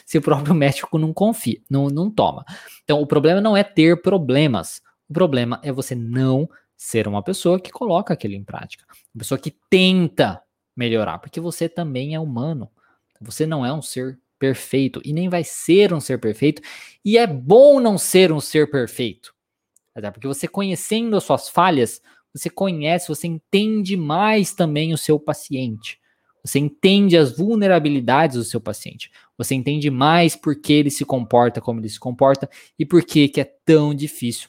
se 0.07 0.19
o 0.19 0.23
próprio 0.23 0.55
médico 0.55 0.99
não 0.99 1.13
confia, 1.13 1.61
não, 1.69 1.89
não 1.89 2.11
toma. 2.11 2.45
Então, 2.85 3.01
o 3.01 3.07
problema 3.07 3.41
não 3.41 3.57
é 3.57 3.63
ter 3.63 4.01
problemas. 4.01 4.81
O 5.09 5.13
problema 5.13 5.61
é 5.63 5.73
você 5.73 5.95
não 5.95 6.49
ser 6.77 7.07
uma 7.07 7.23
pessoa 7.23 7.61
que 7.61 7.71
coloca 7.71 8.15
aquilo 8.15 8.35
em 8.35 8.45
prática. 8.45 8.85
Uma 9.15 9.19
pessoa 9.19 9.39
que 9.39 9.55
tenta 9.69 10.41
melhorar, 10.75 11.19
porque 11.19 11.41
você 11.41 11.69
também 11.69 12.15
é 12.15 12.21
humano. 12.21 12.71
Você 13.21 13.45
não 13.45 13.67
é 13.67 13.73
um 13.73 13.83
ser 13.83 14.19
perfeito 14.41 15.01
e 15.05 15.13
nem 15.13 15.29
vai 15.29 15.45
ser 15.45 15.93
um 15.93 16.01
ser 16.01 16.19
perfeito. 16.19 16.63
E 17.05 17.19
é 17.19 17.27
bom 17.27 17.79
não 17.79 17.99
ser 17.99 18.33
um 18.33 18.41
ser 18.41 18.71
perfeito. 18.71 19.33
Até 19.95 20.11
porque 20.11 20.27
você 20.27 20.49
conhecendo 20.49 21.17
as 21.17 21.25
suas 21.25 21.49
falhas, 21.49 22.01
você 22.35 22.49
conhece, 22.49 23.09
você 23.09 23.27
entende 23.27 23.97
mais 23.97 24.55
também 24.55 24.95
o 24.95 24.99
seu 24.99 25.21
paciente. 25.21 26.01
Você 26.43 26.59
entende 26.59 27.19
as 27.19 27.37
vulnerabilidades 27.37 28.39
do 28.39 28.45
seu 28.45 28.61
paciente. 28.61 29.11
Você 29.37 29.55
entende 29.55 29.91
mais 29.91 30.35
por 30.35 30.59
que 30.59 30.73
ele 30.73 30.91
se 30.91 31.05
comporta 31.05 31.61
como 31.61 31.81
ele 31.81 31.89
se 31.89 32.01
comporta 32.01 32.49
e 32.79 32.87
por 32.87 33.05
que, 33.05 33.29
que 33.29 33.43
é 33.43 33.55
tão 33.65 33.95
difícil 33.95 34.49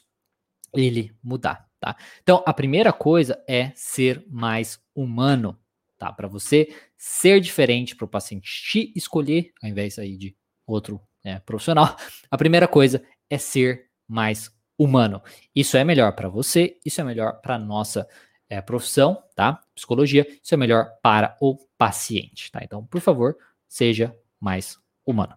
ele 0.74 1.14
mudar, 1.22 1.68
tá? 1.78 1.94
Então, 2.22 2.42
a 2.46 2.54
primeira 2.54 2.94
coisa 2.94 3.38
é 3.46 3.72
ser 3.74 4.24
mais 4.30 4.80
humano 4.94 5.58
tá? 6.02 6.12
Para 6.12 6.26
você 6.26 6.68
ser 7.04 7.40
diferente, 7.40 7.96
para 7.96 8.04
o 8.04 8.08
paciente 8.08 8.48
te 8.70 8.92
escolher, 8.94 9.52
ao 9.60 9.68
invés 9.68 9.98
aí 9.98 10.16
de 10.16 10.36
outro 10.64 11.00
né, 11.24 11.40
profissional, 11.44 11.96
a 12.30 12.38
primeira 12.38 12.68
coisa 12.68 13.02
é 13.28 13.38
ser 13.38 13.88
mais 14.06 14.54
humano. 14.78 15.20
Isso 15.52 15.76
é 15.76 15.82
melhor 15.82 16.12
para 16.12 16.28
você, 16.28 16.78
isso 16.84 17.00
é 17.00 17.04
melhor 17.04 17.40
para 17.40 17.58
nossa 17.58 18.08
é, 18.48 18.60
profissão, 18.60 19.20
tá? 19.34 19.60
Psicologia, 19.74 20.24
isso 20.40 20.54
é 20.54 20.56
melhor 20.56 20.92
para 21.02 21.36
o 21.40 21.58
paciente, 21.76 22.52
tá? 22.52 22.60
Então, 22.62 22.86
por 22.86 23.00
favor, 23.00 23.36
seja 23.66 24.16
mais 24.38 24.78
humano. 25.04 25.36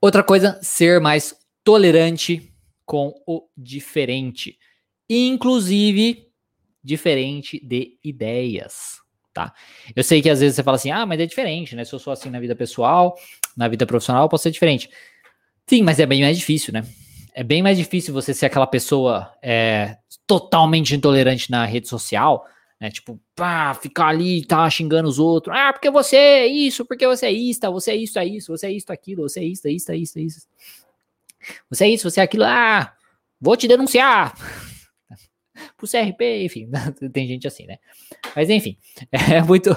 Outra 0.00 0.24
coisa, 0.24 0.58
ser 0.62 0.98
mais 0.98 1.38
tolerante 1.62 2.50
com 2.86 3.12
o 3.26 3.46
diferente, 3.54 4.58
inclusive 5.10 6.26
diferente 6.82 7.60
de 7.62 7.98
ideias 8.02 9.01
tá? 9.32 9.52
Eu 9.94 10.04
sei 10.04 10.20
que 10.20 10.30
às 10.30 10.40
vezes 10.40 10.56
você 10.56 10.62
fala 10.62 10.76
assim, 10.76 10.90
ah, 10.90 11.06
mas 11.06 11.20
é 11.20 11.26
diferente, 11.26 11.74
né? 11.74 11.84
Se 11.84 11.92
eu 11.92 11.98
sou 11.98 12.12
assim 12.12 12.30
na 12.30 12.40
vida 12.40 12.54
pessoal, 12.54 13.16
na 13.56 13.68
vida 13.68 13.86
profissional, 13.86 14.28
posso 14.28 14.44
ser 14.44 14.50
diferente. 14.50 14.90
Sim, 15.66 15.82
mas 15.82 15.98
é 15.98 16.06
bem 16.06 16.22
mais 16.22 16.38
difícil, 16.38 16.72
né? 16.72 16.84
É 17.34 17.42
bem 17.42 17.62
mais 17.62 17.78
difícil 17.78 18.12
você 18.12 18.34
ser 18.34 18.46
aquela 18.46 18.66
pessoa 18.66 19.32
é, 19.42 19.96
totalmente 20.26 20.94
intolerante 20.94 21.50
na 21.50 21.64
rede 21.64 21.88
social, 21.88 22.46
né? 22.80 22.90
Tipo, 22.90 23.18
pá, 23.34 23.72
ficar 23.74 24.08
ali, 24.08 24.44
tá 24.44 24.68
xingando 24.68 25.08
os 25.08 25.18
outros. 25.18 25.56
Ah, 25.56 25.72
porque 25.72 25.90
você 25.90 26.16
é 26.16 26.46
isso, 26.46 26.84
porque 26.84 27.06
você 27.06 27.26
é 27.26 27.32
isso, 27.32 27.60
você 27.72 27.90
é 27.92 27.96
isso, 27.96 28.18
é 28.18 28.26
isso, 28.26 28.56
você 28.56 28.66
é 28.66 28.72
isso, 28.72 28.92
aquilo, 28.92 29.22
você 29.22 29.40
é 29.40 29.44
isso, 29.44 29.66
é 29.66 29.70
é 29.70 29.74
isso, 29.96 30.18
é 30.18 30.22
isso. 30.22 30.48
Você 31.70 31.84
é 31.84 31.88
isso, 31.88 32.10
você 32.10 32.20
é 32.20 32.24
aquilo. 32.24 32.44
Ah, 32.44 32.92
vou 33.40 33.56
te 33.56 33.66
denunciar 33.66 34.34
pro 35.82 35.90
CRP, 35.90 36.44
enfim, 36.44 36.68
tem 37.12 37.26
gente 37.26 37.46
assim, 37.46 37.66
né? 37.66 37.78
Mas 38.34 38.48
enfim, 38.48 38.76
é 39.10 39.42
muito, 39.42 39.70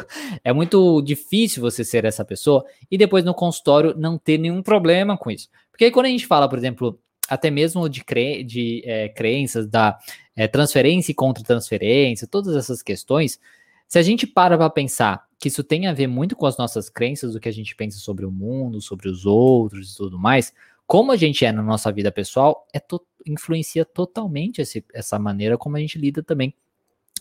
é 0.44 0.54
muito 0.54 1.02
difícil 1.02 1.62
você 1.62 1.84
ser 1.84 2.06
essa 2.06 2.24
pessoa 2.24 2.63
e 2.89 2.98
depois 2.98 3.24
no 3.24 3.34
consultório 3.34 3.96
não 3.98 4.18
ter 4.18 4.38
nenhum 4.38 4.62
problema 4.62 5.18
com 5.18 5.32
isso. 5.32 5.50
Porque 5.72 5.89
quando 5.91 6.06
a 6.06 6.10
gente 6.10 6.28
fala, 6.28 6.48
por 6.48 6.58
exemplo, 6.58 7.00
até 7.28 7.50
mesmo 7.50 7.89
de, 7.89 8.04
cre 8.04 8.44
de 8.44 8.84
é, 8.86 9.10
crenças 9.10 9.68
da 9.68 9.98
é, 10.36 10.48
transferência 10.48 11.12
e 11.12 11.15
contra-transferência, 11.15 12.28
todas 12.28 12.56
essas 12.56 12.82
questões, 12.82 13.39
se 13.88 13.98
a 13.98 14.02
gente 14.02 14.28
para 14.28 14.58
para 14.58 14.70
pensar 14.70 15.26
que 15.39 15.48
isso 15.48 15.63
tem 15.63 15.88
a 15.88 15.94
ver 15.94 16.08
muito 16.08 16.36
com 16.36 16.46
as 16.46 16.58
nossas 16.58 16.89
crenças, 16.89 17.36
o 17.36 17.39
que 17.39 17.50
a 17.50 17.54
gente 17.54 17.76
pensa 17.76 17.98
sobre 18.00 18.26
o 18.26 18.32
mundo, 18.32 18.82
sobre 18.82 19.10
os 19.10 19.26
outros 19.26 19.94
e 19.94 19.98
tudo 19.98 20.18
mais, 20.18 20.54
como 20.88 21.12
a 21.12 21.15
gente 21.15 21.45
é 21.45 21.52
na 21.52 21.63
nossa 21.63 21.91
vida 21.91 22.12
pessoal, 22.12 22.67
é 22.74 22.80
to 22.80 23.02
influencia 23.26 23.84
totalmente 23.84 24.62
esse, 24.62 24.86
essa 24.93 25.17
maneira 25.17 25.58
como 25.58 25.78
a 25.78 25.80
gente 25.80 25.98
lida 25.98 26.21
também 26.21 26.54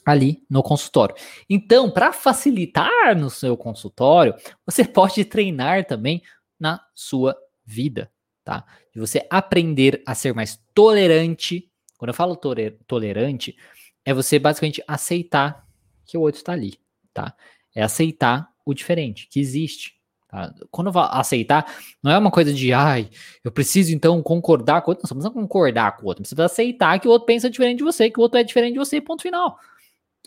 ali 0.04 0.44
no 0.50 0.62
consultório. 0.62 1.14
Então, 1.48 1.90
para 1.90 2.12
facilitar 2.12 3.16
no 3.16 3.30
seu 3.30 3.56
consultório, 3.56 4.34
você 4.66 4.84
pode 4.86 5.24
treinar 5.24 5.86
também 5.86 6.22
na 6.60 6.80
sua 6.94 7.36
vida, 7.64 8.10
tá? 8.44 8.64
De 8.92 9.00
você 9.00 9.26
aprender 9.30 10.02
a 10.06 10.14
ser 10.14 10.34
mais 10.34 10.62
tolerante. 10.74 11.70
Quando 11.96 12.10
eu 12.10 12.14
falo 12.14 12.38
tolerante, 12.86 13.56
é 14.04 14.12
você 14.12 14.38
basicamente 14.38 14.82
aceitar 14.86 15.66
que 16.04 16.18
o 16.18 16.20
outro 16.20 16.38
está 16.38 16.52
ali, 16.52 16.78
tá? 17.14 17.34
É 17.74 17.82
aceitar 17.82 18.52
o 18.64 18.74
diferente, 18.74 19.26
que 19.28 19.40
existe. 19.40 19.94
Tá? 20.34 20.52
Quando 20.68 20.90
aceitar, 20.98 21.64
não 22.02 22.10
é 22.10 22.18
uma 22.18 22.30
coisa 22.30 22.52
de, 22.52 22.72
ai, 22.72 23.08
eu 23.44 23.52
preciso 23.52 23.94
então 23.94 24.20
concordar 24.20 24.82
com 24.82 24.90
o 24.90 24.90
outro. 24.90 25.02
Não, 25.04 25.08
você 25.08 25.14
precisa 25.14 25.32
concordar 25.32 25.96
com 25.96 26.02
o 26.02 26.06
outro. 26.08 26.24
Você 26.24 26.34
precisa 26.34 26.46
aceitar 26.46 26.98
que 26.98 27.06
o 27.06 27.10
outro 27.12 27.24
pensa 27.24 27.48
diferente 27.48 27.78
de 27.78 27.84
você, 27.84 28.10
que 28.10 28.18
o 28.18 28.22
outro 28.22 28.40
é 28.40 28.42
diferente 28.42 28.72
de 28.72 28.80
você, 28.80 29.00
ponto 29.00 29.22
final. 29.22 29.56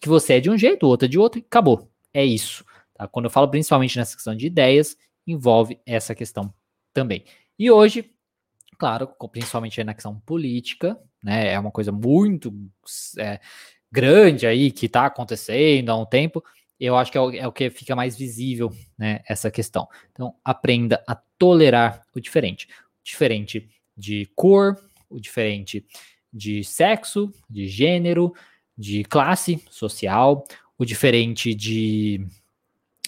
Que 0.02 0.08
você 0.08 0.36
é 0.36 0.40
de 0.40 0.50
um 0.50 0.58
jeito, 0.58 0.86
o 0.86 0.90
outro 0.90 1.08
é 1.08 1.10
de 1.10 1.20
outro, 1.20 1.42
e 1.42 1.44
acabou. 1.46 1.92
É 2.14 2.24
isso. 2.24 2.64
Tá? 2.94 3.06
Quando 3.06 3.26
eu 3.26 3.30
falo 3.30 3.50
principalmente 3.50 3.98
nessa 3.98 4.16
questão 4.16 4.34
de 4.34 4.48
ideias, 4.48 4.96
envolve 5.28 5.78
essa 5.86 6.16
questão 6.16 6.54
também. 6.94 7.26
E 7.60 7.70
hoje, 7.70 8.10
claro, 8.78 9.10
principalmente 9.30 9.84
na 9.84 9.94
questão 9.94 10.18
política, 10.22 10.98
né, 11.22 11.52
é 11.52 11.60
uma 11.60 11.72
coisa 11.72 11.92
muito 11.92 12.54
é, 13.18 13.42
grande 13.92 14.48
aí 14.48 14.72
que 14.72 14.86
está 14.86 15.06
acontecendo 15.06 15.90
há 15.90 15.98
um 15.98 16.06
tempo 16.06 16.42
eu 16.80 16.96
acho 16.96 17.12
que 17.12 17.18
é 17.18 17.22
o, 17.22 17.32
é 17.32 17.48
o, 17.48 17.52
que 17.52 17.70
fica 17.70 17.96
mais 17.96 18.18
visível, 18.18 18.72
né, 18.98 19.22
essa 19.28 19.50
questão. 19.50 19.88
Então, 20.12 20.36
aprenda 20.44 21.04
a 21.08 21.16
tolerar 21.16 22.04
o 22.16 22.20
diferente. 22.20 22.68
O 23.02 23.04
diferente 23.04 23.70
de 23.96 24.30
cor, 24.36 24.78
o 25.10 25.20
diferente 25.20 25.86
de 26.32 26.64
sexo, 26.64 27.32
de 27.50 27.68
gênero, 27.68 28.34
de 28.78 29.04
classe 29.04 29.64
social, 29.72 30.46
o 30.78 30.86
diferente 30.86 31.56
de, 31.56 32.26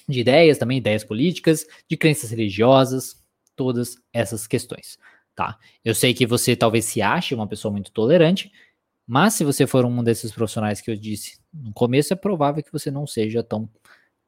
de 0.07 0.19
ideias 0.19 0.57
também, 0.57 0.79
ideias 0.79 1.03
políticas, 1.03 1.67
de 1.87 1.95
crenças 1.95 2.31
religiosas, 2.31 3.21
todas 3.55 3.97
essas 4.11 4.47
questões, 4.47 4.97
tá? 5.35 5.59
Eu 5.85 5.93
sei 5.93 6.13
que 6.13 6.25
você 6.25 6.55
talvez 6.55 6.85
se 6.85 7.01
ache 7.01 7.35
uma 7.35 7.45
pessoa 7.45 7.71
muito 7.71 7.91
tolerante, 7.91 8.51
mas 9.11 9.33
se 9.33 9.43
você 9.43 9.65
for 9.65 9.83
um 9.85 10.03
desses 10.03 10.31
profissionais 10.31 10.79
que 10.81 10.91
eu 10.91 10.95
disse 10.95 11.39
no 11.51 11.73
começo, 11.73 12.13
é 12.13 12.15
provável 12.15 12.61
que 12.61 12.71
você 12.71 12.91
não 12.91 13.07
seja 13.07 13.41
tão 13.41 13.67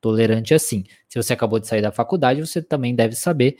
tolerante 0.01 0.55
assim. 0.55 0.83
Se 1.07 1.21
você 1.21 1.33
acabou 1.33 1.59
de 1.59 1.67
sair 1.67 1.83
da 1.83 1.91
faculdade, 1.91 2.41
você 2.41 2.63
também 2.63 2.95
deve 2.95 3.15
saber 3.15 3.57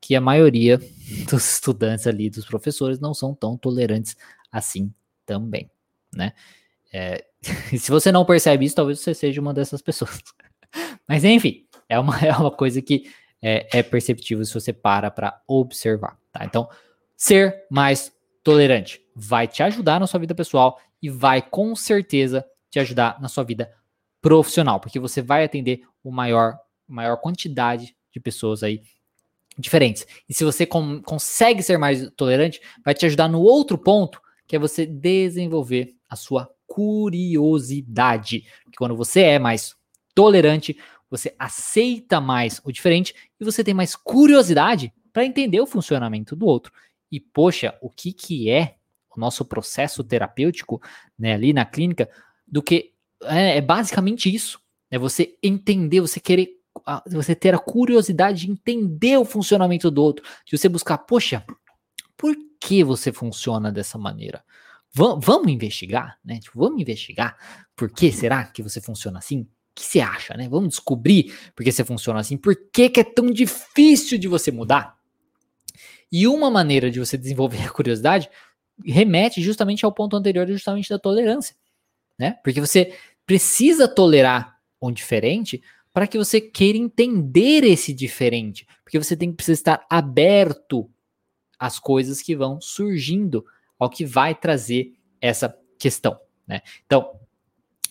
que 0.00 0.16
a 0.16 0.20
maioria 0.20 0.78
dos 1.30 1.54
estudantes 1.54 2.08
ali, 2.08 2.28
dos 2.28 2.44
professores, 2.44 2.98
não 2.98 3.14
são 3.14 3.32
tão 3.32 3.56
tolerantes 3.56 4.16
assim 4.50 4.92
também, 5.24 5.70
né? 6.12 6.32
É, 6.92 7.24
se 7.78 7.88
você 7.88 8.10
não 8.10 8.24
percebe 8.24 8.64
isso, 8.64 8.74
talvez 8.74 8.98
você 8.98 9.14
seja 9.14 9.40
uma 9.40 9.54
dessas 9.54 9.80
pessoas. 9.80 10.20
Mas 11.06 11.22
enfim, 11.22 11.68
é 11.88 12.00
uma, 12.00 12.18
é 12.18 12.32
uma 12.36 12.50
coisa 12.50 12.82
que 12.82 13.08
é, 13.40 13.78
é 13.78 13.80
perceptível 13.84 14.44
se 14.44 14.52
você 14.52 14.72
para 14.72 15.08
para 15.08 15.40
observar, 15.46 16.18
tá? 16.32 16.44
Então, 16.44 16.68
ser 17.16 17.64
mais 17.70 18.12
tolerante 18.44 19.00
vai 19.16 19.48
te 19.48 19.62
ajudar 19.62 19.98
na 19.98 20.06
sua 20.06 20.20
vida 20.20 20.34
pessoal 20.34 20.78
e 21.02 21.08
vai 21.08 21.42
com 21.42 21.74
certeza 21.74 22.44
te 22.70 22.78
ajudar 22.78 23.20
na 23.20 23.28
sua 23.28 23.42
vida 23.42 23.72
profissional, 24.20 24.78
porque 24.78 25.00
você 25.00 25.20
vai 25.20 25.44
atender 25.44 25.80
o 26.02 26.10
maior 26.10 26.56
maior 26.86 27.16
quantidade 27.16 27.96
de 28.12 28.20
pessoas 28.20 28.62
aí 28.62 28.82
diferentes. 29.58 30.06
E 30.28 30.34
se 30.34 30.44
você 30.44 30.66
com, 30.66 31.00
consegue 31.02 31.62
ser 31.62 31.78
mais 31.78 32.10
tolerante, 32.16 32.60
vai 32.84 32.94
te 32.94 33.06
ajudar 33.06 33.28
no 33.28 33.40
outro 33.40 33.78
ponto, 33.78 34.20
que 34.46 34.54
é 34.54 34.58
você 34.58 34.84
desenvolver 34.84 35.94
a 36.08 36.16
sua 36.16 36.50
curiosidade. 36.66 38.44
Porque 38.64 38.76
quando 38.76 38.96
você 38.96 39.22
é 39.22 39.38
mais 39.38 39.74
tolerante, 40.14 40.76
você 41.10 41.34
aceita 41.38 42.20
mais 42.20 42.60
o 42.64 42.72
diferente 42.72 43.14
e 43.40 43.44
você 43.44 43.64
tem 43.64 43.72
mais 43.72 43.96
curiosidade 43.96 44.92
para 45.12 45.24
entender 45.24 45.60
o 45.60 45.66
funcionamento 45.66 46.36
do 46.36 46.46
outro 46.46 46.72
e, 47.14 47.20
poxa, 47.20 47.78
o 47.80 47.88
que, 47.88 48.12
que 48.12 48.50
é 48.50 48.74
o 49.16 49.20
nosso 49.20 49.44
processo 49.44 50.02
terapêutico 50.02 50.82
né, 51.16 51.34
ali 51.34 51.52
na 51.52 51.64
clínica, 51.64 52.10
do 52.44 52.60
que 52.60 52.92
é, 53.22 53.58
é 53.58 53.60
basicamente 53.60 54.34
isso. 54.34 54.60
É 54.90 54.98
você 54.98 55.36
entender, 55.40 56.00
você 56.00 56.18
querer, 56.18 56.50
você 57.06 57.34
ter 57.34 57.54
a 57.54 57.58
curiosidade 57.58 58.40
de 58.46 58.50
entender 58.50 59.16
o 59.16 59.24
funcionamento 59.24 59.90
do 59.90 60.02
outro, 60.02 60.24
de 60.44 60.58
você 60.58 60.68
buscar, 60.68 60.98
poxa, 60.98 61.44
por 62.16 62.34
que 62.60 62.82
você 62.82 63.12
funciona 63.12 63.70
dessa 63.70 63.96
maneira? 63.96 64.44
V 64.92 65.18
vamos 65.20 65.52
investigar, 65.52 66.18
né? 66.24 66.40
Tipo, 66.40 66.58
vamos 66.58 66.80
investigar 66.80 67.36
por 67.76 67.90
que 67.90 68.10
será 68.10 68.44
que 68.44 68.62
você 68.62 68.80
funciona 68.80 69.18
assim? 69.18 69.42
O 69.42 69.48
que 69.74 69.84
você 69.84 70.00
acha, 70.00 70.36
né? 70.36 70.48
Vamos 70.48 70.70
descobrir 70.70 71.32
por 71.54 71.64
que 71.64 71.70
você 71.70 71.84
funciona 71.84 72.20
assim. 72.20 72.36
Por 72.36 72.56
que, 72.72 72.88
que 72.88 73.00
é 73.00 73.04
tão 73.04 73.30
difícil 73.30 74.18
de 74.18 74.26
você 74.26 74.50
mudar? 74.52 74.93
E 76.16 76.28
uma 76.28 76.48
maneira 76.48 76.92
de 76.92 77.00
você 77.00 77.18
desenvolver 77.18 77.66
a 77.66 77.70
curiosidade 77.70 78.30
remete 78.84 79.42
justamente 79.42 79.84
ao 79.84 79.90
ponto 79.90 80.14
anterior, 80.14 80.46
justamente 80.46 80.88
da 80.88 80.96
tolerância, 80.96 81.56
né? 82.16 82.38
Porque 82.44 82.60
você 82.60 82.94
precisa 83.26 83.88
tolerar 83.88 84.56
um 84.80 84.92
diferente 84.92 85.60
para 85.92 86.06
que 86.06 86.16
você 86.16 86.40
queira 86.40 86.78
entender 86.78 87.64
esse 87.64 87.92
diferente, 87.92 88.64
porque 88.84 88.96
você 88.96 89.16
tem 89.16 89.30
que 89.30 89.36
precisar 89.38 89.54
estar 89.54 89.86
aberto 89.90 90.88
às 91.58 91.80
coisas 91.80 92.22
que 92.22 92.36
vão 92.36 92.60
surgindo, 92.60 93.44
ao 93.76 93.90
que 93.90 94.04
vai 94.04 94.36
trazer 94.36 94.92
essa 95.20 95.52
questão, 95.80 96.16
né? 96.46 96.60
Então, 96.86 97.10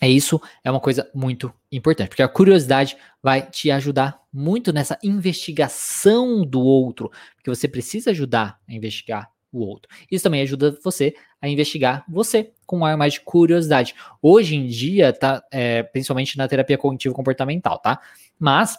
é 0.03 0.09
isso, 0.09 0.41
é 0.65 0.69
uma 0.69 0.81
coisa 0.81 1.09
muito 1.15 1.53
importante, 1.71 2.09
porque 2.09 2.21
a 2.21 2.27
curiosidade 2.27 2.97
vai 3.21 3.41
te 3.41 3.71
ajudar 3.71 4.19
muito 4.33 4.73
nessa 4.73 4.99
investigação 5.01 6.45
do 6.45 6.59
outro, 6.59 7.09
porque 7.35 7.49
você 7.49 7.69
precisa 7.69 8.11
ajudar 8.11 8.59
a 8.67 8.73
investigar 8.73 9.31
o 9.49 9.59
outro. 9.59 9.89
Isso 10.11 10.21
também 10.21 10.41
ajuda 10.41 10.77
você 10.83 11.15
a 11.41 11.47
investigar 11.47 12.03
você 12.05 12.51
com 12.65 12.79
um 12.79 12.85
ar 12.85 12.97
mais 12.97 13.13
de 13.13 13.21
curiosidade. 13.21 13.95
Hoje 14.21 14.57
em 14.57 14.67
dia, 14.67 15.13
tá, 15.13 15.41
é, 15.49 15.83
principalmente 15.83 16.37
na 16.37 16.49
terapia 16.49 16.77
cognitivo 16.77 17.15
comportamental, 17.15 17.79
tá? 17.79 18.01
Mas 18.37 18.77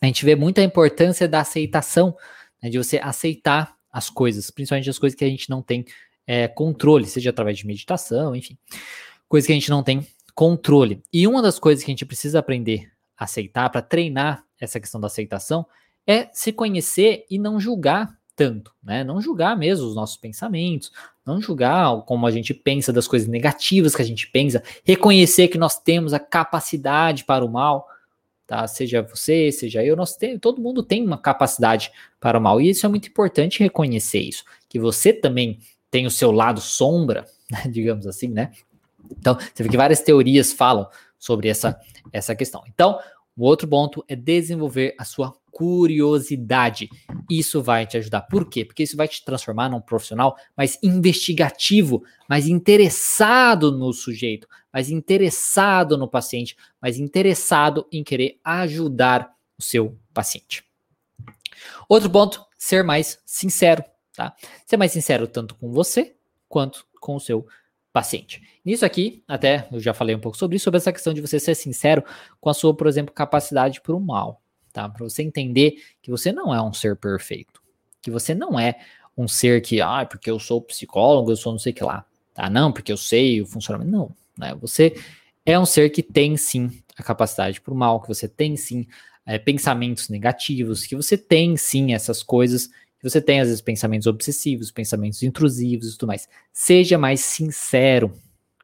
a 0.00 0.06
gente 0.06 0.24
vê 0.24 0.34
muita 0.34 0.60
importância 0.60 1.28
da 1.28 1.42
aceitação, 1.42 2.16
né, 2.60 2.68
de 2.68 2.78
você 2.78 2.98
aceitar 2.98 3.76
as 3.92 4.10
coisas, 4.10 4.50
principalmente 4.50 4.90
as 4.90 4.98
coisas 4.98 5.16
que 5.16 5.24
a 5.24 5.28
gente 5.28 5.48
não 5.48 5.62
tem 5.62 5.84
é, 6.26 6.48
controle, 6.48 7.06
seja 7.06 7.30
através 7.30 7.58
de 7.58 7.64
meditação, 7.64 8.34
enfim, 8.34 8.58
coisas 9.28 9.46
que 9.46 9.52
a 9.52 9.54
gente 9.54 9.70
não 9.70 9.84
tem 9.84 10.04
controle. 10.34 11.02
E 11.12 11.26
uma 11.26 11.42
das 11.42 11.58
coisas 11.58 11.84
que 11.84 11.90
a 11.90 11.92
gente 11.92 12.06
precisa 12.06 12.38
aprender 12.38 12.90
a 13.16 13.24
aceitar, 13.24 13.68
para 13.70 13.82
treinar 13.82 14.44
essa 14.60 14.80
questão 14.80 15.00
da 15.00 15.06
aceitação, 15.06 15.66
é 16.06 16.28
se 16.32 16.52
conhecer 16.52 17.24
e 17.30 17.38
não 17.38 17.60
julgar 17.60 18.16
tanto, 18.34 18.72
né? 18.82 19.04
Não 19.04 19.20
julgar 19.20 19.56
mesmo 19.56 19.86
os 19.86 19.94
nossos 19.94 20.16
pensamentos, 20.16 20.90
não 21.24 21.40
julgar 21.40 22.02
como 22.02 22.26
a 22.26 22.30
gente 22.30 22.54
pensa 22.54 22.92
das 22.92 23.06
coisas 23.06 23.28
negativas 23.28 23.94
que 23.94 24.02
a 24.02 24.04
gente 24.04 24.26
pensa, 24.26 24.62
reconhecer 24.84 25.48
que 25.48 25.58
nós 25.58 25.78
temos 25.78 26.12
a 26.12 26.18
capacidade 26.18 27.24
para 27.24 27.44
o 27.44 27.48
mal, 27.48 27.86
tá? 28.46 28.66
Seja 28.66 29.02
você, 29.02 29.52
seja 29.52 29.84
eu, 29.84 29.94
nós 29.94 30.16
temos, 30.16 30.40
todo 30.40 30.62
mundo 30.62 30.82
tem 30.82 31.04
uma 31.04 31.18
capacidade 31.18 31.92
para 32.18 32.38
o 32.38 32.40
mal 32.40 32.60
e 32.60 32.70
isso 32.70 32.86
é 32.86 32.88
muito 32.88 33.08
importante 33.08 33.60
reconhecer 33.60 34.20
isso, 34.20 34.44
que 34.68 34.78
você 34.78 35.12
também 35.12 35.58
tem 35.90 36.06
o 36.06 36.10
seu 36.10 36.32
lado 36.32 36.60
sombra, 36.60 37.26
né? 37.50 37.64
digamos 37.70 38.06
assim, 38.06 38.28
né? 38.28 38.50
Então, 39.10 39.36
você 39.36 39.62
vê 39.62 39.68
que 39.68 39.76
várias 39.76 40.00
teorias 40.00 40.52
falam 40.52 40.88
sobre 41.18 41.48
essa, 41.48 41.78
essa 42.12 42.34
questão. 42.34 42.62
Então, 42.66 42.98
o 43.36 43.44
outro 43.44 43.66
ponto 43.66 44.04
é 44.08 44.14
desenvolver 44.14 44.94
a 44.98 45.04
sua 45.04 45.32
curiosidade. 45.50 46.88
Isso 47.30 47.62
vai 47.62 47.86
te 47.86 47.96
ajudar. 47.96 48.22
Por 48.22 48.48
quê? 48.48 48.64
Porque 48.64 48.82
isso 48.82 48.96
vai 48.96 49.06
te 49.06 49.24
transformar 49.24 49.68
num 49.68 49.80
profissional 49.80 50.36
mais 50.56 50.78
investigativo, 50.82 52.02
mais 52.28 52.46
interessado 52.48 53.70
no 53.70 53.92
sujeito, 53.92 54.48
mais 54.72 54.90
interessado 54.90 55.96
no 55.96 56.08
paciente, 56.08 56.56
mais 56.80 56.98
interessado 56.98 57.86
em 57.92 58.02
querer 58.02 58.38
ajudar 58.42 59.34
o 59.58 59.62
seu 59.62 59.96
paciente. 60.12 60.64
Outro 61.88 62.10
ponto, 62.10 62.44
ser 62.58 62.82
mais 62.82 63.20
sincero, 63.24 63.84
tá? 64.14 64.34
Ser 64.66 64.76
mais 64.76 64.92
sincero 64.92 65.26
tanto 65.26 65.54
com 65.54 65.70
você 65.70 66.16
quanto 66.48 66.86
com 67.00 67.16
o 67.16 67.20
seu 67.20 67.42
paciente. 67.42 67.61
Nisso 68.64 68.84
aqui, 68.84 69.22
até 69.28 69.68
eu 69.70 69.78
já 69.78 69.92
falei 69.92 70.14
um 70.14 70.20
pouco 70.20 70.36
sobre 70.36 70.56
isso, 70.56 70.64
sobre 70.64 70.78
essa 70.78 70.92
questão 70.92 71.12
de 71.12 71.20
você 71.20 71.38
ser 71.38 71.54
sincero 71.54 72.02
com 72.40 72.48
a 72.48 72.54
sua, 72.54 72.74
por 72.74 72.86
exemplo, 72.86 73.14
capacidade 73.14 73.80
para 73.80 73.94
o 73.94 74.00
mal, 74.00 74.40
tá? 74.72 74.88
Para 74.88 75.04
você 75.04 75.22
entender 75.22 75.82
que 76.00 76.10
você 76.10 76.32
não 76.32 76.54
é 76.54 76.62
um 76.62 76.72
ser 76.72 76.96
perfeito, 76.96 77.62
que 78.00 78.10
você 78.10 78.34
não 78.34 78.58
é 78.58 78.76
um 79.16 79.28
ser 79.28 79.60
que, 79.60 79.80
ah, 79.80 80.06
porque 80.06 80.30
eu 80.30 80.38
sou 80.38 80.62
psicólogo, 80.62 81.30
eu 81.30 81.36
sou 81.36 81.52
não 81.52 81.58
sei 81.58 81.72
o 81.72 81.74
que 81.74 81.84
lá, 81.84 82.04
tá? 82.32 82.48
Não, 82.48 82.72
porque 82.72 82.92
eu 82.92 82.96
sei 82.96 83.42
o 83.42 83.46
funcionamento, 83.46 83.90
não, 83.90 84.10
né? 84.38 84.54
Você 84.60 84.94
é 85.44 85.58
um 85.58 85.66
ser 85.66 85.90
que 85.90 86.02
tem 86.02 86.36
sim 86.36 86.82
a 86.96 87.02
capacidade 87.02 87.60
para 87.60 87.74
o 87.74 87.76
mal, 87.76 88.00
que 88.00 88.08
você 88.08 88.26
tem 88.26 88.56
sim 88.56 88.86
é, 89.26 89.38
pensamentos 89.38 90.08
negativos, 90.08 90.86
que 90.86 90.96
você 90.96 91.16
tem 91.16 91.56
sim 91.56 91.92
essas 91.92 92.22
coisas 92.22 92.70
você 93.02 93.20
tem, 93.20 93.40
às 93.40 93.48
vezes, 93.48 93.60
pensamentos 93.60 94.06
obsessivos, 94.06 94.70
pensamentos 94.70 95.22
intrusivos 95.22 95.88
e 95.88 95.98
tudo 95.98 96.06
mais. 96.06 96.28
Seja 96.52 96.96
mais 96.96 97.20
sincero 97.20 98.12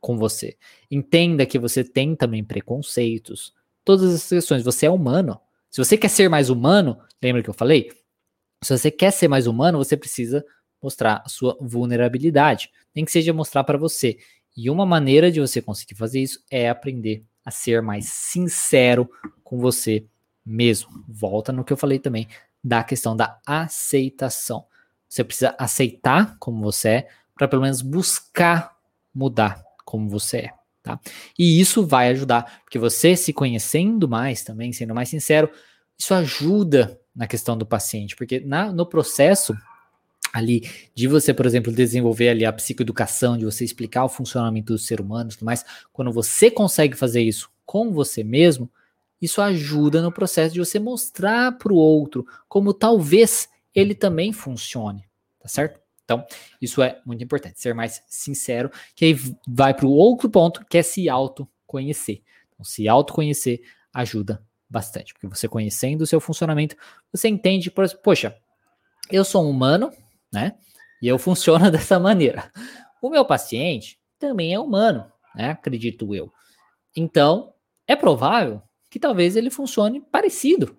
com 0.01 0.16
você. 0.16 0.57
Entenda 0.88 1.44
que 1.44 1.59
você 1.59 1.83
tem 1.83 2.14
também 2.14 2.44
preconceitos. 2.44 3.53
Todas 3.85 4.14
essas 4.14 4.29
questões. 4.29 4.62
Você 4.62 4.87
é 4.87 4.90
humano. 4.90 5.40
Se 5.68 5.83
você 5.83 5.96
quer 5.96 6.09
ser 6.09 6.29
mais 6.29 6.51
humano, 6.51 6.98
lembra 7.20 7.42
que 7.42 7.51
eu 7.51 7.55
falei? 7.55 7.90
Se 8.62 8.77
você 8.77 8.90
quer 8.90 9.11
ser 9.11 9.27
mais 9.27 9.46
humano, 9.46 9.79
você 9.79 9.96
precisa 9.96 10.44
mostrar 10.81 11.22
a 11.24 11.29
sua 11.29 11.57
vulnerabilidade. 11.61 12.70
Nem 12.94 13.05
que 13.05 13.11
seja 13.11 13.33
mostrar 13.33 13.64
para 13.64 13.77
você. 13.77 14.18
E 14.57 14.70
uma 14.70 14.87
maneira 14.87 15.33
de 15.33 15.40
você 15.40 15.61
conseguir 15.61 15.96
fazer 15.96 16.20
isso 16.20 16.42
é 16.48 16.68
aprender 16.68 17.24
a 17.44 17.51
ser 17.51 17.83
mais 17.83 18.07
sincero 18.07 19.11
com 19.42 19.59
você 19.59 20.07
mesmo. 20.44 21.05
Volta 21.09 21.53
no 21.53 21.64
que 21.64 21.72
eu 21.72 21.77
falei 21.77 21.98
também 21.98 22.29
da 22.62 22.83
questão 22.83 23.16
da 23.16 23.38
aceitação. 23.47 24.66
Você 25.09 25.25
precisa 25.25 25.55
aceitar 25.59 26.37
como 26.38 26.62
você 26.62 26.88
é, 26.88 27.09
para 27.35 27.49
pelo 27.49 27.62
menos 27.62 27.81
buscar 27.81 28.77
mudar 29.14 29.62
como 29.85 30.09
você 30.09 30.37
é. 30.38 30.51
Tá? 30.83 31.01
E 31.38 31.61
isso 31.61 31.87
vai 31.87 32.09
ajudar, 32.11 32.61
porque 32.62 32.79
você 32.79 33.16
se 33.16 33.33
conhecendo 33.33 34.09
mais 34.09 34.42
também, 34.42 34.73
sendo 34.73 34.94
mais 34.94 35.09
sincero, 35.09 35.51
isso 35.99 36.14
ajuda 36.14 37.01
na 37.14 37.27
questão 37.27 37.57
do 37.57 37.66
paciente, 37.66 38.14
porque 38.14 38.40
na, 38.40 38.73
no 38.73 38.87
processo 38.87 39.57
ali 40.33 40.68
de 40.94 41.09
você, 41.09 41.33
por 41.35 41.47
exemplo, 41.47 41.73
desenvolver 41.73 42.29
ali 42.29 42.44
a 42.44 42.53
psicoeducação, 42.53 43.37
de 43.37 43.44
você 43.44 43.64
explicar 43.64 44.05
o 44.05 44.09
funcionamento 44.09 44.73
do 44.73 44.79
ser 44.79 45.01
humano 45.01 45.31
e 45.31 45.33
tudo 45.35 45.44
mais, 45.44 45.64
quando 45.92 46.12
você 46.12 46.51
consegue 46.51 46.97
fazer 46.97 47.23
isso 47.23 47.51
com 47.64 47.92
você 47.92 48.23
mesmo, 48.23 48.71
isso 49.20 49.42
ajuda 49.42 50.00
no 50.00 50.12
processo 50.12 50.54
de 50.54 50.61
você 50.61 50.78
mostrar 50.78 51.57
para 51.59 51.72
o 51.72 51.76
outro 51.76 52.26
como 52.48 52.72
talvez 52.72 53.48
ele 53.74 53.94
também 53.94 54.33
funcione, 54.33 55.04
tá 55.40 55.48
certo? 55.48 55.81
Então, 56.04 56.24
isso 56.61 56.83
é 56.83 57.00
muito 57.04 57.22
importante, 57.22 57.61
ser 57.61 57.74
mais 57.74 58.02
sincero, 58.09 58.70
que 58.94 59.04
aí 59.04 59.16
vai 59.46 59.74
para 59.74 59.87
o 59.87 59.90
outro 59.90 60.31
ponto, 60.31 60.64
que 60.64 60.78
é 60.78 60.83
se 60.83 61.07
autoconhecer. 61.09 62.22
Então, 62.50 62.64
se 62.64 62.88
autoconhecer 62.88 63.61
ajuda 63.92 64.42
bastante, 64.70 65.12
porque 65.12 65.26
você 65.26 65.46
conhecendo 65.46 66.02
o 66.02 66.07
seu 66.07 66.20
funcionamento, 66.20 66.76
você 67.12 67.28
entende, 67.28 67.70
poxa, 67.70 68.35
eu 69.11 69.24
sou 69.24 69.44
um 69.44 69.50
humano, 69.50 69.92
né? 70.33 70.57
E 71.02 71.09
eu 71.09 71.18
funciono 71.18 71.68
dessa 71.72 71.98
maneira. 71.98 72.50
O 73.02 73.11
meu 73.11 73.24
paciente 73.24 73.98
também 74.18 74.54
é 74.54 74.59
humano, 74.59 75.11
né? 75.35 75.50
Acredito 75.50 76.14
eu. 76.14 76.33
Então, 76.96 77.52
é 77.87 77.94
provável 77.94 78.62
que 78.90 78.98
talvez 78.98 79.37
ele 79.37 79.51
funcione 79.51 80.01
parecido 80.01 80.77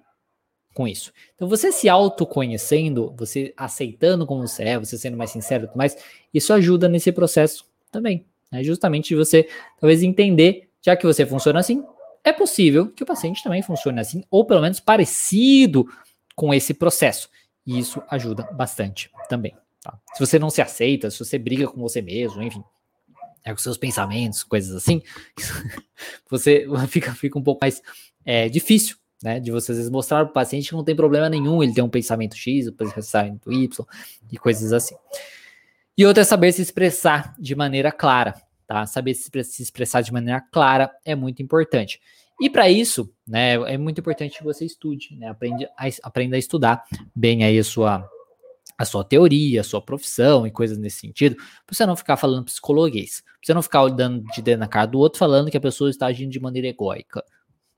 com 0.73 0.87
isso. 0.87 1.11
Então, 1.35 1.47
você 1.47 1.71
se 1.71 1.89
autoconhecendo, 1.89 3.13
você 3.17 3.53
aceitando 3.57 4.25
como 4.25 4.47
você 4.47 4.63
é, 4.63 4.79
você 4.79 4.97
sendo 4.97 5.17
mais 5.17 5.31
sincero 5.31 5.63
e 5.63 5.67
tudo 5.67 5.77
mais, 5.77 5.97
isso 6.33 6.53
ajuda 6.53 6.87
nesse 6.87 7.11
processo 7.11 7.65
também. 7.91 8.25
Né? 8.51 8.63
Justamente 8.63 9.09
de 9.09 9.15
você 9.15 9.47
talvez 9.79 10.03
entender, 10.03 10.69
já 10.81 10.95
que 10.95 11.05
você 11.05 11.25
funciona 11.25 11.59
assim, 11.59 11.83
é 12.23 12.31
possível 12.31 12.87
que 12.91 13.03
o 13.03 13.05
paciente 13.05 13.43
também 13.43 13.61
funcione 13.61 13.99
assim, 13.99 14.23
ou 14.29 14.45
pelo 14.45 14.61
menos 14.61 14.79
parecido 14.79 15.87
com 16.35 16.53
esse 16.53 16.73
processo. 16.73 17.29
E 17.65 17.77
isso 17.77 18.01
ajuda 18.09 18.43
bastante 18.53 19.09
também. 19.27 19.55
Tá? 19.81 19.99
Se 20.13 20.19
você 20.19 20.39
não 20.39 20.49
se 20.49 20.61
aceita, 20.61 21.09
se 21.09 21.19
você 21.19 21.37
briga 21.37 21.67
com 21.67 21.81
você 21.81 22.01
mesmo, 22.01 22.41
enfim, 22.41 22.63
é, 23.49 23.53
com 23.53 23.59
seus 23.59 23.77
pensamentos, 23.77 24.43
coisas 24.43 24.75
assim, 24.75 25.01
você 26.29 26.67
fica, 26.87 27.13
fica 27.13 27.37
um 27.37 27.43
pouco 27.43 27.59
mais 27.61 27.81
é, 28.25 28.47
difícil, 28.47 28.97
né? 29.23 29.39
De 29.39 29.51
você 29.51 29.71
às 29.71 29.77
vezes 29.77 29.91
mostrar 29.91 30.23
para 30.23 30.31
o 30.31 30.33
paciente 30.33 30.69
que 30.69 30.75
não 30.75 30.83
tem 30.83 30.95
problema 30.95 31.29
nenhum, 31.29 31.61
ele 31.63 31.73
tem 31.73 31.83
um 31.83 31.89
pensamento 31.89 32.35
X, 32.35 32.67
um 32.67 32.73
pensamento 32.73 33.51
Y 33.51 33.85
e 34.31 34.37
coisas 34.37 34.71
assim. 34.71 34.95
E 35.97 36.05
outra 36.05 36.21
é 36.21 36.25
saber 36.25 36.51
se 36.53 36.61
expressar 36.61 37.33
de 37.37 37.55
maneira 37.55 37.91
clara, 37.91 38.35
tá? 38.65 38.85
Saber 38.85 39.13
se 39.13 39.61
expressar 39.61 40.01
de 40.01 40.13
maneira 40.13 40.39
clara 40.39 40.91
é 41.03 41.15
muito 41.15 41.41
importante. 41.41 41.99
E 42.41 42.49
para 42.49 42.69
isso, 42.69 43.13
né, 43.27 43.55
é 43.55 43.77
muito 43.77 43.99
importante 43.99 44.37
que 44.37 44.43
você 44.45 44.63
estude, 44.63 45.13
né? 45.17 45.27
Aprende 45.27 45.65
a, 45.77 45.89
aprenda 46.03 46.37
a 46.37 46.39
estudar 46.39 46.85
bem 47.13 47.43
aí 47.43 47.59
a 47.59 47.63
sua 47.63 48.09
a 48.79 48.85
sua 48.85 49.03
teoria, 49.03 49.59
a 49.59 49.63
sua 49.63 49.81
profissão 49.81 50.47
e 50.47 50.51
coisas 50.51 50.77
nesse 50.77 51.01
sentido, 51.01 51.35
pra 51.35 51.75
você 51.75 51.85
não 51.85 51.97
ficar 51.97 52.15
falando 52.15 52.45
psicologuês, 52.45 53.21
pra 53.21 53.33
você 53.43 53.53
não 53.53 53.61
ficar 53.61 53.85
dando 53.89 54.23
de 54.31 54.41
dentro 54.41 54.61
na 54.61 54.69
cara 54.69 54.85
do 54.85 54.97
outro 54.97 55.19
falando 55.19 55.51
que 55.51 55.57
a 55.57 55.61
pessoa 55.61 55.89
está 55.89 56.05
agindo 56.05 56.31
de 56.31 56.39
maneira 56.39 56.69
egóica, 56.69 57.21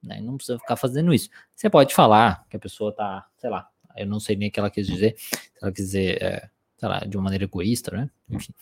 né? 0.03 0.21
Não 0.21 0.37
precisa 0.37 0.59
ficar 0.59 0.75
fazendo 0.75 1.11
isso. 1.11 1.27
Você 1.55 1.71
pode 1.71 1.95
falar 1.95 2.45
que 2.47 2.55
a 2.55 2.59
pessoa 2.59 2.93
tá, 2.93 3.25
sei 3.39 3.49
lá, 3.49 3.67
eu 3.97 4.05
não 4.05 4.19
sei 4.19 4.35
nem 4.35 4.49
o 4.49 4.51
que 4.51 4.59
ela 4.59 4.69
quis 4.69 4.85
dizer, 4.85 5.15
se 5.17 5.39
ela 5.59 5.71
quis 5.71 5.85
dizer, 5.85 6.21
é, 6.21 6.49
sei 6.77 6.87
lá, 6.87 6.99
de 6.99 7.17
uma 7.17 7.23
maneira 7.23 7.45
egoísta, 7.45 7.89
né? 7.97 8.07
Enfim, 8.29 8.53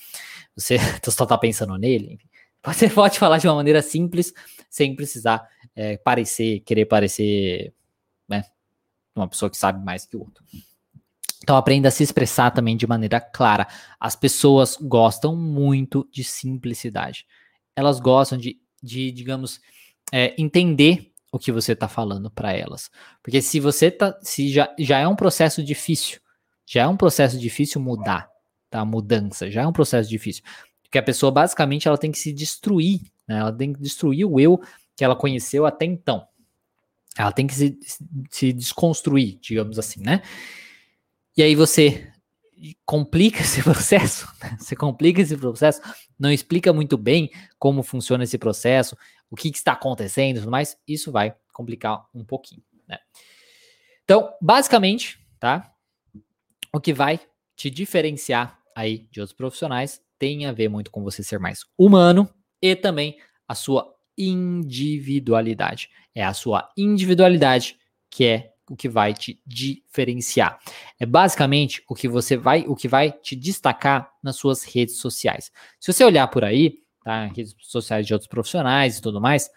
você 0.56 0.78
só 1.12 1.26
tá 1.26 1.38
pensando 1.38 1.78
nele, 1.78 2.14
enfim. 2.14 2.30
Você 2.66 2.90
pode 2.90 3.20
falar 3.20 3.38
de 3.38 3.48
uma 3.48 3.56
maneira 3.56 3.82
simples, 3.82 4.34
sem 4.70 4.96
precisar 4.96 5.46
é, 5.76 5.98
parecer, 5.98 6.62
querer 6.62 6.86
parecer, 6.86 7.74
né, 8.30 8.46
uma 9.14 9.28
pessoa 9.28 9.50
que 9.50 9.58
sabe 9.58 9.84
mais 9.84 10.06
que 10.06 10.16
o 10.16 10.22
outro. 10.22 10.42
Então 11.50 11.58
aprenda 11.58 11.88
a 11.88 11.92
se 11.92 12.04
expressar 12.04 12.52
também 12.52 12.78
de 12.78 12.86
maneira 12.86 13.20
clara. 13.20 13.68
As 14.00 14.16
pessoas 14.16 14.78
gostam 14.80 15.36
muito 15.36 16.08
de 16.12 16.24
simplicidade. 16.24 17.26
Elas 17.76 18.00
gostam 18.00 18.38
de, 18.38 18.60
de 18.84 19.12
digamos, 19.12 19.60
é, 20.12 20.40
entender 20.40 21.12
o 21.32 21.40
que 21.40 21.52
você 21.52 21.72
está 21.72 21.88
falando 21.88 22.30
para 22.30 22.54
elas. 22.54 22.92
Porque 23.24 23.42
se 23.42 23.60
você 23.60 23.90
tá, 23.90 24.16
se 24.22 24.52
já, 24.52 24.72
já 24.78 25.00
é 25.00 25.08
um 25.08 25.16
processo 25.16 25.64
difícil, 25.64 26.20
já 26.68 26.84
é 26.84 26.88
um 26.88 26.96
processo 26.96 27.40
difícil 27.40 27.82
mudar, 27.82 28.30
tá? 28.70 28.86
Mudança, 28.86 29.50
já 29.50 29.64
é 29.64 29.68
um 29.68 29.74
processo 29.74 30.08
difícil. 30.08 30.44
Porque 30.84 31.00
a 31.00 31.04
pessoa 31.04 31.32
basicamente 31.32 31.88
ela 31.88 31.98
tem 31.98 32.12
que 32.12 32.20
se 32.20 32.32
destruir, 32.32 33.02
né? 33.28 33.40
Ela 33.40 33.52
tem 33.52 33.74
que 33.74 33.82
destruir 33.82 34.24
o 34.24 34.40
eu 34.40 34.62
que 34.96 35.04
ela 35.04 35.16
conheceu 35.16 35.66
até 35.66 35.84
então. 35.84 36.28
Ela 37.18 37.32
tem 37.32 37.48
que 37.48 37.56
se, 37.56 37.76
se 38.30 38.54
desconstruir, 38.54 39.40
digamos 39.42 39.80
assim, 39.80 40.04
né? 40.04 40.22
E 41.40 41.42
aí 41.42 41.56
você 41.56 42.06
complica 42.86 43.40
esse 43.40 43.64
processo, 43.64 44.28
né? 44.44 44.58
você 44.60 44.76
complica 44.76 45.22
esse 45.22 45.38
processo, 45.38 45.80
não 46.20 46.30
explica 46.30 46.74
muito 46.74 46.98
bem 46.98 47.32
como 47.58 47.82
funciona 47.82 48.26
esse 48.26 48.38
processo, 48.38 48.98
o 49.32 49.38
que, 49.38 49.50
que 49.50 49.58
está 49.58 49.72
acontecendo 49.72 50.52
mais, 50.52 50.76
isso 50.86 51.14
vai 51.14 51.34
complicar 51.54 52.06
um 52.14 52.26
pouquinho, 52.26 52.62
né? 52.86 53.00
Então, 54.04 54.34
basicamente, 54.42 55.18
tá? 55.40 55.74
O 56.74 56.82
que 56.82 56.92
vai 56.92 57.22
te 57.56 57.70
diferenciar 57.70 58.60
aí 58.76 59.08
de 59.10 59.22
outros 59.22 59.38
profissionais 59.38 60.02
tem 60.18 60.46
a 60.46 60.52
ver 60.52 60.68
muito 60.68 60.92
com 60.92 61.02
você 61.02 61.24
ser 61.24 61.40
mais 61.40 61.62
humano 61.78 62.30
e 62.62 62.76
também 62.76 63.18
a 63.48 63.56
sua 63.56 63.96
individualidade. 64.18 65.90
É 66.14 66.22
a 66.22 66.34
sua 66.34 66.70
individualidade 66.76 67.80
que 68.12 68.26
é 68.26 68.52
o 68.70 68.76
que 68.76 68.88
vai 68.88 69.14
te 69.14 69.42
diferenciar. 69.46 70.60
É 71.00 71.06
basicamente 71.06 71.84
o 71.90 71.96
que 71.96 72.08
você 72.08 72.38
vai, 72.38 72.66
o 72.68 72.76
que 72.76 72.88
vai 72.88 73.12
te 73.12 73.36
destacar 73.36 74.12
nas 74.22 74.36
suas 74.36 74.64
redes 74.64 74.98
sociais. 74.98 75.52
Se 75.80 75.92
você 75.92 76.04
olhar 76.04 76.28
por 76.28 76.44
aí, 76.44 76.80
tá, 77.04 77.26
redes 77.26 77.56
sociais 77.60 78.06
de 78.06 78.14
outros 78.14 78.28
profissionais 78.30 78.98
e 78.98 79.02
tudo 79.02 79.20
mais, 79.20 79.50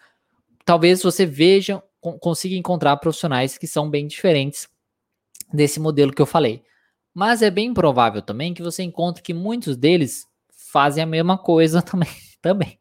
talvez 0.65 1.03
você 1.03 1.25
veja, 1.25 1.81
consiga 2.19 2.55
encontrar 2.55 2.97
profissionais 2.97 3.57
que 3.57 3.67
são 3.67 3.89
bem 3.89 4.07
diferentes 4.07 4.67
desse 5.53 5.79
modelo 5.79 6.11
que 6.11 6.21
eu 6.21 6.25
falei. 6.25 6.63
Mas 7.13 7.43
é 7.43 7.51
bem 7.51 7.73
provável 7.73 8.21
também 8.21 8.53
que 8.53 8.63
você 8.63 8.81
encontre 8.81 9.21
que 9.21 9.33
muitos 9.33 9.77
deles 9.77 10.27
fazem 10.51 11.03
a 11.03 11.07
mesma 11.07 11.37
coisa 11.37 11.81
também. 11.83 12.09
também. 12.41 12.79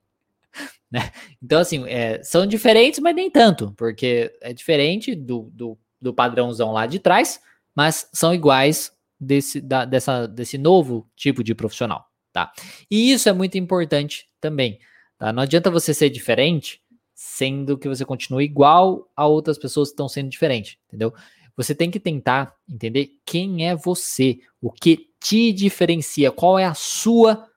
Né? 0.91 1.11
Então, 1.43 1.59
assim, 1.59 1.85
é, 1.89 2.23
são 2.23 2.47
diferentes, 2.47 3.01
mas 3.01 3.15
nem 3.15 3.31
tanto, 3.31 3.73
porque 3.79 4.31
é 4.43 4.53
diferente 4.53 5.15
do, 5.15 5.51
do 5.53 5.79
do 6.03 6.13
padrãozão 6.13 6.73
lá 6.73 6.85
de 6.87 6.99
trás, 6.99 7.41
mas 7.75 8.09
são 8.13 8.35
iguais 8.35 8.93
desse, 9.19 9.61
da, 9.61 9.85
dessa, 9.85 10.27
desse 10.27 10.59
novo 10.59 11.09
tipo 11.17 11.45
de 11.45 11.55
profissional, 11.55 12.05
tá? 12.33 12.53
E 12.91 13.13
isso 13.13 13.29
é 13.29 13.33
muito 13.33 13.57
importante 13.57 14.27
também, 14.41 14.79
tá? 15.17 15.33
Não 15.33 15.45
adianta 15.45 15.71
você 15.71 15.95
ser 15.95 16.11
diferente, 16.11 16.83
sendo 17.15 17.79
que 17.79 17.89
você 17.89 18.05
continua 18.05 18.43
igual 18.43 19.09
a 19.17 19.27
outras 19.27 19.57
pessoas 19.57 19.89
que 19.89 19.93
estão 19.93 20.09
sendo 20.09 20.29
diferentes, 20.29 20.77
entendeu? 20.89 21.15
Você 21.57 21.75
tem 21.75 21.91
que 21.91 22.01
tentar 22.01 22.55
entender 22.69 23.21
quem 23.25 23.69
é 23.69 23.77
você, 23.77 24.41
o 24.61 24.73
que 24.73 25.11
te 25.21 25.53
diferencia, 25.53 26.33
qual 26.33 26.59
é 26.59 26.65
a 26.65 26.75
sua 26.75 27.49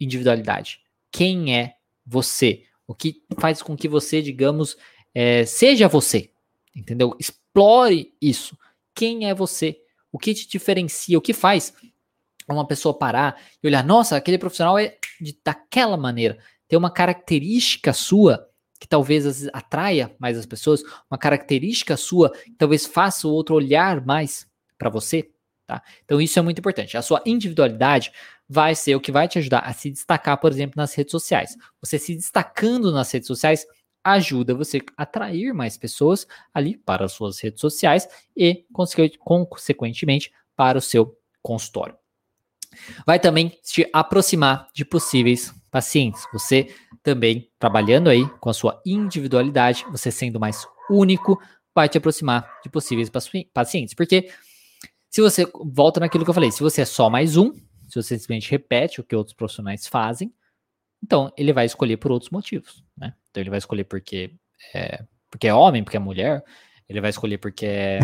individualidade, 0.00 0.80
quem 1.12 1.56
é 1.56 1.76
você, 2.04 2.64
o 2.86 2.94
que 2.94 3.22
faz 3.38 3.62
com 3.62 3.76
que 3.76 3.86
você, 3.86 4.20
digamos, 4.20 4.76
é, 5.14 5.44
seja 5.44 5.86
você, 5.88 6.30
entendeu? 6.74 7.16
Explore 7.54 8.14
isso. 8.20 8.56
Quem 8.94 9.28
é 9.28 9.34
você? 9.34 9.76
O 10.10 10.18
que 10.18 10.32
te 10.32 10.48
diferencia? 10.48 11.18
O 11.18 11.20
que 11.20 11.34
faz 11.34 11.74
uma 12.48 12.66
pessoa 12.66 12.96
parar 12.96 13.40
e 13.62 13.66
olhar, 13.66 13.84
nossa, 13.84 14.16
aquele 14.16 14.38
profissional 14.38 14.78
é 14.78 14.96
de, 15.20 15.38
daquela 15.44 15.96
maneira. 15.96 16.38
Tem 16.66 16.78
uma 16.78 16.90
característica 16.90 17.92
sua 17.92 18.48
que 18.80 18.88
talvez 18.88 19.46
atraia 19.52 20.14
mais 20.18 20.36
as 20.36 20.46
pessoas, 20.46 20.82
uma 21.10 21.18
característica 21.18 21.96
sua 21.96 22.30
que 22.30 22.56
talvez 22.58 22.86
faça 22.86 23.28
o 23.28 23.32
outro 23.32 23.54
olhar 23.54 24.04
mais 24.04 24.46
para 24.76 24.90
você, 24.90 25.30
tá? 25.66 25.82
Então 26.04 26.20
isso 26.20 26.38
é 26.38 26.42
muito 26.42 26.58
importante. 26.58 26.96
A 26.96 27.02
sua 27.02 27.22
individualidade 27.24 28.10
vai 28.48 28.74
ser 28.74 28.96
o 28.96 29.00
que 29.00 29.12
vai 29.12 29.28
te 29.28 29.38
ajudar 29.38 29.60
a 29.60 29.72
se 29.72 29.90
destacar, 29.90 30.38
por 30.38 30.50
exemplo, 30.50 30.74
nas 30.76 30.94
redes 30.94 31.12
sociais. 31.12 31.56
Você 31.80 31.98
se 31.98 32.14
destacando 32.14 32.90
nas 32.90 33.10
redes 33.12 33.28
sociais, 33.28 33.66
ajuda 34.04 34.54
você 34.54 34.80
a 34.96 35.02
atrair 35.02 35.52
mais 35.52 35.76
pessoas 35.76 36.26
ali 36.52 36.76
para 36.76 37.04
as 37.04 37.12
suas 37.12 37.40
redes 37.40 37.60
sociais 37.60 38.08
e, 38.36 38.64
consequentemente, 38.72 40.32
para 40.56 40.78
o 40.78 40.82
seu 40.82 41.16
consultório. 41.42 41.96
Vai 43.06 43.18
também 43.18 43.48
te 43.62 43.88
aproximar 43.92 44.68
de 44.74 44.84
possíveis 44.84 45.52
pacientes. 45.70 46.26
Você 46.32 46.74
também 47.02 47.50
trabalhando 47.58 48.08
aí 48.08 48.26
com 48.40 48.50
a 48.50 48.54
sua 48.54 48.80
individualidade, 48.86 49.84
você 49.90 50.10
sendo 50.10 50.40
mais 50.40 50.66
único, 50.90 51.40
vai 51.74 51.88
te 51.88 51.98
aproximar 51.98 52.60
de 52.62 52.70
possíveis 52.70 53.10
pacientes. 53.52 53.94
Porque 53.94 54.30
se 55.10 55.20
você 55.20 55.46
volta 55.64 56.00
naquilo 56.00 56.24
que 56.24 56.30
eu 56.30 56.34
falei, 56.34 56.50
se 56.50 56.62
você 56.62 56.82
é 56.82 56.86
só 56.86 57.10
mais 57.10 57.36
um, 57.36 57.52
se 57.88 58.02
você 58.02 58.18
simplesmente 58.18 58.50
repete 58.50 59.00
o 59.00 59.04
que 59.04 59.14
outros 59.14 59.34
profissionais 59.34 59.86
fazem, 59.86 60.32
então 61.02 61.32
ele 61.36 61.52
vai 61.52 61.66
escolher 61.66 61.96
por 61.96 62.12
outros 62.12 62.30
motivos, 62.30 62.82
né? 62.96 63.14
Então 63.32 63.42
ele 63.42 63.50
vai 63.50 63.58
escolher 63.58 63.84
porque 63.84 64.30
é, 64.74 65.02
porque 65.30 65.48
é 65.48 65.54
homem, 65.54 65.82
porque 65.82 65.96
é 65.96 66.00
mulher, 66.00 66.44
ele 66.86 67.00
vai 67.00 67.10
escolher 67.10 67.38
porque 67.38 67.64
é, 67.66 67.98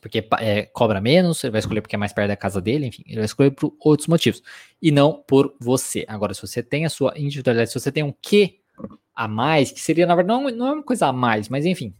porque 0.00 0.28
é, 0.40 0.62
cobra 0.66 1.00
menos, 1.00 1.42
ele 1.44 1.52
vai 1.52 1.60
escolher 1.60 1.80
porque 1.80 1.94
é 1.94 1.98
mais 1.98 2.12
perto 2.12 2.28
da 2.28 2.36
casa 2.36 2.60
dele, 2.60 2.86
enfim, 2.86 3.04
ele 3.06 3.18
vai 3.18 3.24
escolher 3.24 3.52
por 3.52 3.72
outros 3.78 4.08
motivos 4.08 4.42
e 4.82 4.90
não 4.90 5.22
por 5.26 5.54
você. 5.60 6.04
Agora, 6.08 6.34
se 6.34 6.42
você 6.42 6.60
tem 6.60 6.84
a 6.84 6.90
sua 6.90 7.14
individualidade, 7.16 7.70
se 7.70 7.78
você 7.78 7.92
tem 7.92 8.02
um 8.02 8.12
quê 8.20 8.58
a 9.14 9.28
mais, 9.28 9.70
que 9.70 9.80
seria 9.80 10.04
na 10.04 10.16
verdade 10.16 10.42
não, 10.42 10.50
não 10.50 10.66
é 10.66 10.72
uma 10.72 10.82
coisa 10.82 11.06
a 11.06 11.12
mais, 11.12 11.48
mas 11.48 11.64
enfim, 11.64 11.94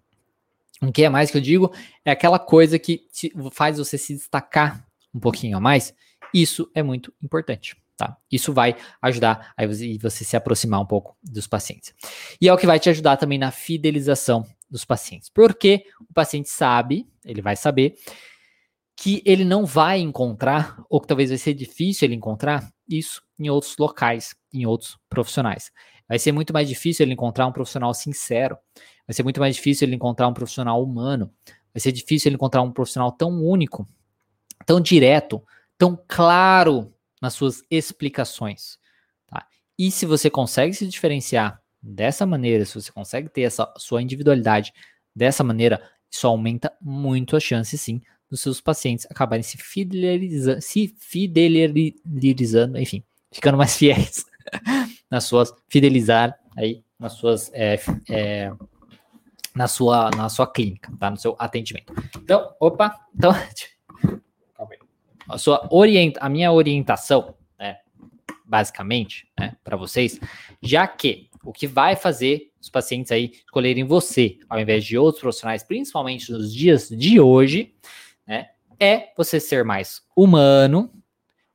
um 0.83 0.91
que 0.91 1.05
a 1.05 1.11
mais 1.11 1.31
que 1.31 1.37
eu 1.37 1.41
digo 1.41 1.73
é 2.05 2.11
aquela 2.11 2.41
coisa 2.41 2.77
que 2.77 3.07
te, 3.13 3.33
faz 3.53 3.79
você 3.79 3.97
se 3.97 4.15
destacar 4.15 4.85
um 5.15 5.21
pouquinho 5.21 5.57
a 5.57 5.61
mais. 5.61 5.95
Isso 6.35 6.69
é 6.75 6.83
muito 6.83 7.15
importante. 7.23 7.77
Tá? 7.97 8.17
Isso 8.31 8.53
vai 8.53 8.75
ajudar 9.01 9.53
a 9.57 9.67
você, 9.67 10.25
se 10.25 10.37
aproximar 10.37 10.81
um 10.81 10.87
pouco 10.87 11.17
dos 11.23 11.47
pacientes. 11.47 11.95
E 12.41 12.49
é 12.49 12.53
o 12.53 12.57
que 12.57 12.67
vai 12.67 12.81
te 12.81 12.91
ajudar 12.91 13.17
também 13.17 13.39
na 13.39 13.51
fidelização 13.51 14.47
dos 14.71 14.85
pacientes. 14.85 15.29
Porque 15.29 15.85
o 16.01 16.13
paciente 16.13 16.49
sabe, 16.49 17.07
ele 17.25 17.43
vai 17.43 17.55
saber, 17.55 17.95
que 18.97 19.23
ele 19.25 19.45
não 19.45 19.65
vai 19.65 20.01
encontrar, 20.01 20.83
ou 20.89 21.01
que 21.01 21.07
talvez 21.07 21.31
vai 21.31 21.39
ser 21.39 21.55
difícil 21.55 22.07
ele 22.07 22.15
encontrar, 22.15 22.73
isso 22.89 23.23
em 23.39 23.51
outros 23.51 23.77
locais, 23.79 24.35
em 24.53 24.67
outros 24.67 24.99
profissionais. 25.09 25.71
Vai 26.09 26.19
ser 26.19 26.33
muito 26.33 26.53
mais 26.53 26.69
difícil 26.69 27.05
ele 27.05 27.13
encontrar 27.13 27.47
um 27.47 27.53
profissional 27.53 27.93
sincero, 27.95 28.57
vai 29.07 29.15
ser 29.15 29.23
muito 29.23 29.41
mais 29.41 29.57
difícil 29.57 29.87
ele 29.87 29.97
encontrar 29.97 30.29
um 30.29 30.35
profissional 30.35 30.83
humano, 30.83 31.31
vai 31.73 31.81
ser 31.81 31.93
difícil 31.93 32.29
ele 32.29 32.37
encontrar 32.37 32.63
um 32.63 32.71
profissional 32.71 33.13
tão 33.13 33.43
único, 33.43 33.89
tão 34.67 34.81
direto, 34.81 35.43
tão 35.79 35.99
claro 36.07 36.93
nas 37.23 37.35
suas 37.35 37.63
explicações. 37.71 38.79
Tá? 39.29 39.47
E 39.79 39.93
se 39.93 40.05
você 40.05 40.29
consegue 40.29 40.75
se 40.75 40.87
diferenciar 40.89 41.63
dessa 41.81 42.27
maneira, 42.27 42.65
se 42.65 42.75
você 42.75 42.91
consegue 42.91 43.29
ter 43.29 43.43
essa 43.43 43.73
sua 43.79 44.03
individualidade 44.03 44.73
dessa 45.15 45.45
maneira, 45.45 45.81
isso 46.11 46.27
aumenta 46.27 46.73
muito 46.81 47.37
a 47.37 47.41
chance, 47.41 47.79
sim, 47.79 48.03
dos 48.29 48.41
seus 48.41 48.61
pacientes 48.61 49.07
acabarem 49.09 49.43
se 49.43 49.57
fidelizando, 49.57 50.61
se 50.61 50.95
fidelizando, 50.99 52.79
enfim, 52.79 53.05
ficando 53.31 53.57
mais 53.57 53.77
fiéis 53.79 54.27
nas 55.09 55.25
suas, 55.25 55.55
fidelizar 55.69 56.37
aí 56.57 56.83
nas 56.99 57.13
suas, 57.13 57.51
é, 57.53 57.79
é, 58.11 58.53
na 59.55 59.69
sua, 59.69 60.11
na 60.11 60.29
sua 60.29 60.47
clínica, 60.47 60.93
tá? 60.99 61.11
No 61.11 61.17
seu 61.17 61.37
atendimento. 61.39 61.93
Então, 62.17 62.55
opa, 62.59 62.99
então, 63.15 63.33
a 65.33 65.39
sua 65.39 65.67
orienta, 65.71 66.21
a 66.21 66.29
minha 66.29 66.53
orientação, 66.53 67.35
né, 67.59 67.79
basicamente, 68.45 69.27
né, 69.39 69.57
para 69.65 69.77
vocês, 69.77 70.21
já 70.61 70.87
que 70.87 71.29
o 71.45 71.53
que 71.53 71.67
vai 71.67 71.97
fazer 71.97 72.53
os 72.61 72.69
pacientes 72.69 73.11
aí 73.11 73.33
escolherem 73.45 73.85
você 73.85 74.39
ao 74.49 74.61
invés 74.61 74.85
de 74.85 74.97
outros 74.97 75.21
profissionais, 75.21 75.63
principalmente 75.63 76.31
nos 76.31 76.55
dias 76.55 76.89
de 76.89 77.19
hoje, 77.19 77.75
né, 78.27 78.51
é 78.79 79.13
você 79.17 79.41
ser 79.41 79.65
mais 79.65 80.03
humano, 80.15 80.93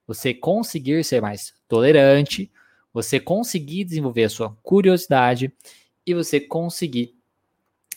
você 0.06 0.34
conseguir 0.34 1.04
ser 1.04 1.22
mais 1.22 1.54
tolerante, 1.68 2.52
você 2.94 3.20
conseguir 3.20 3.84
desenvolver 3.84 4.24
a 4.24 4.30
sua 4.30 4.58
curiosidade 4.64 5.54
e 6.06 6.14
você 6.14 6.40
conseguir 6.40 7.16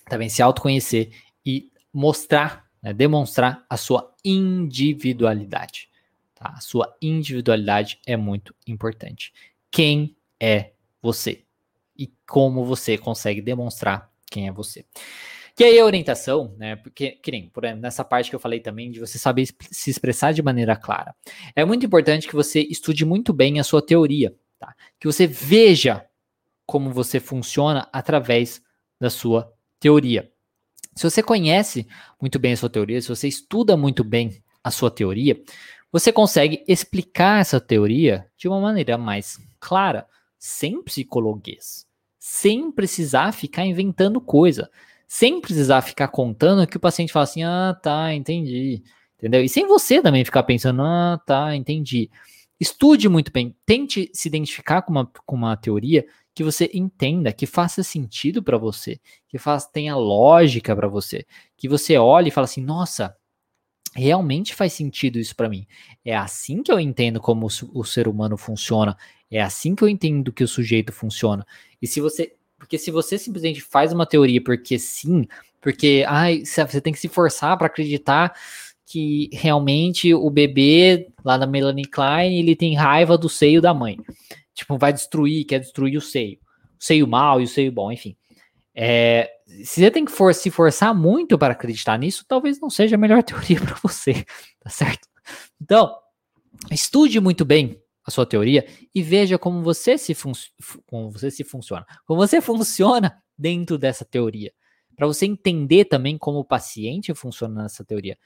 também 0.09 0.28
se 0.28 0.43
autoconhecer 0.43 1.11
e 1.47 1.70
mostrar 1.93 2.70
né, 2.83 2.93
demonstrar 2.93 3.64
a 3.68 3.76
sua 3.76 4.10
individualidade. 4.25 5.89
Tá? 6.35 6.55
A 6.57 6.61
sua 6.61 6.97
individualidade 7.01 8.01
é 8.07 8.16
muito 8.16 8.55
importante. 8.66 9.33
Quem 9.71 10.16
é 10.41 10.73
você? 11.03 11.45
E 11.97 12.12
como 12.27 12.64
você 12.64 12.97
consegue 12.97 13.41
demonstrar 13.43 14.11
quem 14.31 14.49
é 14.49 14.53
você. 14.53 14.85
Que 15.55 15.64
aí 15.64 15.79
a 15.79 15.85
orientação, 15.85 16.55
né? 16.57 16.77
Porque, 16.77 17.11
que 17.11 17.31
nem, 17.31 17.49
por 17.51 17.64
exemplo, 17.64 17.83
nessa 17.83 18.03
parte 18.03 18.31
que 18.31 18.37
eu 18.37 18.41
falei 18.41 18.61
também, 18.61 18.91
de 18.91 19.01
você 19.01 19.18
saber 19.18 19.47
se 19.71 19.91
expressar 19.91 20.33
de 20.33 20.43
maneira 20.43 20.75
clara. 20.75 21.14
É 21.55 21.64
muito 21.64 21.85
importante 21.85 22.27
que 22.27 22.35
você 22.35 22.61
estude 22.62 23.05
muito 23.05 23.33
bem 23.33 23.61
a 23.61 23.64
sua 23.64 23.85
teoria, 23.85 24.35
tá? 24.59 24.75
Que 24.99 25.07
você 25.07 25.27
veja 25.27 26.07
como 26.64 26.91
você 26.91 27.21
funciona 27.21 27.89
através 27.93 28.62
da 28.99 29.11
sua 29.11 29.53
teoria. 29.79 30.33
Se 31.01 31.05
você 31.09 31.22
conhece 31.22 31.86
muito 32.20 32.38
bem 32.38 32.53
a 32.53 32.57
sua 32.59 32.68
teoria, 32.68 33.01
se 33.01 33.09
você 33.09 33.26
estuda 33.26 33.74
muito 33.74 34.05
bem 34.05 34.42
a 34.62 34.70
sua 34.70 34.90
teoria, 34.90 35.40
você 35.90 36.12
consegue 36.12 36.62
explicar 36.68 37.40
essa 37.40 37.59
teoria 37.59 38.26
de 38.36 38.46
uma 38.46 38.61
maneira 38.61 38.98
mais 38.98 39.38
clara, 39.59 40.07
sem 40.38 40.82
psicologuês, 40.82 41.86
sem 42.18 42.70
precisar 42.70 43.32
ficar 43.32 43.64
inventando 43.64 44.20
coisa, 44.20 44.70
sem 45.09 45.40
precisar 45.40 45.80
ficar 45.80 46.09
contando 46.09 46.66
que 46.66 46.76
o 46.76 46.80
paciente 46.80 47.14
fala 47.14 47.24
assim: 47.24 47.44
ah, 47.44 47.74
tá, 47.82 48.12
entendi. 48.12 48.82
Entendeu? 49.16 49.42
E 49.42 49.48
sem 49.48 49.66
você 49.66 50.03
também 50.03 50.22
ficar 50.22 50.42
pensando: 50.42 50.82
ah, 50.82 51.18
tá, 51.24 51.57
entendi. 51.57 52.11
Estude 52.61 53.09
muito 53.09 53.33
bem, 53.33 53.57
tente 53.65 54.11
se 54.13 54.29
identificar 54.29 54.83
com 54.83 54.93
uma, 54.93 55.11
com 55.25 55.35
uma 55.35 55.57
teoria 55.57 56.07
que 56.35 56.45
você 56.45 56.71
entenda, 56.75 57.33
que 57.33 57.47
faça 57.47 57.83
sentido 57.83 58.43
para 58.43 58.59
você, 58.59 59.01
que 59.29 59.39
faz, 59.39 59.67
tenha 59.67 59.97
lógica 59.97 60.77
para 60.77 60.87
você, 60.87 61.25
que 61.57 61.67
você 61.67 61.97
olhe 61.97 62.29
e 62.29 62.31
fale 62.31 62.45
assim: 62.45 62.63
nossa, 62.63 63.17
realmente 63.95 64.55
faz 64.55 64.75
sentido 64.75 65.19
isso 65.19 65.35
para 65.35 65.49
mim. 65.49 65.67
É 66.05 66.15
assim 66.15 66.63
que 66.63 66.71
eu 66.71 66.79
entendo 66.79 67.19
como 67.19 67.47
o, 67.47 67.81
o 67.81 67.85
ser 67.85 68.07
humano 68.07 68.37
funciona. 68.37 68.97
É 69.31 69.41
assim 69.41 69.75
que 69.75 69.83
eu 69.83 69.89
entendo 69.89 70.33
que 70.33 70.45
o 70.45 70.49
sujeito 70.49 70.93
funciona. 70.93 71.47
E 71.81 71.87
se 71.87 72.01
você. 72.01 72.35
Porque 72.59 72.77
se 72.77 72.91
você 72.91 73.17
simplesmente 73.17 73.63
faz 73.63 73.91
uma 73.91 74.05
teoria 74.05 74.43
porque 74.45 74.79
sim, 74.79 75.27
porque 75.63 76.05
ai, 76.07 76.43
você 76.45 76.79
tem 76.79 76.93
que 76.93 76.99
se 77.01 77.09
forçar 77.09 77.57
para 77.57 77.69
acreditar 77.69 78.35
que 78.91 79.30
realmente 79.32 80.12
o 80.12 80.28
bebê 80.28 81.12
lá 81.24 81.38
da 81.38 81.47
Melanie 81.47 81.84
Klein 81.84 82.41
ele 82.41 82.57
tem 82.57 82.74
raiva 82.74 83.16
do 83.16 83.28
seio 83.28 83.62
da 83.62 83.72
mãe. 83.72 83.97
Tipo, 84.53 84.76
vai 84.76 84.93
destruir, 84.93 85.45
quer 85.45 85.61
destruir 85.61 85.97
o 85.97 86.01
seio. 86.01 86.38
O 86.76 86.84
seio 86.84 87.07
mal 87.07 87.41
e 87.41 87.45
o 87.45 87.49
seio 87.49 87.70
bom, 87.70 87.93
enfim. 87.93 88.16
É, 88.74 89.30
se 89.62 89.80
você 89.80 89.93
tem 89.93 90.05
que 90.05 90.11
for, 90.11 90.34
se 90.34 90.51
forçar 90.51 90.93
muito 90.93 91.38
para 91.38 91.53
acreditar 91.53 91.97
nisso, 92.01 92.24
talvez 92.26 92.61
não 92.61 92.68
seja 92.68 92.97
a 92.97 92.99
melhor 92.99 93.22
teoria 93.22 93.61
para 93.61 93.76
você, 93.80 94.24
tá 94.59 94.68
certo? 94.68 95.07
Então, 95.62 95.95
estude 96.68 97.20
muito 97.20 97.45
bem 97.45 97.80
a 98.05 98.11
sua 98.11 98.26
teoria 98.26 98.66
e 98.93 99.05
veja 99.05 99.38
como 99.38 99.62
você 99.62 99.97
se, 99.97 100.16
como 100.84 101.12
você 101.12 101.30
se 101.30 101.45
funciona, 101.45 101.86
como 102.05 102.18
você 102.18 102.41
funciona 102.41 103.22
dentro 103.38 103.78
dessa 103.78 104.05
teoria, 104.05 104.53
para 104.97 105.07
você 105.07 105.26
entender 105.26 105.84
também 105.84 106.18
como 106.18 106.41
o 106.41 106.45
paciente 106.45 107.14
funciona 107.14 107.62
nessa 107.62 107.84
teoria 107.84 108.18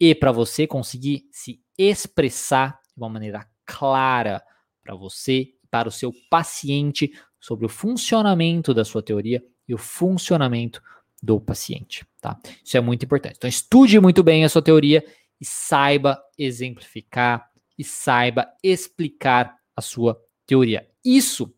e 0.00 0.14
para 0.14 0.32
você 0.32 0.66
conseguir 0.66 1.28
se 1.30 1.60
expressar 1.76 2.80
de 2.96 3.02
uma 3.02 3.08
maneira 3.10 3.46
clara 3.66 4.42
para 4.82 4.94
você, 4.94 5.52
para 5.70 5.88
o 5.88 5.92
seu 5.92 6.12
paciente 6.30 7.12
sobre 7.38 7.66
o 7.66 7.68
funcionamento 7.68 8.72
da 8.72 8.84
sua 8.84 9.02
teoria 9.02 9.44
e 9.68 9.74
o 9.74 9.78
funcionamento 9.78 10.82
do 11.22 11.38
paciente, 11.38 12.06
tá? 12.20 12.40
Isso 12.64 12.76
é 12.76 12.80
muito 12.80 13.04
importante. 13.04 13.36
Então 13.36 13.48
estude 13.48 14.00
muito 14.00 14.22
bem 14.22 14.44
a 14.44 14.48
sua 14.48 14.62
teoria 14.62 15.04
e 15.38 15.44
saiba 15.44 16.20
exemplificar 16.38 17.50
e 17.78 17.84
saiba 17.84 18.48
explicar 18.62 19.56
a 19.76 19.82
sua 19.82 20.20
teoria. 20.46 20.88
Isso 21.04 21.54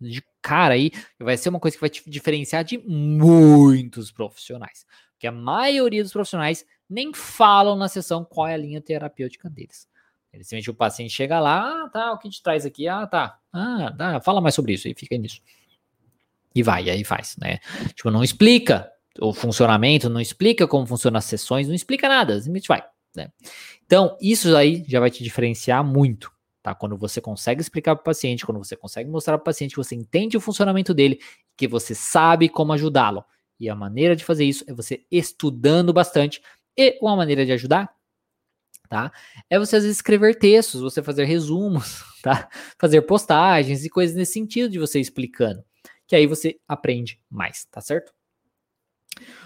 de 0.00 0.24
cara 0.40 0.74
aí 0.74 0.90
vai 1.18 1.36
ser 1.36 1.50
uma 1.50 1.60
coisa 1.60 1.76
que 1.76 1.80
vai 1.80 1.90
te 1.90 2.08
diferenciar 2.08 2.64
de 2.64 2.78
muitos 2.78 4.10
profissionais, 4.10 4.86
porque 5.12 5.26
a 5.26 5.32
maioria 5.32 6.02
dos 6.02 6.12
profissionais 6.12 6.64
nem 6.90 7.14
falam 7.14 7.76
na 7.76 7.88
sessão 7.88 8.24
qual 8.24 8.48
é 8.48 8.54
a 8.54 8.58
linha 8.58 8.80
terapêutica 8.80 9.48
deles. 9.48 9.88
Eles 10.32 10.46
simplesmente 10.46 10.70
o 10.70 10.74
paciente 10.74 11.12
chega 11.12 11.40
lá, 11.40 11.84
ah, 11.84 11.88
tá, 11.88 12.12
o 12.12 12.18
que 12.18 12.28
te 12.28 12.42
traz 12.42 12.66
aqui? 12.66 12.88
Ah, 12.88 13.06
tá. 13.06 13.38
Ah, 13.52 13.94
tá, 13.96 14.20
fala 14.20 14.40
mais 14.40 14.54
sobre 14.54 14.74
isso 14.74 14.88
e 14.88 14.94
fica 14.94 15.16
nisso. 15.16 15.40
E 16.54 16.62
vai, 16.62 16.84
e 16.84 16.90
aí 16.90 17.04
faz, 17.04 17.36
né? 17.38 17.58
Tipo, 17.94 18.10
não 18.10 18.24
explica 18.24 18.90
o 19.20 19.32
funcionamento, 19.32 20.10
não 20.10 20.20
explica 20.20 20.66
como 20.66 20.86
funcionam 20.86 21.18
as 21.18 21.24
sessões, 21.24 21.68
não 21.68 21.74
explica 21.74 22.08
nada, 22.08 22.34
simplesmente 22.34 22.68
vai. 22.68 22.82
Né? 23.14 23.30
Então, 23.84 24.16
isso 24.20 24.54
aí 24.56 24.84
já 24.86 25.00
vai 25.00 25.10
te 25.10 25.22
diferenciar 25.22 25.84
muito, 25.84 26.30
tá? 26.62 26.74
Quando 26.74 26.96
você 26.96 27.20
consegue 27.20 27.60
explicar 27.60 27.96
para 27.96 28.02
o 28.02 28.04
paciente, 28.04 28.46
quando 28.46 28.58
você 28.58 28.76
consegue 28.76 29.10
mostrar 29.10 29.36
para 29.36 29.42
o 29.42 29.44
paciente 29.44 29.72
que 29.72 29.78
você 29.78 29.94
entende 29.94 30.36
o 30.36 30.40
funcionamento 30.40 30.94
dele, 30.94 31.20
que 31.56 31.66
você 31.66 31.94
sabe 31.94 32.48
como 32.48 32.72
ajudá-lo. 32.72 33.24
E 33.58 33.68
a 33.68 33.74
maneira 33.74 34.16
de 34.16 34.24
fazer 34.24 34.44
isso 34.44 34.64
é 34.66 34.72
você 34.72 35.04
estudando 35.10 35.92
bastante. 35.92 36.40
E 36.80 36.98
uma 37.02 37.16
maneira 37.16 37.44
de 37.44 37.52
ajudar, 37.52 37.92
tá? 38.88 39.12
É 39.50 39.58
você 39.58 39.76
às 39.76 39.82
vezes 39.82 39.98
escrever 39.98 40.38
textos, 40.38 40.80
você 40.80 41.02
fazer 41.02 41.24
resumos, 41.24 42.02
tá? 42.22 42.48
Fazer 42.78 43.02
postagens 43.02 43.84
e 43.84 43.90
coisas 43.90 44.16
nesse 44.16 44.32
sentido 44.32 44.70
de 44.70 44.78
você 44.78 44.98
explicando 44.98 45.62
que 46.10 46.16
aí 46.16 46.26
você 46.26 46.58
aprende 46.66 47.20
mais, 47.30 47.66
tá 47.70 47.80
certo? 47.80 48.12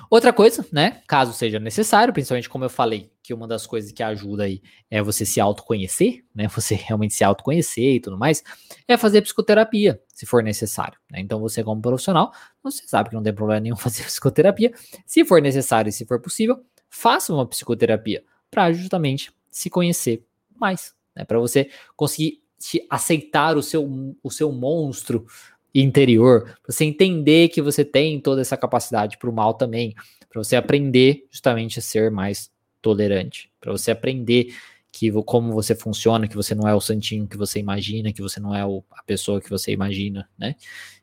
Outra 0.09 0.33
coisa, 0.33 0.67
né, 0.73 1.03
caso 1.07 1.35
seja 1.35 1.59
necessário, 1.59 2.15
principalmente 2.15 2.49
como 2.49 2.65
eu 2.65 2.71
falei, 2.71 3.13
que 3.23 3.35
uma 3.35 3.47
das 3.47 3.67
coisas 3.67 3.93
que 3.93 4.03
ajuda 4.03 4.45
aí 4.45 4.63
é 4.91 5.03
você 5.03 5.27
se 5.27 5.43
autoconhecer, 5.43 6.25
né, 6.35 6.49
você 6.49 6.75
realmente 6.75 7.13
se 7.13 7.23
autoconhecer 7.23 7.97
e 7.97 8.01
tudo 8.01 8.17
mais, 8.17 8.43
é 8.89 8.97
fazer 8.97 9.21
psicoterapia, 9.21 10.01
se 10.09 10.25
for 10.25 10.43
necessário. 10.43 10.99
Né? 11.11 11.21
Então 11.21 11.39
você 11.39 11.63
como 11.63 11.83
profissional, 11.83 12.33
você 12.63 12.87
sabe 12.87 13.11
que 13.11 13.15
não 13.15 13.23
tem 13.23 13.35
problema 13.35 13.61
nenhum 13.61 13.77
fazer 13.77 14.05
psicoterapia. 14.05 14.73
Se 15.05 15.23
for 15.23 15.43
necessário 15.43 15.91
e 15.91 15.93
se 15.93 16.07
for 16.07 16.19
possível, 16.19 16.65
faça 16.95 17.35
uma 17.35 17.47
psicoterapia 17.47 18.23
para 18.51 18.73
justamente 18.73 19.33
se 19.51 19.69
conhecer 19.69 20.25
mais, 20.55 20.95
né, 21.15 21.25
para 21.25 21.39
você 21.39 21.69
conseguir 21.97 22.41
aceitar 22.89 23.57
o 23.57 23.63
seu, 23.63 24.17
o 24.23 24.31
seu 24.31 24.51
monstro 24.53 25.27
interior, 25.75 26.57
você 26.67 26.85
entender 26.85 27.49
que 27.49 27.61
você 27.61 27.85
tem 27.85 28.21
toda 28.21 28.41
essa 28.41 28.57
capacidade 28.57 29.19
para 29.19 29.29
o 29.29 29.33
mal 29.33 29.55
também, 29.55 29.93
para 30.29 30.43
você 30.43 30.55
aprender 30.55 31.27
justamente 31.31 31.81
a 31.81 31.83
ser 31.83 32.11
mais 32.11 32.51
tolerante, 32.81 33.51
para 33.61 33.73
você 33.73 33.91
aprender 33.91 34.55
que 34.93 35.11
como 35.25 35.53
você 35.53 35.75
funciona, 35.75 36.29
que 36.29 36.37
você 36.37 36.55
não 36.55 36.69
é 36.69 36.75
o 36.75 36.81
santinho 36.81 37.27
que 37.27 37.37
você 37.37 37.59
imagina, 37.59 38.13
que 38.13 38.23
você 38.23 38.39
não 38.39 38.55
é 38.55 38.65
o, 38.65 38.85
a 38.93 39.03
pessoa 39.03 39.41
que 39.41 39.51
você 39.51 39.73
imagina, 39.73 40.29
né? 40.39 40.55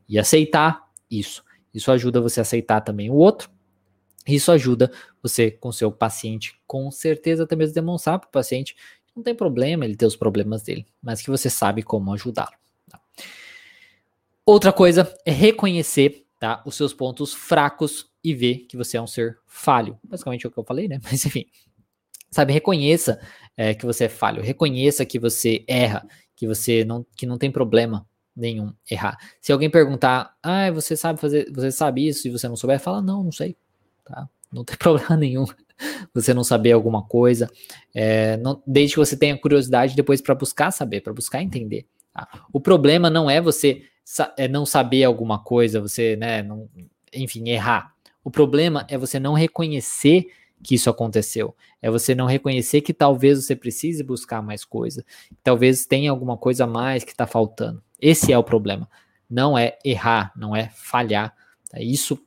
E 0.08 0.18
aceitar 0.18 0.82
isso. 1.10 1.44
Isso 1.74 1.92
ajuda 1.92 2.22
você 2.22 2.40
a 2.40 2.44
aceitar 2.44 2.80
também 2.80 3.10
o 3.10 3.16
outro. 3.16 3.50
Isso 4.28 4.52
ajuda 4.52 4.92
você 5.22 5.52
com 5.52 5.72
seu 5.72 5.92
paciente, 5.92 6.60
com 6.68 6.90
certeza 6.92 7.44
até 7.44 7.56
mesmo 7.56 7.74
demonstrar 7.74 8.20
para 8.20 8.28
o 8.28 8.32
paciente 8.32 8.76
que 9.06 9.16
não 9.16 9.24
tem 9.24 9.36
problema 9.36 9.86
ele 9.86 9.96
ter 9.96 10.06
os 10.06 10.16
problemas 10.16 10.64
dele, 10.64 10.86
mas 11.02 11.22
que 11.22 11.30
você 11.30 11.50
sabe 11.50 11.84
como 11.84 12.14
ajudá-lo. 12.14 12.56
Tá? 12.90 13.00
Outra 14.46 14.72
coisa 14.72 15.14
é 15.26 15.32
reconhecer 15.32 16.26
tá, 16.40 16.62
os 16.66 16.76
seus 16.76 16.94
pontos 16.94 17.34
fracos 17.34 18.10
e 18.24 18.34
ver 18.34 18.66
que 18.68 18.78
você 18.78 18.98
é 18.98 19.02
um 19.02 19.08
ser 19.08 19.40
falho. 19.46 20.00
Basicamente 20.04 20.46
é 20.46 20.50
o 20.50 20.52
que 20.52 20.58
eu 20.58 20.64
falei, 20.64 20.88
né? 20.88 21.00
Mas 21.04 21.26
enfim. 21.26 21.46
Sabe, 22.30 22.54
reconheça 22.54 23.20
é, 23.58 23.74
que 23.74 23.86
você 23.86 24.06
é 24.06 24.10
falho, 24.10 24.42
reconheça 24.42 25.06
que 25.06 25.20
você 25.20 25.66
erra, 25.68 26.08
que 26.34 26.48
você 26.48 26.86
não, 26.86 27.06
que 27.18 27.26
não 27.26 27.38
tem 27.38 27.52
problema 27.52 28.08
nenhum 28.34 28.74
errar. 28.90 29.18
Se 29.42 29.52
alguém 29.52 29.70
perguntar, 29.70 30.36
ah, 30.42 30.72
você 30.72 30.96
sabe 30.96 31.20
fazer, 31.20 31.52
você 31.52 31.72
sabe 31.72 32.08
isso 32.08 32.28
e 32.28 32.32
você 32.32 32.48
não 32.48 32.56
souber, 32.56 32.80
fala, 32.80 33.02
não, 33.02 33.22
não 33.22 33.34
sei, 33.34 33.58
tá? 34.12 34.30
Não 34.52 34.64
tem 34.64 34.76
problema 34.78 35.16
nenhum 35.18 35.46
você 36.14 36.34
não 36.34 36.44
saber 36.44 36.74
alguma 36.74 37.04
coisa, 37.04 37.50
é, 37.94 38.38
não, 38.38 38.62
desde 38.68 38.94
que 38.94 39.00
você 39.00 39.18
tenha 39.18 39.36
curiosidade 39.36 39.96
depois 39.96 40.22
para 40.22 40.36
buscar 40.36 40.70
saber, 40.70 41.02
para 41.02 41.12
buscar 41.14 41.42
entender. 41.42 41.88
Tá? 42.14 42.28
O 42.54 42.60
problema 42.60 43.10
não 43.10 43.30
é 43.30 43.42
você 43.42 43.84
é 44.38 44.48
não 44.48 44.66
saber 44.66 45.04
alguma 45.04 45.40
coisa, 45.40 45.80
você, 45.80 46.16
né, 46.16 46.44
não, 46.44 46.70
enfim, 47.14 47.50
errar. 47.50 47.94
O 48.24 48.30
problema 48.30 48.86
é 48.90 48.98
você 48.98 49.20
não 49.20 49.34
reconhecer 49.34 50.28
que 50.64 50.76
isso 50.76 50.90
aconteceu. 50.90 51.56
É 51.82 51.90
você 51.90 52.14
não 52.14 52.26
reconhecer 52.26 52.82
que 52.82 52.94
talvez 52.94 53.44
você 53.44 53.56
precise 53.56 54.04
buscar 54.04 54.42
mais 54.42 54.64
coisa. 54.64 55.04
Talvez 55.44 55.86
tenha 55.86 56.12
alguma 56.12 56.38
coisa 56.38 56.66
a 56.66 56.68
mais 56.68 57.04
que 57.04 57.12
está 57.12 57.26
faltando. 57.26 57.82
Esse 58.00 58.32
é 58.32 58.38
o 58.38 58.44
problema. 58.44 58.88
Não 59.30 59.58
é 59.58 59.78
errar, 59.84 60.32
não 60.36 60.56
é 60.56 60.70
falhar. 60.76 61.34
Tá? 61.70 61.80
Isso, 61.80 62.20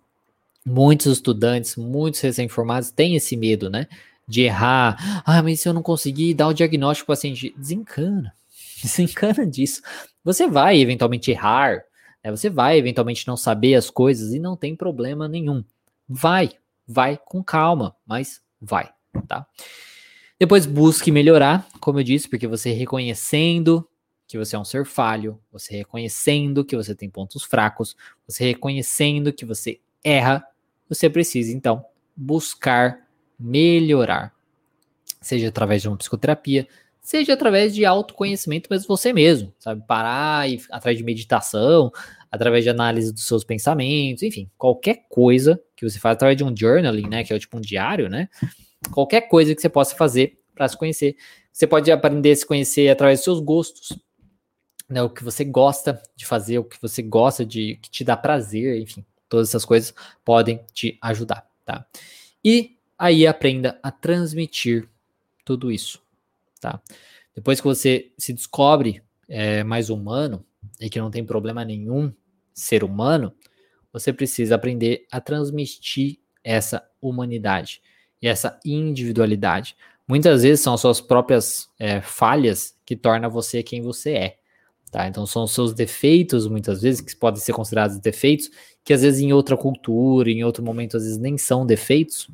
muitos 0.64 1.06
estudantes, 1.06 1.76
muitos 1.76 2.20
recém-formados 2.20 2.90
têm 2.90 3.16
esse 3.16 3.36
medo, 3.36 3.68
né? 3.68 3.86
De 4.26 4.42
errar. 4.42 5.22
Ah, 5.26 5.42
mas 5.42 5.60
se 5.60 5.68
eu 5.68 5.74
não 5.74 5.82
conseguir 5.82 6.34
dar 6.34 6.48
o 6.48 6.54
diagnóstico 6.54 7.06
para 7.06 7.12
o 7.12 7.16
paciente, 7.16 7.54
desencana. 7.56 8.34
Desencana 8.82 9.46
disso. 9.46 9.82
Você 10.22 10.46
vai 10.46 10.78
eventualmente 10.78 11.30
errar, 11.30 11.82
né? 12.22 12.30
você 12.30 12.48
vai 12.48 12.78
eventualmente 12.78 13.26
não 13.26 13.36
saber 13.36 13.74
as 13.74 13.90
coisas 13.90 14.32
e 14.32 14.38
não 14.38 14.56
tem 14.56 14.74
problema 14.74 15.28
nenhum. 15.28 15.62
Vai, 16.08 16.52
vai 16.86 17.18
com 17.22 17.42
calma, 17.42 17.94
mas 18.06 18.40
vai, 18.60 18.90
tá? 19.26 19.46
Depois 20.38 20.66
busque 20.66 21.10
melhorar, 21.10 21.66
como 21.80 22.00
eu 22.00 22.04
disse, 22.04 22.28
porque 22.28 22.46
você 22.46 22.72
reconhecendo 22.72 23.88
que 24.26 24.36
você 24.36 24.56
é 24.56 24.58
um 24.58 24.64
ser 24.64 24.84
falho, 24.84 25.38
você 25.52 25.76
reconhecendo 25.76 26.64
que 26.64 26.76
você 26.76 26.94
tem 26.94 27.08
pontos 27.08 27.44
fracos, 27.44 27.96
você 28.26 28.44
reconhecendo 28.44 29.32
que 29.32 29.44
você 29.44 29.80
erra, 30.02 30.44
você 30.88 31.08
precisa 31.08 31.52
então 31.52 31.84
buscar 32.16 33.06
melhorar, 33.38 34.32
seja 35.20 35.48
através 35.48 35.82
de 35.82 35.88
uma 35.88 35.96
psicoterapia, 35.96 36.66
seja 37.00 37.34
através 37.34 37.74
de 37.74 37.84
autoconhecimento 37.84 38.68
mesmo 38.70 38.88
você 38.88 39.12
mesmo, 39.12 39.52
sabe? 39.58 39.82
Parar 39.86 40.48
e 40.48 40.60
atrás 40.70 40.96
de 40.96 41.04
meditação, 41.04 41.92
através 42.30 42.64
de 42.64 42.70
análise 42.70 43.12
dos 43.12 43.26
seus 43.26 43.44
pensamentos, 43.44 44.22
enfim, 44.22 44.50
qualquer 44.56 45.06
coisa 45.08 45.60
que 45.76 45.88
você 45.88 45.98
faz 45.98 46.14
através 46.14 46.36
de 46.36 46.44
um 46.44 46.54
journaling, 46.56 47.08
né, 47.08 47.22
que 47.22 47.32
é 47.32 47.38
tipo 47.38 47.58
um 47.58 47.60
diário, 47.60 48.08
né? 48.08 48.28
Qualquer 48.90 49.22
coisa 49.22 49.54
que 49.54 49.60
você 49.60 49.68
possa 49.68 49.94
fazer 49.94 50.38
para 50.54 50.68
se 50.68 50.76
conhecer. 50.76 51.16
Você 51.52 51.66
pode 51.66 51.90
aprender 51.90 52.32
a 52.32 52.36
se 52.36 52.46
conhecer 52.46 52.88
através 52.88 53.18
dos 53.20 53.24
seus 53.24 53.40
gostos, 53.40 53.98
né, 54.88 55.02
o 55.02 55.10
que 55.10 55.22
você 55.22 55.44
gosta 55.44 56.02
de 56.16 56.26
fazer, 56.26 56.58
o 56.58 56.64
que 56.64 56.80
você 56.80 57.02
gosta 57.02 57.44
de 57.44 57.76
que 57.76 57.90
te 57.90 58.02
dá 58.04 58.16
prazer, 58.16 58.80
enfim, 58.80 59.04
todas 59.28 59.48
essas 59.48 59.64
coisas 59.64 59.94
podem 60.24 60.64
te 60.72 60.98
ajudar, 61.02 61.46
tá? 61.64 61.86
E 62.44 62.76
aí 62.98 63.26
aprenda 63.26 63.78
a 63.82 63.90
transmitir 63.90 64.88
tudo 65.44 65.70
isso 65.70 66.04
tá? 66.64 66.80
Depois 67.34 67.60
que 67.60 67.66
você 67.66 68.10
se 68.16 68.32
descobre 68.32 69.02
é, 69.28 69.62
mais 69.62 69.90
humano 69.90 70.44
e 70.80 70.88
que 70.88 70.98
não 70.98 71.10
tem 71.10 71.22
problema 71.22 71.62
nenhum 71.62 72.10
ser 72.54 72.82
humano, 72.82 73.34
você 73.92 74.12
precisa 74.12 74.54
aprender 74.54 75.06
a 75.12 75.20
transmitir 75.20 76.18
essa 76.42 76.88
humanidade 77.02 77.82
e 78.22 78.26
essa 78.26 78.58
individualidade. 78.64 79.76
Muitas 80.08 80.42
vezes 80.42 80.60
são 80.60 80.72
as 80.72 80.80
suas 80.80 81.00
próprias 81.00 81.68
é, 81.78 82.00
falhas 82.00 82.78
que 82.86 82.96
torna 82.96 83.28
você 83.28 83.62
quem 83.62 83.82
você 83.82 84.12
é. 84.12 84.38
Tá? 84.94 85.08
Então 85.08 85.26
são 85.26 85.44
seus 85.44 85.74
defeitos, 85.74 86.46
muitas 86.46 86.80
vezes, 86.80 87.00
que 87.00 87.16
podem 87.16 87.40
ser 87.40 87.52
considerados 87.52 87.98
defeitos, 87.98 88.48
que 88.84 88.92
às 88.92 89.02
vezes 89.02 89.20
em 89.20 89.32
outra 89.32 89.56
cultura, 89.56 90.30
em 90.30 90.44
outro 90.44 90.62
momento, 90.62 90.96
às 90.96 91.02
vezes 91.02 91.18
nem 91.18 91.36
são 91.36 91.66
defeitos, 91.66 92.30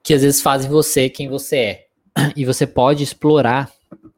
que 0.00 0.14
às 0.14 0.22
vezes 0.22 0.40
fazem 0.40 0.70
você 0.70 1.10
quem 1.10 1.28
você 1.28 1.56
é. 1.56 1.88
E 2.36 2.44
você 2.44 2.68
pode 2.68 3.02
explorar 3.02 3.68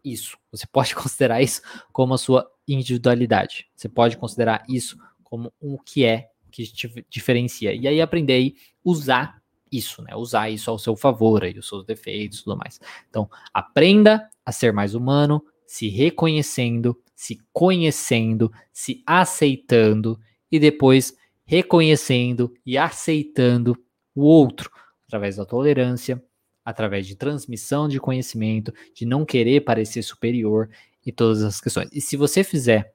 isso. 0.05 0.36
Você 0.53 0.66
pode 0.66 0.92
considerar 0.94 1.40
isso 1.40 1.62
como 1.90 2.12
a 2.12 2.18
sua 2.18 2.46
individualidade. 2.68 3.66
Você 3.74 3.88
pode 3.88 4.18
considerar 4.18 4.62
isso 4.68 4.98
como 5.24 5.51
o 5.59 5.78
que 5.78 6.05
é 6.05 6.28
que 6.51 6.66
te 6.66 7.07
diferencia. 7.09 7.72
E 7.72 7.88
aí 7.88 7.98
aprender 7.98 8.53
a 8.55 8.90
usar 8.90 9.40
isso, 9.72 10.03
né? 10.03 10.14
Usar 10.14 10.51
isso 10.51 10.70
ao 10.70 10.78
seu 10.78 10.94
favor, 10.94 11.44
aí, 11.44 11.59
os 11.59 11.66
seus 11.66 11.82
defeitos 11.82 12.40
e 12.40 12.44
tudo 12.44 12.59
mais. 12.59 12.78
Então, 13.09 13.26
aprenda 13.55 14.28
a 14.44 14.53
ser 14.53 14.70
mais 14.70 14.94
humano, 14.94 15.42
se 15.70 15.88
reconhecendo, 15.88 17.00
se 17.14 17.38
conhecendo, 17.52 18.52
se 18.72 19.04
aceitando 19.06 20.18
e 20.50 20.58
depois 20.58 21.16
reconhecendo 21.44 22.52
e 22.66 22.76
aceitando 22.76 23.78
o 24.12 24.22
outro 24.22 24.68
através 25.06 25.36
da 25.36 25.46
tolerância, 25.46 26.20
através 26.64 27.06
de 27.06 27.14
transmissão 27.14 27.86
de 27.86 28.00
conhecimento, 28.00 28.74
de 28.92 29.06
não 29.06 29.24
querer 29.24 29.60
parecer 29.60 30.02
superior 30.02 30.68
e 31.06 31.12
todas 31.12 31.40
as 31.44 31.60
questões. 31.60 31.88
E 31.92 32.00
se 32.00 32.16
você 32.16 32.42
fizer 32.42 32.92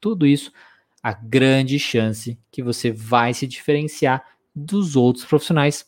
tudo 0.00 0.26
isso, 0.26 0.50
a 1.00 1.12
grande 1.12 1.78
chance 1.78 2.36
que 2.50 2.60
você 2.60 2.90
vai 2.90 3.32
se 3.34 3.46
diferenciar 3.46 4.36
dos 4.52 4.96
outros 4.96 5.24
profissionais. 5.24 5.86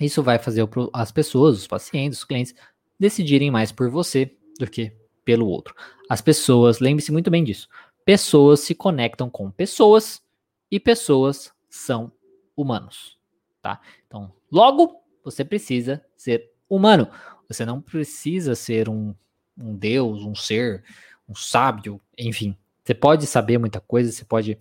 Isso 0.00 0.22
vai 0.22 0.38
fazer 0.38 0.66
as 0.94 1.12
pessoas, 1.12 1.58
os 1.58 1.66
pacientes, 1.66 2.20
os 2.20 2.24
clientes 2.24 2.54
decidirem 2.98 3.50
mais 3.50 3.70
por 3.70 3.90
você 3.90 4.34
do 4.58 4.66
que 4.66 4.96
pelo 5.28 5.46
outro. 5.46 5.74
As 6.08 6.22
pessoas, 6.22 6.80
lembre-se 6.80 7.12
muito 7.12 7.30
bem 7.30 7.44
disso. 7.44 7.68
Pessoas 8.02 8.60
se 8.60 8.74
conectam 8.74 9.28
com 9.28 9.50
pessoas 9.50 10.22
e 10.70 10.80
pessoas 10.80 11.52
são 11.68 12.10
humanos, 12.56 13.18
tá? 13.60 13.78
Então, 14.06 14.32
logo 14.50 15.02
você 15.22 15.44
precisa 15.44 16.02
ser 16.16 16.50
humano. 16.66 17.10
Você 17.46 17.66
não 17.66 17.78
precisa 17.78 18.54
ser 18.54 18.88
um, 18.88 19.14
um 19.54 19.76
deus, 19.76 20.22
um 20.22 20.34
ser, 20.34 20.82
um 21.28 21.34
sábio, 21.34 22.00
enfim. 22.16 22.56
Você 22.82 22.94
pode 22.94 23.26
saber 23.26 23.58
muita 23.58 23.82
coisa, 23.82 24.10
você 24.10 24.24
pode 24.24 24.56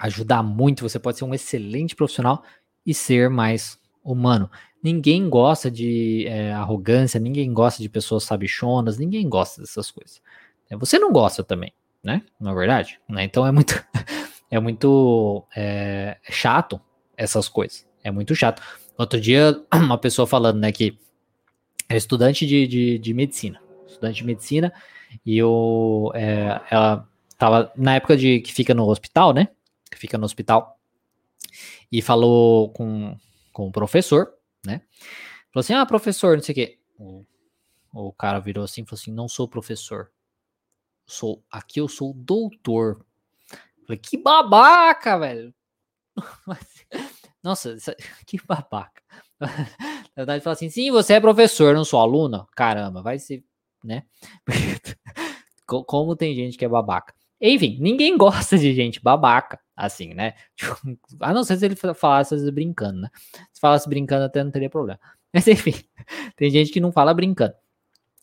ajudar 0.00 0.42
muito, 0.42 0.82
você 0.82 0.98
pode 0.98 1.16
ser 1.16 1.24
um 1.24 1.32
excelente 1.32 1.94
profissional 1.94 2.42
e 2.84 2.92
ser 2.92 3.30
mais 3.30 3.78
humano. 4.02 4.50
Ninguém 4.82 5.28
gosta 5.28 5.70
de 5.70 6.26
é, 6.26 6.52
arrogância, 6.52 7.20
ninguém 7.20 7.52
gosta 7.52 7.82
de 7.82 7.88
pessoas 7.88 8.24
sabichonas, 8.24 8.98
ninguém 8.98 9.28
gosta 9.28 9.60
dessas 9.60 9.90
coisas. 9.90 10.22
É, 10.70 10.76
você 10.76 10.98
não 10.98 11.12
gosta 11.12 11.44
também, 11.44 11.72
né? 12.02 12.22
Na 12.40 12.52
é 12.52 12.54
verdade, 12.54 12.98
né? 13.08 13.24
Então 13.24 13.46
é 13.46 13.52
muito, 13.52 13.84
é 14.50 14.58
muito 14.58 15.44
é, 15.54 16.16
chato 16.30 16.80
essas 17.16 17.48
coisas. 17.48 17.86
É 18.02 18.10
muito 18.10 18.34
chato. 18.34 18.62
Outro 18.96 19.20
dia, 19.20 19.60
uma 19.74 19.98
pessoa 19.98 20.26
falando, 20.26 20.58
né, 20.58 20.72
que 20.72 20.98
é 21.88 21.96
estudante 21.96 22.46
de, 22.46 22.66
de, 22.66 22.98
de 22.98 23.14
medicina. 23.14 23.60
Estudante 23.86 24.16
de 24.16 24.24
medicina, 24.24 24.72
e 25.26 25.36
eu, 25.36 26.12
é, 26.14 26.60
ela 26.70 27.06
tava 27.36 27.72
na 27.76 27.96
época 27.96 28.16
de 28.16 28.40
que 28.40 28.52
fica 28.52 28.72
no 28.72 28.88
hospital, 28.88 29.32
né? 29.34 29.48
Que 29.90 29.98
fica 29.98 30.16
no 30.16 30.24
hospital. 30.24 30.78
E 31.90 32.00
falou 32.00 32.70
com, 32.70 33.16
com 33.52 33.68
o 33.68 33.72
professor, 33.72 34.34
né? 34.64 34.82
Falou 35.52 35.60
assim: 35.60 35.74
ah, 35.74 35.84
professor, 35.86 36.36
não 36.36 36.42
sei 36.42 36.52
o 36.52 36.56
quê. 36.56 36.78
O, 37.92 38.12
cara 38.12 38.38
virou 38.38 38.64
assim 38.64 38.82
e 38.82 38.84
falou 38.84 39.00
assim: 39.00 39.12
não 39.12 39.28
sou 39.28 39.48
professor. 39.48 40.10
Sou, 41.06 41.42
aqui 41.50 41.80
eu 41.80 41.88
sou 41.88 42.14
doutor. 42.14 43.04
Falei, 43.84 43.98
que 43.98 44.16
babaca, 44.16 45.18
velho. 45.18 45.54
Nossa, 47.42 47.76
que 48.26 48.38
babaca. 48.46 49.02
Na 49.40 50.10
verdade, 50.16 50.44
fala 50.44 50.54
assim: 50.54 50.70
sim, 50.70 50.90
você 50.90 51.14
é 51.14 51.20
professor, 51.20 51.74
não 51.74 51.84
sou 51.84 52.00
aluna. 52.00 52.46
Caramba, 52.54 53.02
vai 53.02 53.18
ser, 53.18 53.44
né? 53.82 54.04
Como 55.66 56.16
tem 56.16 56.34
gente 56.34 56.58
que 56.58 56.64
é 56.64 56.68
babaca. 56.68 57.14
Enfim, 57.40 57.78
ninguém 57.80 58.16
gosta 58.18 58.58
de 58.58 58.74
gente 58.74 59.00
babaca, 59.00 59.60
assim, 59.76 60.14
né? 60.14 60.34
A 61.20 61.32
não 61.32 61.42
ser 61.42 61.56
se 61.56 61.64
ele 61.64 61.76
falasse 61.76 62.50
brincando, 62.50 63.00
né? 63.00 63.08
Se 63.52 63.60
falasse 63.60 63.88
brincando, 63.88 64.24
até 64.24 64.44
não 64.44 64.50
teria 64.50 64.70
problema. 64.70 65.00
Mas 65.32 65.46
enfim, 65.46 65.74
tem 66.36 66.50
gente 66.50 66.72
que 66.72 66.80
não 66.80 66.90
fala 66.90 67.14
brincando. 67.14 67.54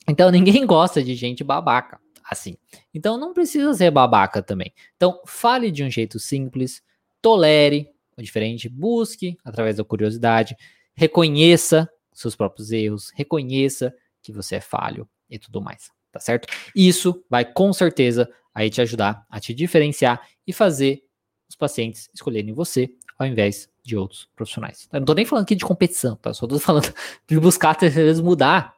Então 0.07 0.29
ninguém 0.29 0.65
gosta 0.65 1.03
de 1.03 1.15
gente 1.15 1.43
babaca, 1.43 1.99
assim. 2.29 2.57
Então 2.93 3.17
não 3.17 3.33
precisa 3.33 3.73
ser 3.73 3.91
babaca 3.91 4.41
também. 4.43 4.73
Então 4.95 5.21
fale 5.25 5.71
de 5.71 5.83
um 5.83 5.89
jeito 5.89 6.19
simples, 6.19 6.83
tolere, 7.21 7.89
o 8.17 8.21
diferente, 8.21 8.67
busque 8.67 9.37
através 9.43 9.77
da 9.77 9.83
curiosidade, 9.83 10.55
reconheça 10.95 11.89
seus 12.13 12.35
próprios 12.35 12.71
erros, 12.71 13.11
reconheça 13.15 13.93
que 14.21 14.31
você 14.31 14.55
é 14.55 14.61
falho 14.61 15.07
e 15.29 15.37
tudo 15.37 15.61
mais, 15.61 15.91
tá 16.17 16.19
certo? 16.19 16.47
Isso 16.75 17.23
vai 17.29 17.45
com 17.45 17.71
certeza 17.71 18.29
aí 18.53 18.69
te 18.69 18.81
ajudar 18.81 19.25
a 19.29 19.39
te 19.39 19.53
diferenciar 19.53 20.21
e 20.45 20.51
fazer 20.51 21.03
os 21.47 21.55
pacientes 21.55 22.09
escolherem 22.13 22.53
você 22.53 22.89
ao 23.17 23.25
invés 23.25 23.69
de 23.83 23.95
outros 23.95 24.27
profissionais. 24.35 24.87
Eu 24.91 24.99
não 24.99 25.05
tô 25.05 25.13
nem 25.13 25.25
falando 25.25 25.43
aqui 25.43 25.55
de 25.55 25.63
competição, 25.63 26.15
tá? 26.15 26.33
Só 26.33 26.45
tô 26.45 26.57
falando 26.59 26.93
de 27.27 27.39
buscar 27.39 27.77
às 27.79 27.93
vezes 27.93 28.21
mudar 28.21 28.73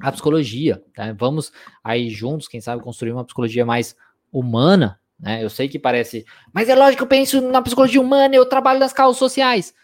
a 0.00 0.10
psicologia, 0.10 0.82
tá? 0.94 1.12
Vamos 1.12 1.52
aí 1.84 2.10
juntos, 2.10 2.48
quem 2.48 2.60
sabe, 2.60 2.82
construir 2.82 3.12
uma 3.12 3.24
psicologia 3.24 3.64
mais 3.64 3.94
humana, 4.32 4.98
né? 5.18 5.44
Eu 5.44 5.50
sei 5.50 5.68
que 5.68 5.78
parece, 5.78 6.24
mas 6.52 6.68
é 6.68 6.74
lógico 6.74 6.98
que 6.98 7.02
eu 7.02 7.08
penso 7.08 7.40
na 7.40 7.62
psicologia 7.62 8.00
humana, 8.00 8.34
eu 8.34 8.46
trabalho 8.46 8.80
nas 8.80 8.92
causas 8.92 9.18
sociais. 9.18 9.74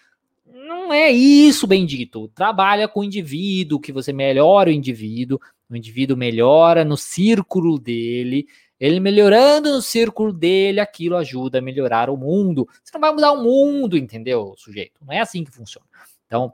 Não 0.47 0.93
é 0.93 1.11
isso, 1.11 1.66
bendito. 1.66 2.28
Trabalha 2.28 2.89
com 2.89 3.01
o 3.01 3.05
indivíduo, 3.05 3.80
que 3.80 3.93
você 3.93 4.12
melhora 4.12 4.70
o 4.70 4.72
indivíduo, 4.72 5.39
o 5.71 5.77
indivíduo 5.77 6.16
melhora 6.16 6.85
no 6.85 6.97
círculo 6.97 7.79
dele, 7.79 8.47
ele 8.81 9.01
melhorando 9.01 9.73
no 9.73 9.83
círculo 9.83 10.33
dele, 10.33 10.81
aquilo 10.81 11.16
ajuda 11.16 11.59
a 11.59 11.62
melhorar 11.62 12.09
o 12.09 12.16
mundo. 12.16 12.69
Você 12.83 12.93
não 12.95 13.01
vai 13.01 13.12
mudar 13.12 13.33
o 13.33 13.43
mundo, 13.43 13.97
entendeu, 13.97 14.55
sujeito? 14.57 15.05
Não 15.05 15.12
é 15.12 15.21
assim 15.21 15.45
que 15.45 15.51
funciona. 15.51 15.87
Então, 16.27 16.53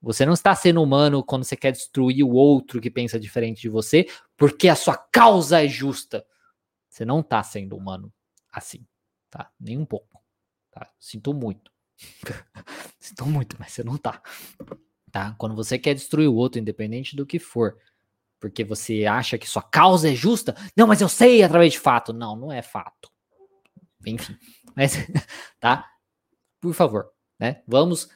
você 0.00 0.24
não 0.24 0.32
está 0.32 0.54
sendo 0.54 0.82
humano 0.82 1.22
quando 1.22 1.44
você 1.44 1.56
quer 1.56 1.72
destruir 1.72 2.24
o 2.24 2.30
outro 2.30 2.80
que 2.80 2.90
pensa 2.90 3.18
diferente 3.18 3.60
de 3.60 3.68
você, 3.68 4.06
porque 4.36 4.68
a 4.68 4.76
sua 4.76 4.96
causa 4.96 5.62
é 5.62 5.68
justa. 5.68 6.24
Você 6.88 7.04
não 7.04 7.20
está 7.20 7.42
sendo 7.42 7.76
humano 7.76 8.12
assim, 8.50 8.86
tá? 9.28 9.50
Nem 9.60 9.76
um 9.76 9.84
pouco, 9.84 10.22
tá? 10.70 10.90
Sinto 10.98 11.34
muito. 11.34 11.70
Sinto 12.98 13.26
muito, 13.26 13.56
mas 13.58 13.72
você 13.72 13.84
não 13.84 13.98
tá. 13.98 14.22
Tá? 15.10 15.34
Quando 15.38 15.54
você 15.54 15.78
quer 15.78 15.94
destruir 15.94 16.28
o 16.28 16.34
outro, 16.34 16.60
independente 16.60 17.16
do 17.16 17.26
que 17.26 17.38
for, 17.38 17.76
porque 18.40 18.64
você 18.64 19.04
acha 19.04 19.38
que 19.38 19.48
sua 19.48 19.62
causa 19.62 20.10
é 20.10 20.14
justa, 20.14 20.54
não, 20.76 20.86
mas 20.86 21.00
eu 21.00 21.08
sei 21.08 21.42
através 21.42 21.72
de 21.72 21.80
fato. 21.80 22.12
Não, 22.12 22.36
não 22.36 22.52
é 22.52 22.62
fato. 22.62 23.10
Enfim, 24.06 24.36
mas, 24.76 24.92
tá? 25.60 25.86
Por 26.60 26.74
favor, 26.74 27.10
né? 27.38 27.62
Vamos 27.66 28.08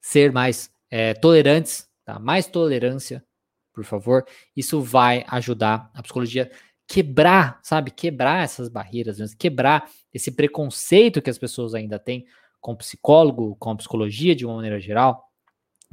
ser 0.00 0.32
mais 0.32 0.70
é, 0.90 1.14
tolerantes, 1.14 1.88
tá? 2.04 2.18
Mais 2.18 2.46
tolerância, 2.46 3.24
por 3.72 3.84
favor. 3.84 4.26
Isso 4.56 4.80
vai 4.82 5.24
ajudar 5.28 5.90
a 5.94 6.02
psicologia 6.02 6.50
quebrar, 6.90 7.60
sabe? 7.62 7.92
Quebrar 7.92 8.42
essas 8.42 8.68
barreiras, 8.68 9.32
quebrar 9.34 9.88
esse 10.12 10.32
preconceito 10.32 11.22
que 11.22 11.30
as 11.30 11.38
pessoas 11.38 11.72
ainda 11.72 12.00
têm 12.00 12.26
com 12.60 12.74
psicólogo, 12.74 13.56
com 13.56 13.76
psicologia 13.76 14.34
de 14.34 14.44
uma 14.44 14.56
maneira 14.56 14.80
geral, 14.80 15.24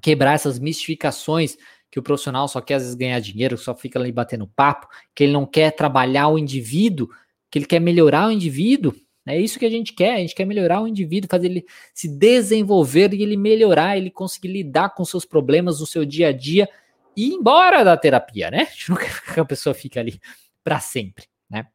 quebrar 0.01 0.33
essas 0.33 0.57
mistificações 0.57 1.55
que 1.89 1.99
o 1.99 2.03
profissional 2.03 2.47
só 2.47 2.61
quer 2.61 2.75
às 2.75 2.83
vezes 2.83 2.95
ganhar 2.95 3.19
dinheiro, 3.19 3.57
só 3.57 3.73
fica 3.73 3.99
ali 3.99 4.11
batendo 4.11 4.47
papo, 4.47 4.87
que 5.15 5.23
ele 5.23 5.33
não 5.33 5.45
quer 5.45 5.71
trabalhar 5.71 6.27
o 6.27 6.37
indivíduo, 6.37 7.09
que 7.49 7.59
ele 7.59 7.65
quer 7.65 7.79
melhorar 7.79 8.27
o 8.27 8.31
indivíduo. 8.31 8.93
É 9.25 9.39
isso 9.39 9.59
que 9.59 9.65
a 9.65 9.69
gente 9.69 9.93
quer, 9.93 10.15
a 10.15 10.19
gente 10.19 10.33
quer 10.33 10.45
melhorar 10.45 10.81
o 10.81 10.87
indivíduo, 10.87 11.29
fazer 11.29 11.47
ele 11.47 11.65
se 11.93 12.07
desenvolver 12.07 13.13
e 13.13 13.21
ele 13.21 13.35
melhorar, 13.35 13.97
ele 13.97 14.09
conseguir 14.09 14.47
lidar 14.49 14.89
com 14.93 15.03
seus 15.03 15.25
problemas 15.25 15.79
no 15.79 15.85
seu 15.85 16.05
dia 16.05 16.29
a 16.29 16.31
dia 16.31 16.69
e 17.15 17.29
ir 17.29 17.33
embora 17.33 17.83
da 17.83 17.97
terapia, 17.97 18.49
né? 18.49 18.61
A 18.69 18.71
gente 18.71 18.89
não 18.89 18.97
quer 18.97 19.33
que 19.33 19.39
a 19.39 19.45
pessoa 19.45 19.73
fique 19.73 19.99
ali 19.99 20.21
para 20.63 20.79
sempre, 20.79 21.25
né? 21.49 21.67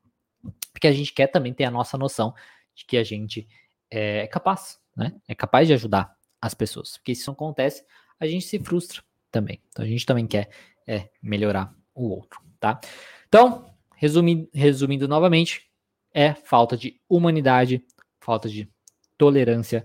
Porque 0.72 0.86
a 0.86 0.92
gente 0.92 1.12
quer 1.12 1.26
também 1.26 1.52
ter 1.52 1.64
a 1.64 1.70
nossa 1.70 1.98
noção 1.98 2.34
de 2.74 2.86
que 2.86 2.96
a 2.96 3.04
gente 3.04 3.46
é 3.90 4.26
capaz, 4.28 4.78
né? 4.96 5.12
É 5.28 5.34
capaz 5.34 5.68
de 5.68 5.74
ajudar 5.74 6.14
as 6.40 6.54
pessoas. 6.54 6.96
Porque 6.96 7.14
se 7.14 7.20
isso 7.20 7.30
acontece, 7.30 7.84
a 8.18 8.26
gente 8.26 8.46
se 8.46 8.58
frustra 8.58 9.02
também. 9.33 9.61
Então 9.70 9.85
a 9.85 9.89
gente 9.89 10.07
também 10.07 10.26
quer 10.26 10.51
é, 10.87 11.09
melhorar 11.20 11.74
o 11.95 12.09
outro, 12.09 12.41
tá? 12.61 12.80
Então, 13.26 13.66
resumindo, 13.97 14.49
resumindo 14.53 15.09
novamente, 15.09 15.68
é 16.14 16.35
falta 16.35 16.76
de 16.76 17.01
humanidade, 17.09 17.85
falta 18.20 18.49
de 18.49 18.68
tolerância, 19.16 19.85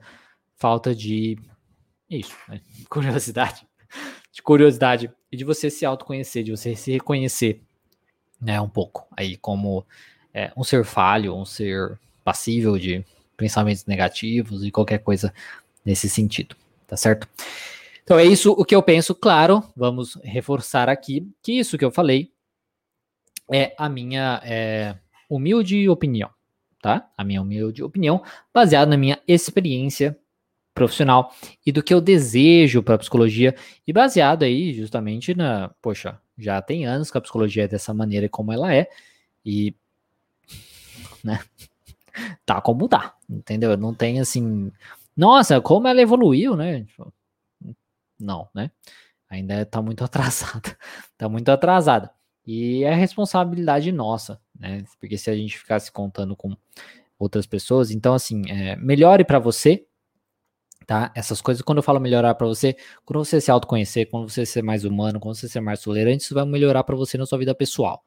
falta 0.56 0.94
de 0.94 1.40
isso, 2.10 2.36
né? 2.48 2.62
curiosidade, 2.90 3.66
de 4.32 4.42
curiosidade 4.42 5.12
e 5.32 5.38
de 5.38 5.44
você 5.44 5.70
se 5.70 5.86
autoconhecer, 5.86 6.44
de 6.44 6.52
você 6.52 6.76
se 6.76 6.92
reconhecer, 6.92 7.62
né, 8.40 8.62
um 8.62 8.70
pouco 8.70 9.08
aí 9.16 9.36
como 9.36 9.86
é, 10.34 10.52
um 10.56 10.64
ser 10.64 10.86
falho, 10.86 11.36
um 11.36 11.46
ser 11.46 12.00
passível 12.24 12.78
de 12.78 13.04
pensamentos 13.36 13.86
negativos 13.86 14.64
e 14.64 14.72
qualquer 14.72 15.00
coisa 15.00 15.34
nesse 15.84 16.10
sentido, 16.10 16.56
tá 16.86 16.98
certo? 16.98 17.28
Então 18.08 18.18
é 18.18 18.24
isso 18.24 18.54
o 18.54 18.64
que 18.64 18.74
eu 18.74 18.82
penso, 18.82 19.14
claro, 19.14 19.62
vamos 19.76 20.18
reforçar 20.24 20.88
aqui 20.88 21.30
que 21.44 21.52
isso 21.60 21.78
que 21.78 21.84
eu 21.84 21.92
falei 21.92 22.32
é 23.52 23.76
a 23.78 23.90
minha 23.90 24.42
é, 24.46 24.96
humilde 25.30 25.90
opinião, 25.90 26.30
tá? 26.82 27.12
A 27.18 27.24
minha 27.26 27.42
humilde 27.42 27.84
opinião, 27.84 28.24
baseada 28.54 28.90
na 28.90 28.96
minha 28.96 29.20
experiência 29.28 30.18
profissional 30.74 31.34
e 31.66 31.72
do 31.74 31.84
que 31.84 31.94
eu 31.94 32.00
desejo 32.00 32.82
para 32.82 32.96
a 32.96 32.98
psicologia 32.98 33.54
e 33.86 33.92
baseado 33.92 34.44
aí 34.44 34.74
justamente 34.74 35.36
na, 35.36 35.70
poxa, 35.82 36.18
já 36.38 36.62
tem 36.62 36.86
anos 36.86 37.12
que 37.12 37.18
a 37.18 37.22
psicologia 37.22 37.66
é 37.66 37.68
dessa 37.68 37.94
maneira 37.94 38.30
como 38.30 38.54
ela 38.54 38.74
é 38.74 38.88
e 39.46 39.76
né? 41.22 41.42
Tá 42.46 42.62
como 42.62 42.88
tá, 42.88 43.16
entendeu? 43.30 43.76
Não 43.76 43.94
tem 43.94 44.22
assim, 44.22 44.72
nossa, 45.16 45.60
como 45.60 45.90
ela 45.90 46.02
evoluiu, 46.02 46.56
né? 46.56 46.86
Não, 48.20 48.48
né? 48.54 48.72
Ainda 49.30 49.66
tá 49.66 49.82
muito 49.82 50.04
atrasada. 50.06 50.78
tá 51.18 51.30
muito 51.30 51.50
atrasada. 51.50 52.12
E 52.46 52.84
é 52.84 52.94
responsabilidade 52.94 53.92
nossa, 53.92 54.40
né? 54.58 54.84
Porque 55.00 55.18
se 55.18 55.30
a 55.30 55.36
gente 55.36 55.58
ficasse 55.58 55.92
contando 55.92 56.36
com 56.36 56.56
outras 57.20 57.46
pessoas, 57.46 57.92
então 57.92 58.14
assim, 58.14 58.44
é, 58.50 58.76
melhore 58.78 59.26
para 59.26 59.38
você, 59.38 59.86
tá? 60.86 61.12
Essas 61.14 61.42
coisas, 61.42 61.62
quando 61.62 61.80
eu 61.80 61.84
falo 61.84 62.00
melhorar 62.00 62.34
para 62.36 62.48
você, 62.48 62.78
quando 63.04 63.26
você 63.26 63.42
se 63.42 63.52
autoconhecer, 63.52 64.10
quando 64.10 64.30
você 64.30 64.46
ser 64.46 64.64
mais 64.64 64.86
humano, 64.86 65.20
quando 65.20 65.36
você 65.36 65.50
ser 65.50 65.60
mais 65.60 65.82
tolerante, 65.82 66.24
isso 66.24 66.34
vai 66.34 66.46
melhorar 66.46 66.86
para 66.86 66.96
você 66.96 67.18
na 67.18 67.26
sua 67.26 67.38
vida 67.38 67.54
pessoal. 67.54 68.02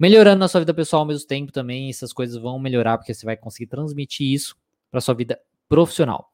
Melhorando 0.00 0.38
na 0.38 0.48
sua 0.48 0.60
vida 0.60 0.72
pessoal 0.72 1.00
ao 1.02 1.08
mesmo 1.08 1.26
tempo 1.26 1.52
também, 1.52 1.90
essas 1.90 2.12
coisas 2.12 2.40
vão 2.40 2.58
melhorar 2.58 2.96
porque 2.96 3.12
você 3.12 3.26
vai 3.26 3.36
conseguir 3.36 3.66
transmitir 3.66 4.32
isso 4.32 4.56
para 4.90 5.00
sua 5.00 5.14
vida 5.14 5.38
profissional. 5.68 6.32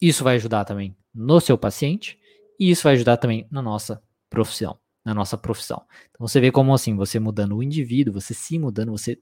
Isso 0.00 0.24
vai 0.24 0.36
ajudar 0.36 0.64
também 0.64 0.96
no 1.14 1.40
seu 1.40 1.58
paciente 1.58 2.18
e 2.58 2.70
isso 2.70 2.84
vai 2.84 2.94
ajudar 2.94 3.16
também 3.16 3.46
na 3.50 3.62
nossa 3.62 4.02
profissão 4.28 4.78
na 5.04 5.12
nossa 5.12 5.36
profissão. 5.36 5.82
Então 6.10 6.26
você 6.26 6.40
vê 6.40 6.50
como 6.50 6.72
assim, 6.72 6.96
você 6.96 7.20
mudando 7.20 7.56
o 7.56 7.62
indivíduo, 7.62 8.14
você 8.14 8.32
se 8.32 8.58
mudando, 8.58 8.92
você 8.92 9.18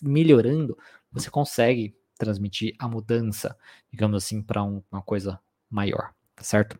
melhorando, 0.00 0.78
você 1.10 1.28
consegue 1.28 1.94
transmitir 2.16 2.74
a 2.78 2.86
mudança, 2.86 3.56
digamos 3.90 4.22
assim, 4.22 4.40
para 4.40 4.62
um, 4.62 4.82
uma 4.90 5.02
coisa 5.02 5.40
maior, 5.68 6.12
tá 6.36 6.44
certo? 6.44 6.78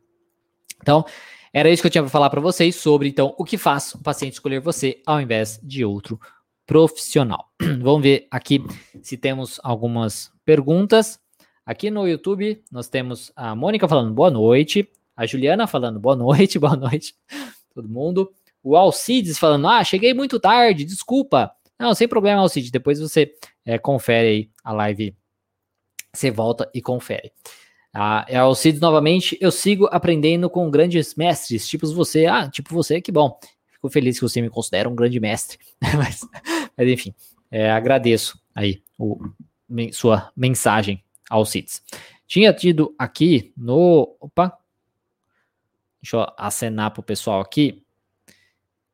Então, 0.81 1.05
era 1.53 1.71
isso 1.71 1.83
que 1.83 1.89
eu 1.89 1.91
tinha 1.91 2.03
para 2.03 2.11
falar 2.11 2.31
para 2.31 2.41
vocês 2.41 2.77
sobre 2.77 3.09
então 3.09 3.35
o 3.37 3.45
que 3.45 3.59
faz 3.59 3.95
o 3.95 4.03
paciente 4.03 4.35
escolher 4.35 4.61
você 4.61 5.03
ao 5.05 5.21
invés 5.21 5.59
de 5.63 5.85
outro 5.85 6.21
profissional. 6.67 7.51
Vamos 7.61 8.03
ver 8.03 8.29
aqui 8.31 8.65
se 9.03 9.17
temos 9.17 9.61
algumas 9.63 10.33
perguntas. 10.45 11.19
Aqui 11.67 11.91
no 11.91 12.07
YouTube 12.07 12.63
nós 12.71 12.89
temos 12.89 13.33
a 13.35 13.55
Mônica 13.57 13.89
falando 13.89 14.13
boa 14.13 14.31
noite, 14.31 14.89
a 15.17 15.27
Juliana 15.27 15.67
falando 15.67 16.01
boa 16.01 16.17
noite, 16.17 16.59
boa 16.59 16.77
noite, 16.77 17.15
todo 17.75 17.89
mundo. 17.89 18.31
O 18.63 18.77
Alcides 18.77 19.39
falando, 19.39 19.69
ah, 19.69 19.85
cheguei 19.85 20.15
muito 20.15 20.41
tarde, 20.41 20.85
desculpa. 20.85 21.53
Não, 21.79 21.95
sem 21.95 22.09
problema, 22.09 22.41
Alcides. 22.41 22.71
Depois 22.71 22.99
você 22.99 23.35
é, 23.65 23.79
confere 23.79 24.29
aí 24.29 24.51
a 24.63 24.73
live. 24.73 25.15
Você 26.15 26.31
volta 26.31 26.71
e 26.73 26.81
confere. 26.81 27.31
Ah, 27.93 28.25
Alcides 28.41 28.81
novamente. 28.81 29.37
Eu 29.41 29.51
sigo 29.51 29.87
aprendendo 29.91 30.49
com 30.49 30.71
grandes 30.71 31.15
mestres, 31.15 31.69
tipo 31.69 31.87
você. 31.89 32.27
Ah, 32.27 32.49
tipo 32.49 32.73
você, 32.75 33.01
que 33.01 33.13
bom. 33.13 33.39
Fico 33.71 33.91
feliz 33.91 34.19
que 34.19 34.23
você 34.23 34.41
me 34.41 34.49
considera 34.49 34.89
um 34.89 34.95
grande 34.95 35.21
mestre. 35.21 35.59
mas, 35.99 36.21
mas, 36.77 36.89
enfim, 36.89 37.15
é, 37.51 37.71
agradeço 37.71 38.41
aí 38.55 38.83
o, 38.99 39.19
sua 39.93 40.33
mensagem, 40.35 41.05
Alcides. 41.29 41.83
Tinha 42.27 42.53
tido 42.53 42.95
aqui 42.99 43.53
no. 43.57 44.17
Opa! 44.19 44.64
Deixa 46.05 46.19
eu 46.19 46.27
acenar 46.37 46.91
para 46.91 47.01
o 47.01 47.03
pessoal 47.03 47.41
aqui 47.41 47.83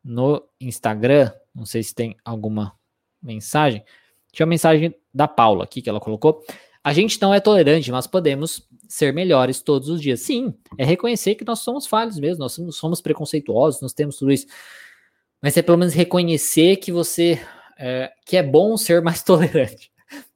no 0.02 0.40
Instagram. 0.60 1.32
Não 1.52 1.66
sei 1.66 1.82
se 1.82 1.92
tem 1.92 2.16
alguma 2.24 2.72
mensagem. 3.20 3.84
Tinha 4.30 4.46
uma 4.46 4.50
mensagem 4.50 4.94
da 5.12 5.26
Paula 5.26 5.64
aqui 5.64 5.82
que 5.82 5.90
ela 5.90 5.98
colocou. 5.98 6.44
A 6.84 6.92
gente 6.92 7.20
não 7.20 7.34
é 7.34 7.40
tolerante, 7.40 7.90
mas 7.90 8.06
podemos 8.06 8.64
ser 8.88 9.12
melhores 9.12 9.60
todos 9.60 9.88
os 9.88 10.00
dias. 10.00 10.20
Sim, 10.20 10.54
é 10.78 10.84
reconhecer 10.84 11.34
que 11.34 11.44
nós 11.44 11.58
somos 11.58 11.84
falhos 11.84 12.16
mesmo, 12.16 12.44
nós 12.44 12.56
somos 12.76 13.00
preconceituosos, 13.00 13.82
nós 13.82 13.92
temos 13.92 14.16
tudo 14.16 14.30
isso. 14.30 14.46
Mas 15.42 15.56
é 15.56 15.62
pelo 15.62 15.78
menos 15.78 15.92
reconhecer 15.92 16.76
que 16.76 16.92
você 16.92 17.40
é, 17.76 18.12
que 18.24 18.36
é 18.36 18.42
bom 18.42 18.76
ser 18.76 19.02
mais 19.02 19.20
tolerante. 19.24 19.90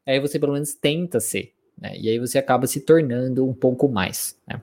Aí 0.05 0.19
você 0.19 0.41
pelo 0.41 0.55
menos 0.55 0.75
tenta 0.75 1.21
ser, 1.21 1.55
né? 1.81 1.97
E 1.97 2.09
aí 2.09 2.19
você 2.19 2.37
acaba 2.37 2.67
se 2.67 2.81
tornando 2.81 3.49
um 3.49 3.55
pouco 3.55 3.89
mais, 3.89 4.37
né? 4.45 4.61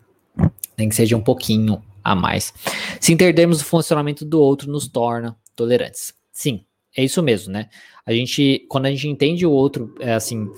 Nem 0.78 0.90
que 0.90 0.96
seja 0.96 1.16
um 1.16 1.24
pouquinho 1.24 1.82
a 2.04 2.16
mais. 2.16 2.54
Se 3.00 3.14
entendermos 3.14 3.62
o 3.62 3.66
funcionamento 3.66 4.26
do 4.26 4.40
outro, 4.40 4.72
nos 4.72 4.88
torna 4.88 5.38
tolerantes. 5.56 6.14
Sim, 6.32 6.66
é 6.96 7.04
isso 7.04 7.22
mesmo, 7.22 7.54
né? 7.54 7.70
A 8.06 8.14
gente, 8.14 8.66
quando 8.70 8.86
a 8.88 8.92
gente 8.92 9.08
entende 9.08 9.46
o 9.46 9.52
outro, 9.52 9.96
é 10.00 10.14
assim, 10.14 10.50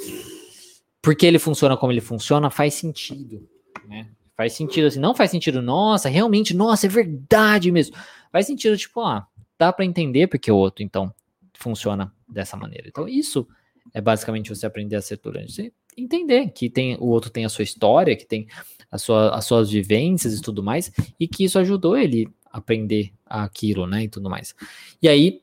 porque 1.01 1.25
ele 1.25 1.39
funciona 1.39 1.75
como 1.75 1.91
ele 1.91 2.01
funciona, 2.01 2.49
faz 2.49 2.73
sentido, 2.73 3.47
né? 3.87 4.07
Faz 4.35 4.53
sentido 4.53 4.87
assim, 4.87 4.99
não 4.99 5.13
faz 5.13 5.29
sentido, 5.29 5.61
nossa, 5.61 6.09
realmente, 6.09 6.55
nossa, 6.55 6.87
é 6.87 6.89
verdade 6.89 7.71
mesmo. 7.71 7.95
Faz 8.31 8.47
sentido, 8.47 8.75
tipo, 8.75 9.01
ah, 9.01 9.27
dá 9.59 9.71
para 9.71 9.85
entender 9.85 10.27
porque 10.27 10.51
o 10.51 10.57
outro, 10.57 10.83
então, 10.83 11.13
funciona 11.53 12.11
dessa 12.27 12.57
maneira. 12.57 12.87
Então, 12.87 13.07
isso 13.07 13.47
é 13.93 14.01
basicamente 14.01 14.49
você 14.49 14.65
aprender 14.65 14.95
a 14.95 15.01
ser 15.01 15.17
tolerante. 15.17 15.53
Você 15.53 15.73
entender 15.95 16.49
que 16.49 16.69
tem, 16.69 16.95
o 16.95 17.05
outro 17.05 17.29
tem 17.29 17.45
a 17.45 17.49
sua 17.49 17.63
história, 17.63 18.15
que 18.15 18.25
tem 18.25 18.47
a 18.93 18.97
sua, 18.99 19.31
as 19.31 19.45
suas 19.45 19.71
vivências 19.71 20.37
e 20.37 20.41
tudo 20.41 20.61
mais, 20.61 20.91
e 21.19 21.27
que 21.27 21.43
isso 21.43 21.57
ajudou 21.57 21.97
ele 21.97 22.29
a 22.45 22.59
aprender 22.59 23.11
aquilo, 23.25 23.87
né, 23.87 24.03
e 24.03 24.07
tudo 24.07 24.29
mais. 24.29 24.53
E 25.01 25.09
aí, 25.09 25.41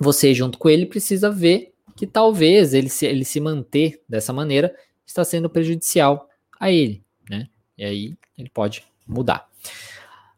você 0.00 0.32
junto 0.32 0.58
com 0.58 0.70
ele 0.70 0.86
precisa 0.86 1.30
ver 1.30 1.74
que 1.94 2.06
talvez 2.06 2.72
ele 2.72 2.88
se, 2.88 3.04
ele 3.04 3.22
se 3.22 3.38
manter 3.38 4.00
dessa 4.08 4.32
maneira 4.32 4.74
está 5.06 5.22
sendo 5.22 5.50
prejudicial 5.50 6.26
a 6.58 6.72
ele, 6.72 7.04
né, 7.28 7.48
e 7.76 7.84
aí 7.84 8.14
ele 8.38 8.48
pode 8.48 8.82
mudar. 9.06 9.46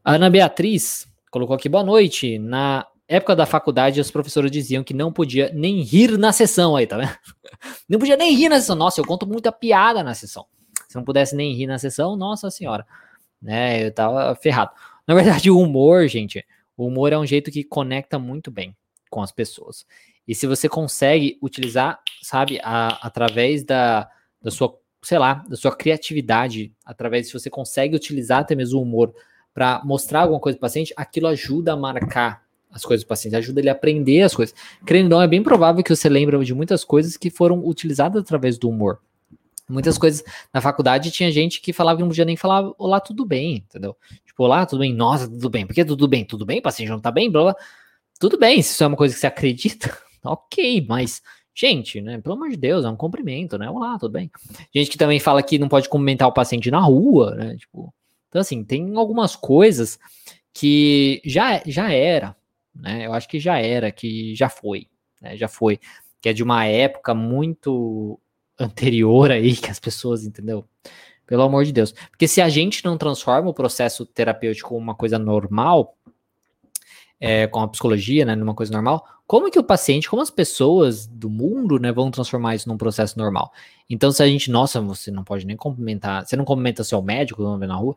A 0.04 0.14
Ana 0.14 0.28
Beatriz 0.28 1.06
colocou 1.30 1.54
aqui, 1.54 1.68
boa 1.68 1.84
noite, 1.84 2.40
na 2.40 2.84
época 3.06 3.36
da 3.36 3.46
faculdade, 3.46 4.00
as 4.00 4.10
professoras 4.10 4.50
diziam 4.50 4.82
que 4.82 4.92
não 4.92 5.12
podia 5.12 5.52
nem 5.54 5.80
rir 5.82 6.18
na 6.18 6.32
sessão 6.32 6.74
aí, 6.74 6.88
tá 6.88 6.96
vendo? 6.96 7.16
Não 7.88 7.98
podia 7.98 8.16
nem 8.16 8.34
rir 8.34 8.48
na 8.48 8.58
sessão. 8.58 8.74
Nossa, 8.74 9.00
eu 9.00 9.04
conto 9.04 9.26
muita 9.26 9.52
piada 9.52 10.02
na 10.02 10.14
sessão. 10.14 10.46
Se 10.92 10.96
não 10.96 11.04
pudesse 11.04 11.34
nem 11.34 11.54
rir 11.54 11.66
na 11.66 11.78
sessão, 11.78 12.14
nossa 12.16 12.50
senhora, 12.50 12.86
né? 13.40 13.86
Eu 13.86 13.90
tava 13.90 14.34
ferrado. 14.34 14.72
Na 15.08 15.14
verdade, 15.14 15.50
o 15.50 15.58
humor, 15.58 16.06
gente, 16.06 16.44
o 16.76 16.86
humor 16.86 17.14
é 17.14 17.18
um 17.18 17.24
jeito 17.24 17.50
que 17.50 17.64
conecta 17.64 18.18
muito 18.18 18.50
bem 18.50 18.76
com 19.10 19.22
as 19.22 19.32
pessoas. 19.32 19.86
E 20.28 20.34
se 20.34 20.46
você 20.46 20.68
consegue 20.68 21.38
utilizar, 21.42 21.98
sabe, 22.20 22.60
a, 22.62 23.06
através 23.06 23.64
da, 23.64 24.06
da 24.40 24.50
sua, 24.50 24.78
sei 25.02 25.18
lá, 25.18 25.42
da 25.48 25.56
sua 25.56 25.74
criatividade, 25.74 26.70
através, 26.84 27.28
se 27.28 27.32
você 27.32 27.48
consegue 27.48 27.96
utilizar 27.96 28.40
até 28.40 28.54
mesmo 28.54 28.78
o 28.78 28.82
humor 28.82 29.14
para 29.54 29.80
mostrar 29.84 30.20
alguma 30.20 30.40
coisa 30.40 30.58
para 30.58 30.66
o 30.66 30.68
paciente, 30.68 30.92
aquilo 30.94 31.26
ajuda 31.26 31.72
a 31.72 31.76
marcar 31.76 32.42
as 32.70 32.84
coisas 32.84 33.02
do 33.02 33.08
paciente, 33.08 33.34
ajuda 33.34 33.60
ele 33.60 33.70
a 33.70 33.72
aprender 33.72 34.20
as 34.20 34.34
coisas. 34.34 34.54
Crendo 34.84 35.08
não, 35.08 35.22
é 35.22 35.26
bem 35.26 35.42
provável 35.42 35.82
que 35.82 35.94
você 35.96 36.10
lembre 36.10 36.38
de 36.44 36.54
muitas 36.54 36.84
coisas 36.84 37.16
que 37.16 37.30
foram 37.30 37.66
utilizadas 37.66 38.20
através 38.20 38.58
do 38.58 38.68
humor 38.68 39.00
Muitas 39.68 39.96
coisas 39.96 40.24
na 40.52 40.60
faculdade 40.60 41.10
tinha 41.10 41.30
gente 41.30 41.60
que 41.60 41.72
falava 41.72 41.96
que 41.96 42.02
não 42.02 42.08
podia 42.08 42.24
nem 42.24 42.36
falar 42.36 42.72
olá, 42.78 43.00
tudo 43.00 43.24
bem, 43.24 43.56
entendeu? 43.56 43.96
Tipo, 44.24 44.44
olá, 44.44 44.66
tudo 44.66 44.80
bem? 44.80 44.94
Nossa, 44.94 45.28
tudo 45.28 45.48
bem. 45.48 45.66
Por 45.66 45.74
que 45.74 45.84
tudo 45.84 46.08
bem? 46.08 46.24
Tudo 46.24 46.44
bem, 46.44 46.60
paciente 46.60 46.90
não 46.90 47.00
tá 47.00 47.10
bem? 47.10 47.30
Blá, 47.30 47.42
blá. 47.42 47.56
Tudo 48.18 48.38
bem, 48.38 48.62
se 48.62 48.72
isso 48.72 48.84
é 48.84 48.86
uma 48.86 48.96
coisa 48.96 49.14
que 49.14 49.20
você 49.20 49.26
acredita, 49.26 49.96
ok, 50.24 50.86
mas, 50.88 51.22
gente, 51.54 52.00
né? 52.00 52.20
Pelo 52.20 52.36
amor 52.36 52.50
de 52.50 52.56
Deus, 52.56 52.84
é 52.84 52.88
um 52.88 52.96
cumprimento, 52.96 53.58
né? 53.58 53.68
Olá, 53.68 53.98
tudo 53.98 54.12
bem? 54.12 54.30
Gente 54.74 54.90
que 54.90 54.98
também 54.98 55.18
fala 55.18 55.42
que 55.42 55.58
não 55.58 55.68
pode 55.68 55.88
cumprimentar 55.88 56.28
o 56.28 56.32
paciente 56.32 56.70
na 56.70 56.80
rua, 56.80 57.34
né? 57.34 57.56
Tipo, 57.56 57.92
então, 58.28 58.40
assim, 58.40 58.64
tem 58.64 58.96
algumas 58.96 59.36
coisas 59.36 59.98
que 60.54 61.20
já, 61.24 61.62
já 61.66 61.92
era, 61.92 62.36
né? 62.74 63.06
Eu 63.06 63.12
acho 63.12 63.28
que 63.28 63.38
já 63.40 63.58
era, 63.58 63.90
que 63.90 64.34
já 64.34 64.48
foi, 64.48 64.86
né? 65.20 65.36
Já 65.36 65.48
foi, 65.48 65.78
que 66.20 66.28
é 66.28 66.32
de 66.32 66.42
uma 66.42 66.64
época 66.64 67.14
muito 67.14 68.18
anterior 68.58 69.30
aí 69.30 69.56
que 69.56 69.70
as 69.70 69.78
pessoas, 69.78 70.24
entendeu? 70.24 70.64
Pelo 71.26 71.42
amor 71.42 71.64
de 71.64 71.72
Deus. 71.72 71.92
Porque 72.10 72.28
se 72.28 72.40
a 72.40 72.48
gente 72.48 72.84
não 72.84 72.98
transforma 72.98 73.48
o 73.48 73.54
processo 73.54 74.04
terapêutico 74.04 74.76
uma 74.76 74.94
coisa 74.94 75.18
normal, 75.18 75.96
é, 77.20 77.46
com 77.46 77.60
a 77.60 77.68
psicologia, 77.68 78.24
né, 78.24 78.34
numa 78.34 78.54
coisa 78.54 78.72
normal, 78.72 79.06
como 79.26 79.50
que 79.50 79.58
o 79.58 79.64
paciente, 79.64 80.10
como 80.10 80.20
as 80.20 80.30
pessoas 80.30 81.06
do 81.06 81.30
mundo, 81.30 81.78
né, 81.78 81.92
vão 81.92 82.10
transformar 82.10 82.56
isso 82.56 82.68
num 82.68 82.76
processo 82.76 83.16
normal? 83.18 83.52
Então, 83.88 84.10
se 84.10 84.22
a 84.22 84.26
gente, 84.26 84.50
nossa, 84.50 84.80
você 84.80 85.10
não 85.10 85.22
pode 85.22 85.46
nem 85.46 85.56
cumprimentar, 85.56 86.26
você 86.26 86.36
não 86.36 86.44
cumprimenta 86.44 86.84
seu 86.84 87.00
médico 87.00 87.42
quando 87.42 87.58
vê 87.58 87.66
na 87.66 87.76
rua, 87.76 87.96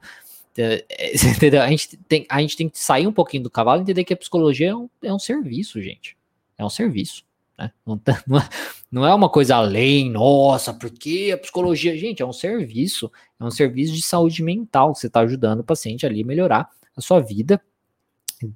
é, 0.57 0.85
entendeu? 1.35 1.61
A 1.61 1.67
gente, 1.67 1.97
tem, 2.07 2.25
a 2.29 2.39
gente 2.39 2.55
tem 2.55 2.69
que 2.69 2.79
sair 2.79 3.07
um 3.07 3.11
pouquinho 3.11 3.43
do 3.43 3.49
cavalo 3.49 3.81
e 3.81 3.83
entender 3.83 4.03
que 4.03 4.13
a 4.13 4.17
psicologia 4.17 4.69
é 4.69 4.75
um, 4.75 4.89
é 5.01 5.13
um 5.13 5.19
serviço, 5.19 5.81
gente. 5.81 6.15
É 6.57 6.63
um 6.63 6.69
serviço. 6.69 7.23
Né? 7.57 7.71
Não, 7.85 7.97
tá, 7.97 8.21
não, 8.27 8.37
é, 8.37 8.49
não, 8.91 9.05
é, 9.05 9.13
uma 9.13 9.29
coisa 9.29 9.55
além, 9.55 10.09
nossa, 10.09 10.73
porque 10.73 11.31
a 11.33 11.37
psicologia, 11.37 11.97
gente, 11.97 12.21
é 12.21 12.25
um 12.25 12.33
serviço, 12.33 13.11
é 13.39 13.43
um 13.43 13.51
serviço 13.51 13.93
de 13.93 14.01
saúde 14.01 14.43
mental 14.43 14.93
que 14.93 14.99
você 14.99 15.07
está 15.07 15.21
ajudando 15.21 15.61
o 15.61 15.63
paciente 15.63 16.05
ali 16.05 16.21
a 16.21 16.25
melhorar 16.25 16.69
a 16.95 17.01
sua 17.01 17.19
vida, 17.19 17.61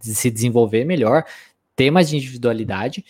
se 0.02 0.30
desenvolver 0.30 0.86
melhor, 0.86 1.26
ter 1.76 1.92
mais 1.92 2.12
individualidade 2.14 3.06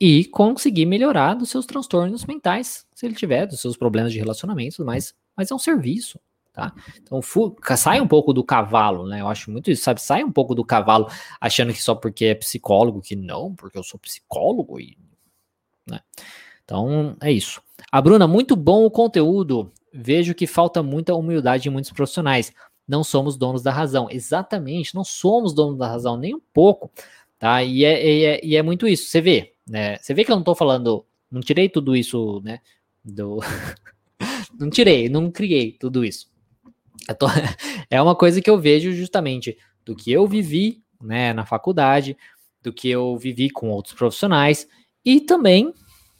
e 0.00 0.24
conseguir 0.26 0.86
melhorar 0.86 1.34
dos 1.34 1.50
seus 1.50 1.66
transtornos 1.66 2.24
mentais, 2.24 2.86
se 2.94 3.06
ele 3.06 3.14
tiver, 3.14 3.46
dos 3.46 3.60
seus 3.60 3.76
problemas 3.76 4.12
de 4.12 4.18
relacionamento, 4.18 4.84
mas, 4.84 5.14
mas 5.36 5.50
é 5.50 5.54
um 5.54 5.58
serviço, 5.58 6.18
tá? 6.52 6.74
Então, 7.00 7.20
sai 7.76 8.00
um 8.00 8.08
pouco 8.08 8.32
do 8.32 8.42
cavalo, 8.42 9.06
né? 9.06 9.20
Eu 9.20 9.28
acho 9.28 9.50
muito 9.50 9.70
isso, 9.70 9.82
sabe? 9.82 10.02
Sai 10.02 10.24
um 10.24 10.32
pouco 10.32 10.54
do 10.54 10.64
cavalo 10.64 11.08
achando 11.40 11.72
que 11.72 11.82
só 11.82 11.94
porque 11.94 12.26
é 12.26 12.34
psicólogo, 12.34 13.00
que 13.00 13.14
não, 13.14 13.54
porque 13.54 13.78
eu 13.78 13.82
sou 13.82 13.98
psicólogo 14.00 14.80
e 14.80 14.96
né? 15.86 16.00
Então, 16.64 17.16
é 17.20 17.30
isso. 17.30 17.62
A 17.92 18.00
Bruna, 18.00 18.26
muito 18.26 18.56
bom 18.56 18.84
o 18.84 18.90
conteúdo. 18.90 19.70
Vejo 19.92 20.34
que 20.34 20.46
falta 20.46 20.82
muita 20.82 21.14
humildade 21.14 21.68
em 21.68 21.72
muitos 21.72 21.92
profissionais. 21.92 22.52
Não 22.86 23.04
somos 23.04 23.36
donos 23.36 23.62
da 23.62 23.70
razão. 23.70 24.08
Exatamente, 24.10 24.94
não 24.94 25.04
somos 25.04 25.52
donos 25.52 25.78
da 25.78 25.86
razão, 25.86 26.16
nem 26.16 26.34
um 26.34 26.40
pouco. 26.52 26.90
Tá? 27.38 27.62
E 27.62 27.84
é, 27.84 28.06
e 28.06 28.24
é, 28.24 28.40
e 28.44 28.56
é 28.56 28.62
muito 28.62 28.88
isso. 28.88 29.08
Você 29.08 29.20
vê, 29.20 29.52
né? 29.66 29.98
Você 29.98 30.14
vê 30.14 30.24
que 30.24 30.30
eu 30.30 30.36
não 30.36 30.42
estou 30.42 30.54
falando, 30.54 31.04
não 31.30 31.40
tirei 31.40 31.68
tudo 31.68 31.94
isso, 31.94 32.40
né? 32.42 32.60
Do... 33.04 33.40
não 34.58 34.70
tirei, 34.70 35.08
não 35.08 35.30
criei 35.30 35.72
tudo 35.72 36.04
isso. 36.04 36.28
Tô... 37.18 37.26
é 37.90 38.00
uma 38.00 38.14
coisa 38.14 38.40
que 38.40 38.48
eu 38.48 38.58
vejo 38.58 38.92
justamente 38.92 39.58
do 39.84 39.94
que 39.94 40.10
eu 40.10 40.26
vivi 40.26 40.82
né, 41.02 41.32
na 41.32 41.44
faculdade, 41.44 42.16
do 42.62 42.72
que 42.72 42.88
eu 42.88 43.16
vivi 43.18 43.50
com 43.50 43.68
outros 43.68 43.94
profissionais 43.94 44.66
e 45.04 45.20
também 45.20 45.72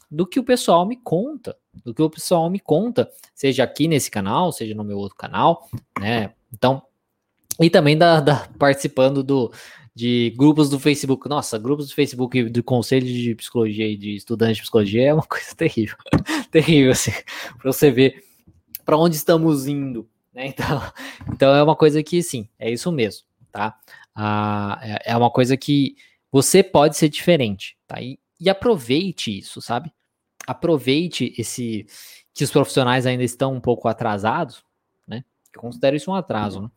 do 0.09 0.25
que 0.25 0.39
o 0.39 0.43
pessoal 0.43 0.85
me 0.85 0.95
conta, 0.95 1.57
do 1.83 1.93
que 1.93 2.01
o 2.01 2.09
pessoal 2.09 2.49
me 2.49 2.59
conta, 2.59 3.09
seja 3.33 3.63
aqui 3.63 3.87
nesse 3.87 4.09
canal, 4.09 4.51
seja 4.51 4.75
no 4.75 4.83
meu 4.83 4.97
outro 4.97 5.17
canal, 5.17 5.67
né? 5.99 6.33
Então, 6.53 6.81
e 7.59 7.69
também 7.69 7.97
da, 7.97 8.19
da 8.19 8.47
participando 8.59 9.23
do 9.23 9.51
de 9.95 10.33
grupos 10.37 10.69
do 10.69 10.77
Facebook. 10.77 11.29
Nossa, 11.29 11.57
grupos 11.57 11.87
do 11.87 11.95
Facebook 11.95 12.43
do 12.49 12.63
Conselho 12.63 13.07
de 13.07 13.33
Psicologia 13.33 13.87
e 13.87 13.95
de 13.95 14.15
estudantes 14.15 14.57
de 14.57 14.63
psicologia 14.63 15.07
é 15.07 15.13
uma 15.13 15.23
coisa 15.25 15.55
terrível, 15.55 15.95
terrível 16.51 16.91
assim, 16.91 17.11
para 17.57 17.71
você 17.71 17.89
ver 17.89 18.23
para 18.83 18.97
onde 18.97 19.15
estamos 19.15 19.67
indo, 19.67 20.07
né? 20.33 20.47
Então, 20.47 20.81
então 21.33 21.55
é 21.55 21.63
uma 21.63 21.75
coisa 21.75 22.03
que 22.03 22.21
sim, 22.21 22.47
é 22.59 22.69
isso 22.69 22.91
mesmo, 22.91 23.25
tá? 23.51 23.75
Ah, 24.13 24.79
é, 24.81 25.11
é 25.11 25.17
uma 25.17 25.31
coisa 25.31 25.57
que 25.57 25.95
você 26.31 26.61
pode 26.61 26.97
ser 26.97 27.09
diferente, 27.09 27.77
tá? 27.87 28.01
E, 28.01 28.19
e 28.39 28.49
aproveite 28.49 29.37
isso, 29.37 29.61
sabe? 29.61 29.91
Aproveite 30.47 31.33
esse 31.37 31.85
que 32.33 32.43
os 32.43 32.51
profissionais 32.51 33.05
ainda 33.05 33.23
estão 33.23 33.53
um 33.53 33.61
pouco 33.61 33.87
atrasados, 33.87 34.63
né? 35.07 35.23
Eu 35.53 35.61
considero 35.61 35.95
isso 35.95 36.11
um 36.11 36.15
atraso, 36.15 36.61
né? 36.61 36.69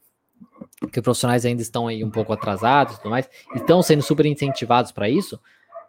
Que 0.93 1.01
os 1.01 1.05
profissionais 1.05 1.45
ainda 1.45 1.61
estão 1.61 1.89
aí 1.89 2.05
um 2.05 2.11
pouco 2.11 2.33
atrasados 2.33 2.95
e 2.95 2.99
tudo 2.99 3.11
mais, 3.11 3.29
estão 3.55 3.83
sendo 3.83 4.03
super 4.03 4.25
incentivados 4.25 4.93
para 4.93 5.09
isso, 5.09 5.41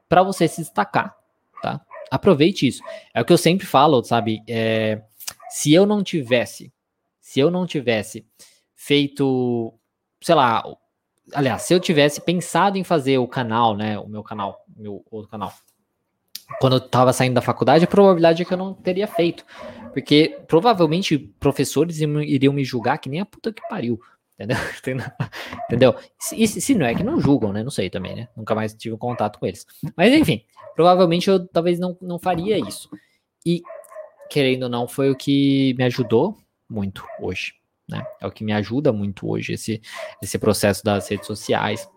para 0.08 0.24
você 0.24 0.48
se 0.48 0.62
destacar, 0.62 1.16
tá? 1.62 1.80
Aproveite 2.10 2.66
isso. 2.66 2.82
É 3.14 3.22
o 3.22 3.26
que 3.26 3.32
eu 3.32 3.38
sempre 3.38 3.68
falo, 3.68 4.04
sabe? 4.04 4.42
É, 4.48 5.04
se 5.50 5.72
eu 5.72 5.86
não 5.86 6.04
tivesse, 6.04 6.74
se 7.22 7.40
eu 7.40 7.52
não 7.52 7.68
tivesse 7.68 8.26
feito, 8.76 9.72
sei 10.20 10.34
lá, 10.34 10.64
aliás, 11.34 11.64
se 11.64 11.74
eu 11.74 11.80
tivesse 11.80 12.22
pensado 12.22 12.78
em 12.78 12.84
fazer 12.84 13.18
o 13.18 13.28
canal, 13.28 13.76
né, 13.76 13.98
o 14.00 14.08
meu 14.08 14.24
canal, 14.24 14.66
meu 14.76 15.04
outro 15.10 15.30
canal, 15.30 15.54
quando 16.60 16.78
eu 16.78 16.80
tava 16.80 17.14
saindo 17.14 17.36
da 17.36 17.42
faculdade, 17.42 17.84
a 17.84 17.88
probabilidade 17.88 18.42
é 18.42 18.46
que 18.46 18.54
eu 18.54 18.58
não 18.58 18.74
teria 18.74 19.08
feito, 19.08 19.46
porque 19.94 20.40
provavelmente 20.48 21.18
professores 21.18 22.00
iriam 22.00 22.54
me 22.54 22.64
julgar 22.64 22.98
que 22.98 23.10
nem 23.10 23.20
a 23.20 23.26
puta 23.26 23.54
que 23.54 23.62
pariu, 23.70 24.00
entendeu? 24.40 24.58
entendeu? 25.66 25.96
E 26.34 26.48
se, 26.48 26.62
se 26.62 26.76
não 26.76 26.86
é 26.86 26.96
que 26.96 27.04
não 27.04 27.20
julgam, 27.20 27.54
né, 27.54 27.64
não 27.64 27.72
sei 27.72 27.90
também, 27.90 28.16
né, 28.16 28.28
nunca 28.36 28.56
mais 28.56 28.74
tive 28.74 28.98
contato 28.98 29.40
com 29.40 29.46
eles. 29.46 29.66
Mas 29.96 30.14
enfim, 30.14 30.44
provavelmente 30.76 31.30
eu 31.30 31.46
talvez 31.48 31.80
não, 31.80 31.98
não 32.02 32.18
faria 32.18 32.58
isso. 32.58 32.90
E, 33.46 33.62
querendo 34.30 34.64
ou 34.64 34.70
não, 34.70 34.88
foi 34.88 35.12
o 35.12 35.16
que 35.16 35.76
me 35.78 35.84
ajudou 35.84 36.38
muito 36.70 37.04
hoje, 37.20 37.54
né? 37.90 38.06
É 38.22 38.28
o 38.28 38.32
que 38.32 38.44
me 38.44 38.54
ajuda 38.54 38.94
muito 38.94 39.28
hoje, 39.28 39.54
esse, 39.54 39.82
esse 40.22 40.38
processo 40.38 40.84
das 40.84 41.10
redes 41.10 41.26
sociais 41.26 41.90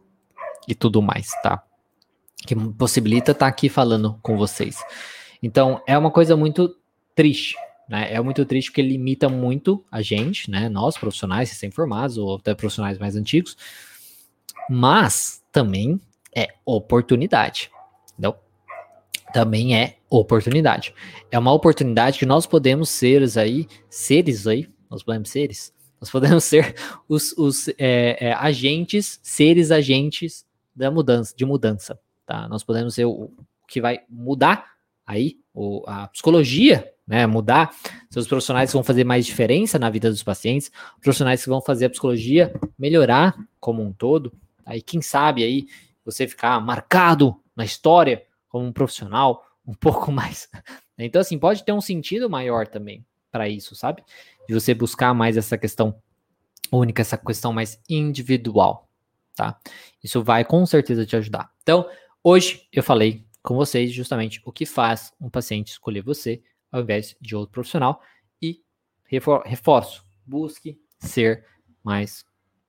e 0.66 0.74
tudo 0.74 1.02
mais, 1.02 1.30
tá? 1.42 1.62
Que 2.46 2.56
possibilita 2.56 3.32
estar 3.32 3.46
tá 3.46 3.46
aqui 3.46 3.68
falando 3.68 4.18
com 4.22 4.36
vocês. 4.36 4.82
Então, 5.42 5.82
é 5.86 5.96
uma 5.96 6.10
coisa 6.10 6.36
muito 6.36 6.74
triste, 7.14 7.56
né? 7.88 8.12
É 8.12 8.20
muito 8.20 8.44
triste 8.46 8.70
porque 8.70 8.82
limita 8.82 9.28
muito 9.28 9.84
a 9.90 10.00
gente, 10.00 10.50
né? 10.50 10.68
Nós, 10.68 10.96
profissionais 10.96 11.50
recém-formados 11.50 12.16
ou 12.16 12.36
até 12.36 12.54
profissionais 12.54 12.98
mais 12.98 13.14
antigos, 13.14 13.56
mas 14.68 15.42
também 15.52 16.00
é 16.34 16.48
oportunidade, 16.64 17.70
entendeu? 18.12 18.36
Também 19.32 19.76
é 19.76 19.96
oportunidade. 20.08 20.94
É 21.30 21.38
uma 21.38 21.52
oportunidade 21.52 22.18
que 22.18 22.26
nós 22.26 22.46
podemos 22.46 22.88
ser 22.88 23.22
aí, 23.38 23.66
seres 23.88 24.46
aí, 24.46 24.68
nós 24.90 25.02
podemos 25.02 25.30
seres, 25.30 25.71
nós 26.02 26.10
podemos 26.10 26.42
ser 26.44 26.74
os, 27.08 27.32
os 27.38 27.68
é, 27.78 28.16
é, 28.18 28.32
agentes, 28.32 29.20
seres 29.22 29.70
agentes 29.70 30.44
da 30.74 30.90
mudança, 30.90 31.32
de 31.36 31.44
mudança, 31.44 31.98
tá? 32.26 32.48
Nós 32.48 32.64
podemos 32.64 32.94
ser 32.94 33.04
o, 33.04 33.30
que 33.68 33.80
vai 33.80 34.00
mudar 34.08 34.66
aí 35.06 35.38
o, 35.54 35.84
a 35.86 36.08
psicologia, 36.08 36.92
né? 37.06 37.24
Mudar. 37.24 37.72
Seus 38.10 38.26
profissionais 38.26 38.70
que 38.70 38.74
vão 38.74 38.82
fazer 38.82 39.04
mais 39.04 39.24
diferença 39.24 39.78
na 39.78 39.88
vida 39.88 40.10
dos 40.10 40.24
pacientes, 40.24 40.72
profissionais 41.00 41.40
que 41.40 41.48
vão 41.48 41.62
fazer 41.62 41.84
a 41.84 41.90
psicologia 41.90 42.52
melhorar 42.76 43.36
como 43.60 43.80
um 43.80 43.92
todo. 43.92 44.32
Aí, 44.66 44.82
quem 44.82 45.00
sabe 45.00 45.44
aí 45.44 45.66
você 46.04 46.26
ficar 46.26 46.60
marcado 46.60 47.36
na 47.54 47.64
história 47.64 48.24
como 48.48 48.66
um 48.66 48.72
profissional 48.72 49.46
um 49.64 49.74
pouco 49.78 50.10
mais. 50.10 50.48
Então, 50.98 51.20
assim, 51.20 51.38
pode 51.38 51.64
ter 51.64 51.72
um 51.72 51.80
sentido 51.80 52.28
maior 52.28 52.66
também 52.66 53.04
para 53.32 53.48
isso, 53.48 53.74
sabe? 53.74 54.04
de 54.46 54.54
você 54.54 54.74
buscar 54.74 55.14
mais 55.14 55.36
essa 55.36 55.56
questão 55.56 56.00
única, 56.70 57.02
essa 57.02 57.16
questão 57.16 57.52
mais 57.52 57.80
individual, 57.88 58.88
tá? 59.34 59.58
Isso 60.02 60.22
vai 60.22 60.44
com 60.44 60.64
certeza 60.66 61.06
te 61.06 61.16
ajudar. 61.16 61.52
Então, 61.62 61.88
hoje 62.22 62.66
eu 62.72 62.82
falei 62.82 63.24
com 63.42 63.54
vocês 63.54 63.92
justamente 63.92 64.40
o 64.44 64.52
que 64.52 64.64
faz 64.64 65.12
um 65.20 65.28
paciente 65.28 65.68
escolher 65.68 66.02
você 66.02 66.42
ao 66.70 66.80
invés 66.80 67.14
de 67.20 67.36
outro 67.36 67.52
profissional 67.52 68.00
e 68.40 68.62
reforço, 69.44 70.04
busque 70.24 70.80
ser 70.98 71.44
mais 71.82 72.24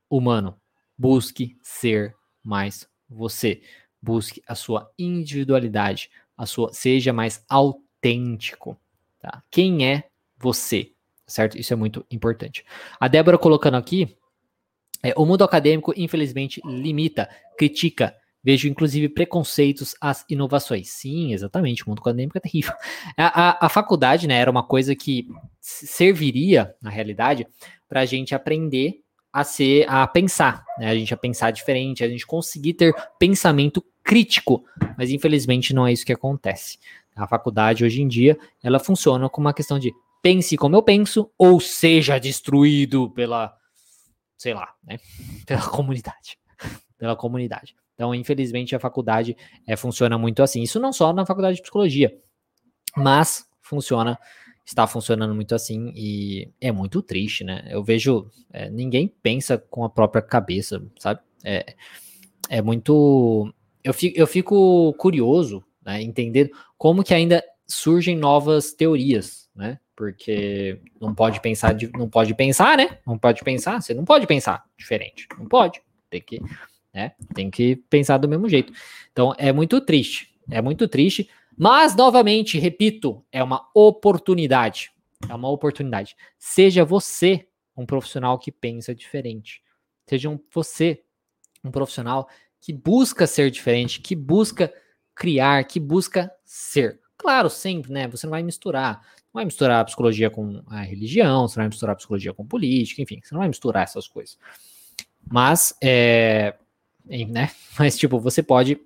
humano, 0.10 0.60
busque 0.98 1.58
ser 1.62 2.16
mais 2.44 2.88
você, 3.10 3.62
busque 4.02 4.44
a 4.46 4.54
sua 4.54 4.92
individualidade, 5.00 6.10
a 6.36 6.46
sua 6.46 6.74
seja 6.74 7.14
mais 7.14 7.46
autêntico, 7.48 8.78
tá? 9.20 9.42
Quem 9.50 9.88
é 9.88 10.10
você? 10.44 10.94
certo? 11.26 11.58
Isso 11.58 11.74
é 11.74 11.76
muito 11.76 12.06
importante. 12.12 12.64
A 13.00 13.08
Débora 13.08 13.38
colocando 13.38 13.76
aqui, 13.76 14.16
é, 15.02 15.14
o 15.18 15.26
mundo 15.26 15.44
acadêmico, 15.44 15.94
infelizmente, 15.98 16.62
limita, 16.66 17.30
critica, 17.58 18.16
Vejo, 18.46 18.68
inclusive, 18.68 19.08
preconceitos 19.08 19.96
às 20.02 20.26
inovações. 20.30 20.90
Sim, 20.90 21.32
exatamente, 21.32 21.86
o 21.86 21.90
mundo 21.90 22.00
acadêmico 22.02 22.38
é 22.38 22.42
terrível. 22.42 22.74
A, 23.16 23.52
a, 23.52 23.68
a 23.68 23.70
faculdade, 23.70 24.28
né, 24.28 24.36
era 24.36 24.52
uma 24.52 24.64
coisa 24.64 24.94
que 24.94 25.30
serviria, 25.62 26.76
na 26.82 26.90
realidade, 26.90 27.48
para 27.88 28.02
a 28.02 28.06
gente 28.06 28.36
aprender 28.36 29.00
a 29.32 29.46
ser, 29.46 29.86
a 29.88 30.06
pensar, 30.06 30.66
né, 30.78 30.90
a 30.90 30.96
gente 30.96 31.14
a 31.14 31.18
pensar 31.18 31.52
diferente, 31.52 32.04
a 32.04 32.10
gente 32.10 32.28
conseguir 32.28 32.74
ter 32.74 32.94
pensamento 33.18 33.82
crítico, 34.04 34.66
mas 34.98 35.10
infelizmente 35.10 35.74
não 35.74 35.88
é 35.88 35.94
isso 35.94 36.06
que 36.06 36.12
acontece. 36.12 36.80
A 37.16 37.26
faculdade, 37.26 37.86
hoje 37.86 38.02
em 38.02 38.10
dia, 38.10 38.38
ela 38.62 38.78
funciona 38.78 39.30
como 39.30 39.48
uma 39.48 39.54
questão 39.54 39.80
de 39.80 39.94
pense 40.24 40.56
como 40.56 40.78
eu 40.78 40.82
penso, 40.82 41.30
ou 41.38 41.60
seja 41.60 42.18
destruído 42.18 43.12
pela, 43.12 43.56
sei 44.38 44.54
lá, 44.54 44.74
né, 44.82 44.98
pela 45.46 45.68
comunidade, 45.70 46.40
pela 46.98 47.16
comunidade. 47.16 47.76
Então, 47.94 48.16
infelizmente, 48.16 48.76
a 48.76 48.80
faculdade 48.80 49.38
é, 49.68 49.76
funciona 49.76 50.18
muito 50.18 50.42
assim. 50.42 50.64
Isso 50.64 50.80
não 50.80 50.92
só 50.92 51.14
na 51.14 51.26
faculdade 51.26 51.58
de 51.58 51.62
psicologia, 51.62 52.18
mas 52.96 53.46
funciona, 53.62 54.18
está 54.66 54.88
funcionando 54.88 55.36
muito 55.36 55.54
assim 55.54 55.92
e 55.96 56.50
é 56.60 56.72
muito 56.72 57.02
triste, 57.02 57.44
né? 57.44 57.68
Eu 57.70 57.84
vejo, 57.84 58.32
é, 58.52 58.70
ninguém 58.70 59.14
pensa 59.22 59.58
com 59.58 59.84
a 59.84 59.90
própria 59.90 60.22
cabeça, 60.22 60.82
sabe? 60.98 61.20
É, 61.44 61.76
é 62.50 62.62
muito. 62.62 63.54
Eu 63.84 63.94
fico, 63.94 64.18
eu 64.18 64.26
fico 64.26 64.94
curioso, 64.94 65.64
né, 65.86 66.02
entendendo 66.02 66.50
como 66.78 67.04
que 67.04 67.14
ainda 67.14 67.44
surgem 67.68 68.16
novas 68.16 68.74
teorias, 68.74 69.50
né? 69.56 69.80
Porque 69.96 70.80
não 71.00 71.14
pode 71.14 71.40
pensar, 71.40 71.74
de, 71.74 71.92
não 71.94 72.10
pode 72.10 72.34
pensar, 72.34 72.78
né? 72.78 73.00
Não 73.06 73.18
pode 73.18 73.44
pensar, 73.44 73.82
você 73.82 73.94
não 73.94 74.04
pode 74.04 74.26
pensar 74.26 74.64
diferente, 74.78 75.28
não 75.38 75.48
pode. 75.48 75.82
Tem 76.10 76.22
que 76.22 76.42
né? 76.94 77.14
Tem 77.34 77.50
que 77.50 77.76
pensar 77.76 78.18
do 78.18 78.30
mesmo 78.30 78.48
jeito. 78.48 78.72
Então 79.12 79.34
é 79.38 79.52
muito 79.52 79.82
triste, 79.82 80.36
é 80.50 80.62
muito 80.62 80.88
triste, 80.88 81.30
mas 81.58 81.96
novamente, 81.96 82.60
repito, 82.60 83.26
é 83.32 83.44
uma 83.44 83.68
oportunidade. 83.74 84.92
É 85.30 85.34
uma 85.34 85.50
oportunidade. 85.50 86.16
Seja 86.38 86.86
você 86.86 87.48
um 87.76 87.86
profissional 87.86 88.38
que 88.38 88.52
pensa 88.52 88.94
diferente. 88.94 89.64
Seja 90.08 90.30
um, 90.30 90.40
você 90.54 91.04
um 91.64 91.72
profissional 91.72 92.28
que 92.62 92.74
busca 92.74 93.26
ser 93.26 93.50
diferente, 93.50 94.02
que 94.02 94.16
busca 94.16 94.72
criar, 95.16 95.64
que 95.64 95.80
busca 95.80 96.32
ser. 96.44 97.00
Claro, 97.18 97.50
sempre, 97.50 97.92
né? 97.92 98.08
Você 98.10 98.26
não 98.26 98.32
vai 98.32 98.44
misturar. 98.44 99.02
Não 99.34 99.40
vai 99.40 99.46
misturar 99.46 99.82
a 99.82 99.86
psicologia 99.86 100.30
com 100.30 100.62
a 100.68 100.82
religião, 100.82 101.48
você 101.48 101.58
não 101.58 101.64
vai 101.64 101.70
misturar 101.70 101.94
a 101.94 101.98
psicologia 101.98 102.34
com 102.34 102.46
política, 102.46 103.02
enfim, 103.02 103.20
você 103.24 103.34
não 103.34 103.40
vai 103.40 103.48
misturar 103.48 103.84
essas 103.84 104.08
coisas. 104.08 104.38
Mas 105.26 105.76
é, 105.82 106.54
né? 107.06 107.50
Mas, 107.78 107.98
tipo, 107.98 108.20
você 108.20 108.44
pode 108.44 108.80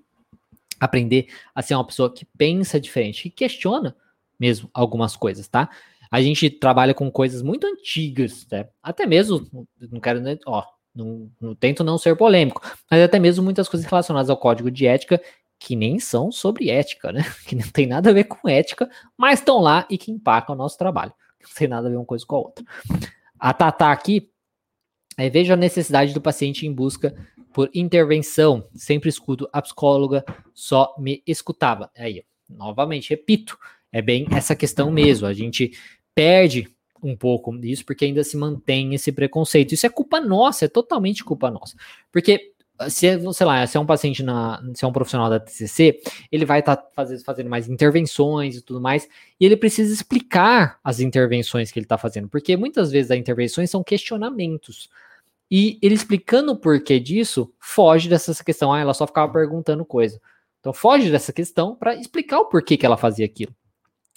aprender 0.80 1.28
a 1.54 1.62
ser 1.62 1.76
uma 1.76 1.86
pessoa 1.86 2.14
que 2.14 2.26
pensa 2.38 2.80
diferente, 2.80 3.24
que 3.24 3.30
questiona 3.30 3.96
mesmo 4.40 4.70
algumas 4.74 5.16
coisas, 5.16 5.48
tá? 5.48 5.70
A 6.10 6.22
gente 6.22 6.50
trabalha 6.50 6.94
com 6.94 7.12
coisas 7.12 7.42
muito 7.42 7.68
antigas, 7.68 8.48
né? 8.50 8.70
Até 8.82 9.06
mesmo, 9.06 9.46
não 9.92 10.00
quero, 10.00 10.22
ó, 10.46 10.64
não, 10.96 11.30
não 11.42 11.56
tento 11.56 11.84
não 11.84 11.98
ser 11.98 12.16
polêmico, 12.16 12.62
mas 12.90 13.02
até 13.02 13.20
mesmo 13.20 13.44
muitas 13.44 13.68
coisas 13.68 13.86
relacionadas 13.86 14.30
ao 14.30 14.38
código 14.38 14.72
de 14.72 14.88
ética 14.88 15.22
que 15.60 15.76
nem 15.76 16.00
são 16.00 16.32
sobre 16.32 16.70
ética, 16.70 17.12
né? 17.12 17.24
Que 17.48 17.56
não 17.56 17.68
tem 17.70 17.88
nada 17.88 18.10
a 18.10 18.14
ver 18.14 18.26
com 18.26 18.48
ética, 18.48 18.90
mas 19.18 19.40
estão 19.40 19.60
lá 19.60 19.88
e 19.90 19.98
que 19.98 20.12
impactam 20.12 20.56
o 20.56 20.58
nosso 20.58 20.78
trabalho. 20.78 21.14
Não 21.42 21.50
tem 21.56 21.68
nada 21.68 21.88
a 21.88 21.90
ver 21.90 21.98
uma 21.98 22.06
coisa 22.06 22.26
com 22.26 22.36
a 22.36 22.40
outra. 22.40 22.66
A 23.40 23.54
Tata 23.54 23.92
aqui 23.92 24.30
é, 25.18 25.30
veja 25.30 25.54
a 25.54 25.58
necessidade 25.58 26.14
do 26.14 26.22
paciente 26.22 26.68
em 26.68 26.74
busca 26.74 27.16
por 27.54 27.70
intervenção. 27.74 28.68
Sempre 28.76 29.10
escuto 29.10 29.50
a 29.52 29.62
psicóloga, 29.62 30.24
só 30.54 30.94
me 30.98 31.24
escutava. 31.26 31.90
Aí, 31.98 32.24
novamente, 32.48 33.10
repito, 33.10 33.58
é 33.92 34.02
bem 34.02 34.28
essa 34.32 34.56
questão 34.56 34.92
mesmo. 34.92 35.26
A 35.26 35.34
gente 35.34 35.72
perde 36.14 36.70
um 37.02 37.16
pouco 37.16 37.56
disso 37.58 37.86
porque 37.86 38.06
ainda 38.06 38.24
se 38.24 38.38
mantém 38.38 38.94
esse 38.94 39.12
preconceito. 39.12 39.74
Isso 39.74 39.86
é 39.86 39.90
culpa 39.90 40.20
nossa, 40.20 40.66
é 40.66 40.68
totalmente 40.68 41.24
culpa 41.24 41.50
nossa. 41.50 41.76
Porque 42.12 42.54
se, 42.90 43.08
é, 43.08 43.34
sei 43.34 43.46
lá, 43.46 43.66
se 43.66 43.78
é 43.78 43.80
um 43.80 43.86
paciente 43.86 44.22
na, 44.24 44.62
se 44.74 44.86
é 44.86 44.88
um 44.88 44.92
profissional 44.92 45.30
da 45.30 45.40
TCC, 45.40 46.00
ele 46.32 46.46
vai 46.46 46.60
estar 46.60 46.76
tá 46.76 46.88
fazendo, 46.96 47.24
fazendo 47.24 47.50
mais 47.50 47.68
intervenções 47.68 48.56
e 48.56 48.62
tudo 48.62 48.80
mais, 48.80 49.08
e 49.40 49.46
ele 49.46 49.58
precisa 49.58 49.94
explicar 49.94 50.80
as 50.84 51.00
intervenções 51.00 51.72
que 51.72 51.80
ele 51.80 51.86
está 51.86 51.98
fazendo, 51.98 52.28
porque 52.28 52.56
muitas 52.56 52.92
vezes 52.92 53.12
as 53.12 53.18
intervenções 53.18 53.70
são 53.70 53.84
questionamentos. 53.84 54.90
E 55.50 55.80
ele 55.82 55.96
explicando 55.96 56.52
o 56.52 56.58
porquê 56.58 57.00
disso, 57.00 57.54
foge 57.58 58.10
dessa 58.10 58.44
questão. 58.44 58.74
Ah, 58.74 58.80
ela 58.80 58.94
só 58.94 59.08
ficava 59.08 59.32
perguntando 59.32 59.86
coisa. 59.86 60.20
Então 60.60 60.74
foge 60.74 61.10
dessa 61.10 61.32
questão 61.32 61.76
para 61.76 61.96
explicar 61.96 62.40
o 62.40 62.46
porquê 62.46 62.76
que 62.76 62.86
ela 62.86 62.98
fazia 62.98 63.26
aquilo. 63.26 63.56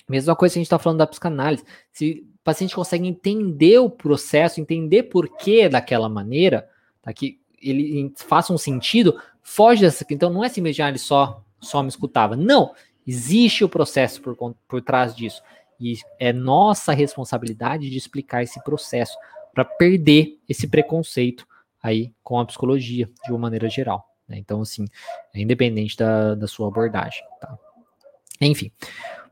Mesma 0.08 0.34
coisa 0.34 0.54
que 0.54 0.58
a 0.58 0.60
gente 0.60 0.66
está 0.66 0.78
falando 0.78 0.98
da 0.98 1.06
psicanálise. 1.06 1.64
Se 1.92 2.26
o 2.34 2.42
paciente 2.42 2.74
consegue 2.74 3.06
entender 3.06 3.78
o 3.78 3.88
processo, 3.88 4.60
entender 4.60 5.04
porquê 5.04 5.68
daquela 5.68 6.08
maneira, 6.08 6.68
tá, 7.00 7.12
ele 7.60 8.12
faça 8.16 8.52
um 8.52 8.58
sentido, 8.58 9.20
foge 9.42 9.82
dessa. 9.82 10.04
Então 10.10 10.30
não 10.30 10.44
é 10.44 10.48
simplesmente 10.48 10.82
ah, 10.82 10.88
ele 10.88 10.98
só, 10.98 11.42
só 11.60 11.82
me 11.82 11.88
escutava. 11.88 12.36
Não, 12.36 12.72
existe 13.06 13.64
o 13.64 13.68
processo 13.68 14.20
por, 14.20 14.36
por 14.66 14.82
trás 14.82 15.14
disso. 15.14 15.42
E 15.78 15.96
é 16.18 16.32
nossa 16.32 16.92
responsabilidade 16.92 17.88
de 17.88 17.96
explicar 17.96 18.42
esse 18.42 18.62
processo 18.62 19.16
para 19.54 19.64
perder 19.64 20.38
esse 20.48 20.68
preconceito 20.68 21.46
aí 21.82 22.12
com 22.22 22.38
a 22.38 22.44
psicologia 22.44 23.08
de 23.24 23.32
uma 23.32 23.38
maneira 23.38 23.68
geral. 23.68 24.06
Né? 24.28 24.38
Então, 24.38 24.60
assim, 24.60 24.86
é 25.34 25.40
independente 25.40 25.96
da, 25.96 26.34
da 26.34 26.46
sua 26.46 26.68
abordagem. 26.68 27.22
Tá? 27.40 27.58
Enfim. 28.40 28.70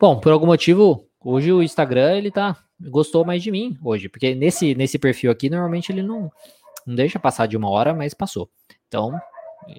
Bom, 0.01 0.19
por 0.19 0.33
algum 0.33 0.47
motivo, 0.47 1.07
hoje 1.23 1.53
o 1.53 1.63
Instagram 1.63 2.17
ele 2.17 2.31
tá 2.31 2.57
gostou 2.81 3.25
mais 3.25 3.43
de 3.43 3.51
mim 3.51 3.77
hoje, 3.83 4.09
porque 4.09 4.37
nesse 4.37 4.73
nesse 4.75 4.99
perfil 5.01 5.33
aqui 5.33 5.51
normalmente 5.51 5.91
ele 5.91 6.03
não 6.03 6.31
não 6.87 6.95
deixa 6.95 7.19
passar 7.19 7.47
de 7.47 7.57
uma 7.57 7.69
hora, 7.71 7.95
mas 7.95 8.15
passou. 8.15 8.51
Então, 8.87 9.13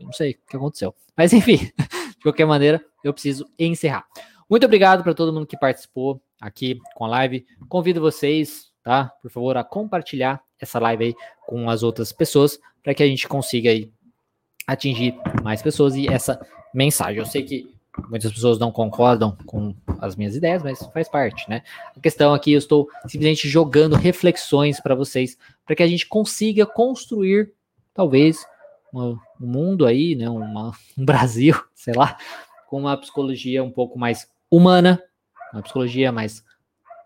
não 0.01 0.11
sei 0.11 0.31
o 0.31 0.49
que 0.49 0.57
aconteceu. 0.57 0.93
Mas 1.17 1.33
enfim, 1.33 1.57
de 1.57 2.23
qualquer 2.23 2.45
maneira, 2.45 2.81
eu 3.03 3.11
preciso 3.11 3.45
encerrar. 3.59 4.05
Muito 4.49 4.65
obrigado 4.65 5.03
para 5.03 5.13
todo 5.13 5.33
mundo 5.33 5.45
que 5.45 5.59
participou 5.59 6.21
aqui 6.39 6.79
com 6.95 7.03
a 7.03 7.09
live. 7.09 7.45
Convido 7.67 7.99
vocês 7.99 8.69
tá? 8.83 9.05
Por 9.21 9.29
favor, 9.29 9.57
a 9.57 9.63
compartilhar 9.63 10.41
essa 10.59 10.79
live 10.79 11.05
aí 11.05 11.15
com 11.45 11.69
as 11.69 11.83
outras 11.83 12.11
pessoas 12.11 12.59
para 12.83 12.93
que 12.93 13.03
a 13.03 13.07
gente 13.07 13.27
consiga 13.27 13.69
aí 13.69 13.91
atingir 14.67 15.15
mais 15.43 15.61
pessoas 15.61 15.95
e 15.95 16.07
essa 16.07 16.39
mensagem. 16.73 17.19
Eu 17.19 17.25
sei 17.25 17.43
que 17.43 17.71
muitas 18.09 18.31
pessoas 18.31 18.59
não 18.59 18.71
concordam 18.71 19.35
com 19.45 19.75
as 19.99 20.15
minhas 20.15 20.35
ideias, 20.35 20.63
mas 20.63 20.85
faz 20.93 21.09
parte, 21.09 21.49
né? 21.49 21.63
A 21.95 21.99
questão 21.99 22.33
aqui, 22.33 22.53
eu 22.53 22.59
estou 22.59 22.89
simplesmente 23.07 23.47
jogando 23.49 23.95
reflexões 23.95 24.79
para 24.79 24.95
vocês, 24.95 25.37
para 25.65 25.75
que 25.75 25.83
a 25.83 25.87
gente 25.87 26.07
consiga 26.07 26.65
construir, 26.65 27.51
talvez, 27.93 28.45
um 28.93 29.17
mundo 29.39 29.85
aí, 29.85 30.15
né? 30.15 30.29
Uma, 30.29 30.71
um 30.97 31.05
Brasil, 31.05 31.55
sei 31.73 31.93
lá, 31.93 32.17
com 32.67 32.79
uma 32.79 32.97
psicologia 32.97 33.63
um 33.63 33.71
pouco 33.71 33.97
mais 33.97 34.29
humana, 34.49 35.01
uma 35.51 35.61
psicologia 35.61 36.11
mais 36.11 36.43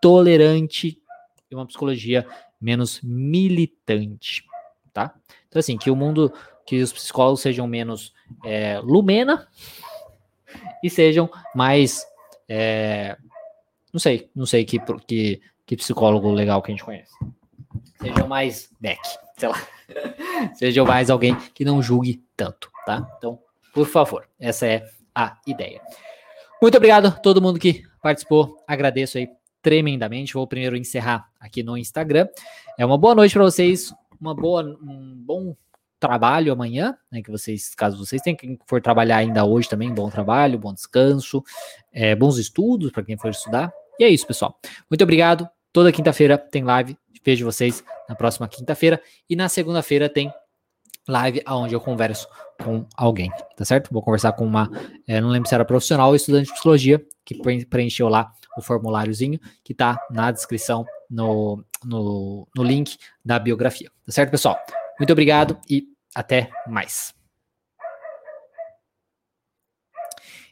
tolerante, 0.00 1.00
e 1.50 1.54
uma 1.54 1.66
psicologia 1.66 2.26
menos 2.60 3.00
militante, 3.02 4.44
tá? 4.92 5.14
Então, 5.48 5.60
assim, 5.60 5.76
que 5.76 5.90
o 5.90 5.96
mundo, 5.96 6.32
que 6.66 6.82
os 6.82 6.92
psicólogos 6.92 7.40
sejam 7.40 7.66
menos 7.66 8.12
é, 8.44 8.80
lumena 8.80 9.46
e 10.82 10.90
sejam 10.90 11.30
mais, 11.54 12.06
é, 12.48 13.16
não 13.92 14.00
sei, 14.00 14.30
não 14.34 14.46
sei 14.46 14.64
que, 14.64 14.78
que, 15.06 15.40
que 15.66 15.76
psicólogo 15.76 16.30
legal 16.30 16.62
que 16.62 16.70
a 16.70 16.74
gente 16.74 16.84
conhece. 16.84 17.12
Sejam 18.00 18.28
mais 18.28 18.70
Beck, 18.80 19.00
sei 19.36 19.48
lá. 19.48 19.68
sejam 20.54 20.84
mais 20.84 21.10
alguém 21.10 21.36
que 21.54 21.64
não 21.64 21.82
julgue 21.82 22.22
tanto, 22.36 22.70
tá? 22.84 23.08
Então, 23.18 23.38
por 23.72 23.86
favor, 23.86 24.28
essa 24.38 24.66
é 24.66 24.84
a 25.14 25.36
ideia. 25.46 25.80
Muito 26.60 26.76
obrigado 26.76 27.06
a 27.06 27.10
todo 27.10 27.42
mundo 27.42 27.58
que 27.58 27.82
participou. 28.02 28.62
Agradeço 28.66 29.18
aí 29.18 29.28
tremendamente. 29.62 30.34
Vou 30.34 30.46
primeiro 30.46 30.76
encerrar 30.76 31.28
aqui 31.40 31.62
no 31.62 31.76
Instagram. 31.76 32.28
É 32.78 32.84
uma 32.84 32.98
boa 32.98 33.14
noite 33.14 33.32
para 33.32 33.44
vocês, 33.44 33.92
uma 34.20 34.34
boa, 34.34 34.62
um 34.62 35.14
bom 35.16 35.56
trabalho 35.98 36.52
amanhã, 36.52 36.96
né, 37.10 37.22
que 37.22 37.30
vocês, 37.30 37.74
caso 37.74 37.96
vocês 37.96 38.20
tenham 38.20 38.36
que 38.36 38.58
for 38.66 38.80
trabalhar 38.80 39.18
ainda 39.18 39.44
hoje 39.44 39.68
também, 39.68 39.92
bom 39.92 40.10
trabalho, 40.10 40.58
bom 40.58 40.72
descanso, 40.72 41.42
é, 41.92 42.14
bons 42.14 42.38
estudos 42.38 42.90
para 42.90 43.02
quem 43.02 43.16
for 43.16 43.30
estudar. 43.30 43.72
E 43.98 44.04
é 44.04 44.08
isso, 44.08 44.26
pessoal. 44.26 44.58
Muito 44.90 45.02
obrigado. 45.02 45.48
Toda 45.72 45.92
quinta-feira 45.92 46.36
tem 46.36 46.62
live. 46.62 46.96
Vejo 47.24 47.44
vocês 47.44 47.82
na 48.08 48.14
próxima 48.14 48.46
quinta-feira 48.48 49.00
e 49.28 49.34
na 49.34 49.48
segunda-feira 49.48 50.08
tem 50.08 50.32
live 51.08 51.42
aonde 51.44 51.74
eu 51.74 51.80
converso 51.80 52.28
com 52.62 52.86
alguém, 52.96 53.30
tá 53.56 53.64
certo? 53.64 53.92
Vou 53.92 54.02
conversar 54.02 54.32
com 54.32 54.44
uma, 54.44 54.70
é, 55.06 55.20
não 55.20 55.28
lembro 55.28 55.48
se 55.48 55.54
era 55.54 55.64
profissional 55.64 56.08
ou 56.08 56.16
estudante 56.16 56.46
de 56.46 56.52
psicologia, 56.52 57.04
que 57.24 57.34
preencheu 57.66 58.08
lá 58.08 58.32
o 58.56 58.62
formuláriozinho 58.62 59.38
que 59.62 59.72
está 59.72 59.98
na 60.10 60.30
descrição, 60.30 60.84
no, 61.10 61.64
no, 61.84 62.48
no 62.54 62.62
link 62.62 62.96
da 63.24 63.38
biografia. 63.38 63.90
Tá 64.04 64.12
certo, 64.12 64.30
pessoal? 64.30 64.58
Muito 64.98 65.12
obrigado 65.12 65.58
e 65.68 65.88
até 66.14 66.50
mais. 66.66 67.14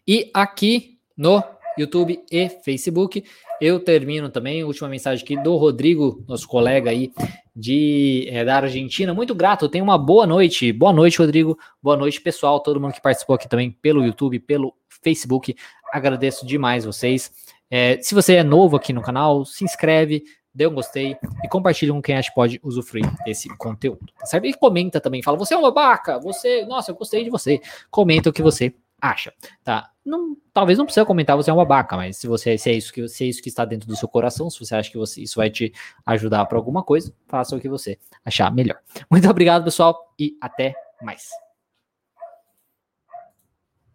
E 0.07 0.30
aqui 0.34 0.99
no 1.16 1.43
YouTube 1.78 2.22
e 2.30 2.49
Facebook, 2.49 3.24
eu 3.61 3.78
termino 3.78 4.28
também, 4.28 4.64
última 4.64 4.88
mensagem 4.88 5.24
aqui 5.24 5.40
do 5.40 5.57
Rodrigo, 5.57 6.24
nosso 6.26 6.49
colega 6.49 6.90
aí 6.90 7.12
de 7.55 8.26
é, 8.30 8.45
da 8.45 8.57
Argentina. 8.57 9.14
Muito 9.14 9.34
grato, 9.34 9.68
tenha 9.68 9.84
uma 9.84 9.97
boa 9.97 10.26
noite. 10.26 10.72
Boa 10.72 10.93
noite, 10.93 11.18
Rodrigo. 11.18 11.57
Boa 11.80 11.97
noite, 11.97 12.20
pessoal. 12.20 12.61
Todo 12.61 12.80
mundo 12.80 12.93
que 12.93 13.01
participou 13.01 13.36
aqui 13.36 13.49
também 13.49 13.70
pelo 13.70 14.05
YouTube, 14.05 14.40
pelo 14.40 14.74
Facebook. 15.03 15.55
Agradeço 15.93 16.45
demais 16.45 16.84
vocês. 16.84 17.30
É, 17.70 17.99
se 18.03 18.14
você 18.14 18.34
é 18.34 18.43
novo 18.43 18.76
aqui 18.76 18.93
no 18.93 19.01
canal, 19.01 19.45
se 19.45 19.64
inscreve, 19.64 20.24
dê 20.55 20.66
um 20.66 20.74
gostei 20.74 21.16
e 21.42 21.48
compartilhe 21.48 21.92
com 21.92 22.03
quem 22.03 22.16
acha 22.16 22.28
que 22.28 22.34
pode 22.34 22.61
usufruir 22.62 23.11
desse 23.24 23.48
conteúdo. 23.57 24.12
Tá 24.18 24.26
certo? 24.26 24.46
E 24.46 24.55
comenta 24.55 25.00
também, 25.00 25.22
fala, 25.22 25.36
você 25.36 25.55
é 25.55 25.59
um 25.59 25.62
babaca, 25.62 26.18
você, 26.18 26.64
nossa, 26.66 26.90
eu 26.90 26.94
gostei 26.94 27.24
de 27.24 27.30
você. 27.30 27.61
Comenta 27.90 28.30
o 28.30 28.32
que 28.32 28.42
você 28.42 28.74
acha, 29.00 29.32
tá? 29.64 29.90
Não, 30.05 30.36
talvez 30.53 30.78
não 30.78 30.84
precisa 30.84 31.05
comentar 31.05 31.36
você 31.36 31.50
é 31.50 31.53
um 31.53 31.57
babaca, 31.57 31.96
mas 31.96 32.16
se 32.16 32.28
você 32.28 32.57
se 32.57 32.70
é 32.70 32.74
isso 32.74 32.92
que 32.92 33.09
se 33.09 33.24
é 33.24 33.26
isso 33.26 33.42
que 33.42 33.48
está 33.48 33.64
dentro 33.64 33.88
do 33.88 33.96
seu 33.96 34.09
coração, 34.09 34.48
se 34.48 34.61
você 34.61 34.76
acha 34.76 34.90
que 34.90 34.98
você, 34.98 35.22
isso 35.22 35.36
vai 35.36 35.50
te 35.50 35.72
ajudar 36.07 36.44
para 36.46 36.57
alguma 36.57 36.84
coisa, 36.84 37.12
faça 37.26 37.57
o 37.57 37.61
que 37.61 37.68
você 37.68 37.98
achar 38.24 38.53
melhor. 38.53 38.78
Muito 39.11 39.28
obrigado, 39.28 39.64
pessoal, 39.64 40.14
e 40.18 40.36
até 40.40 40.74
mais. 41.03 41.41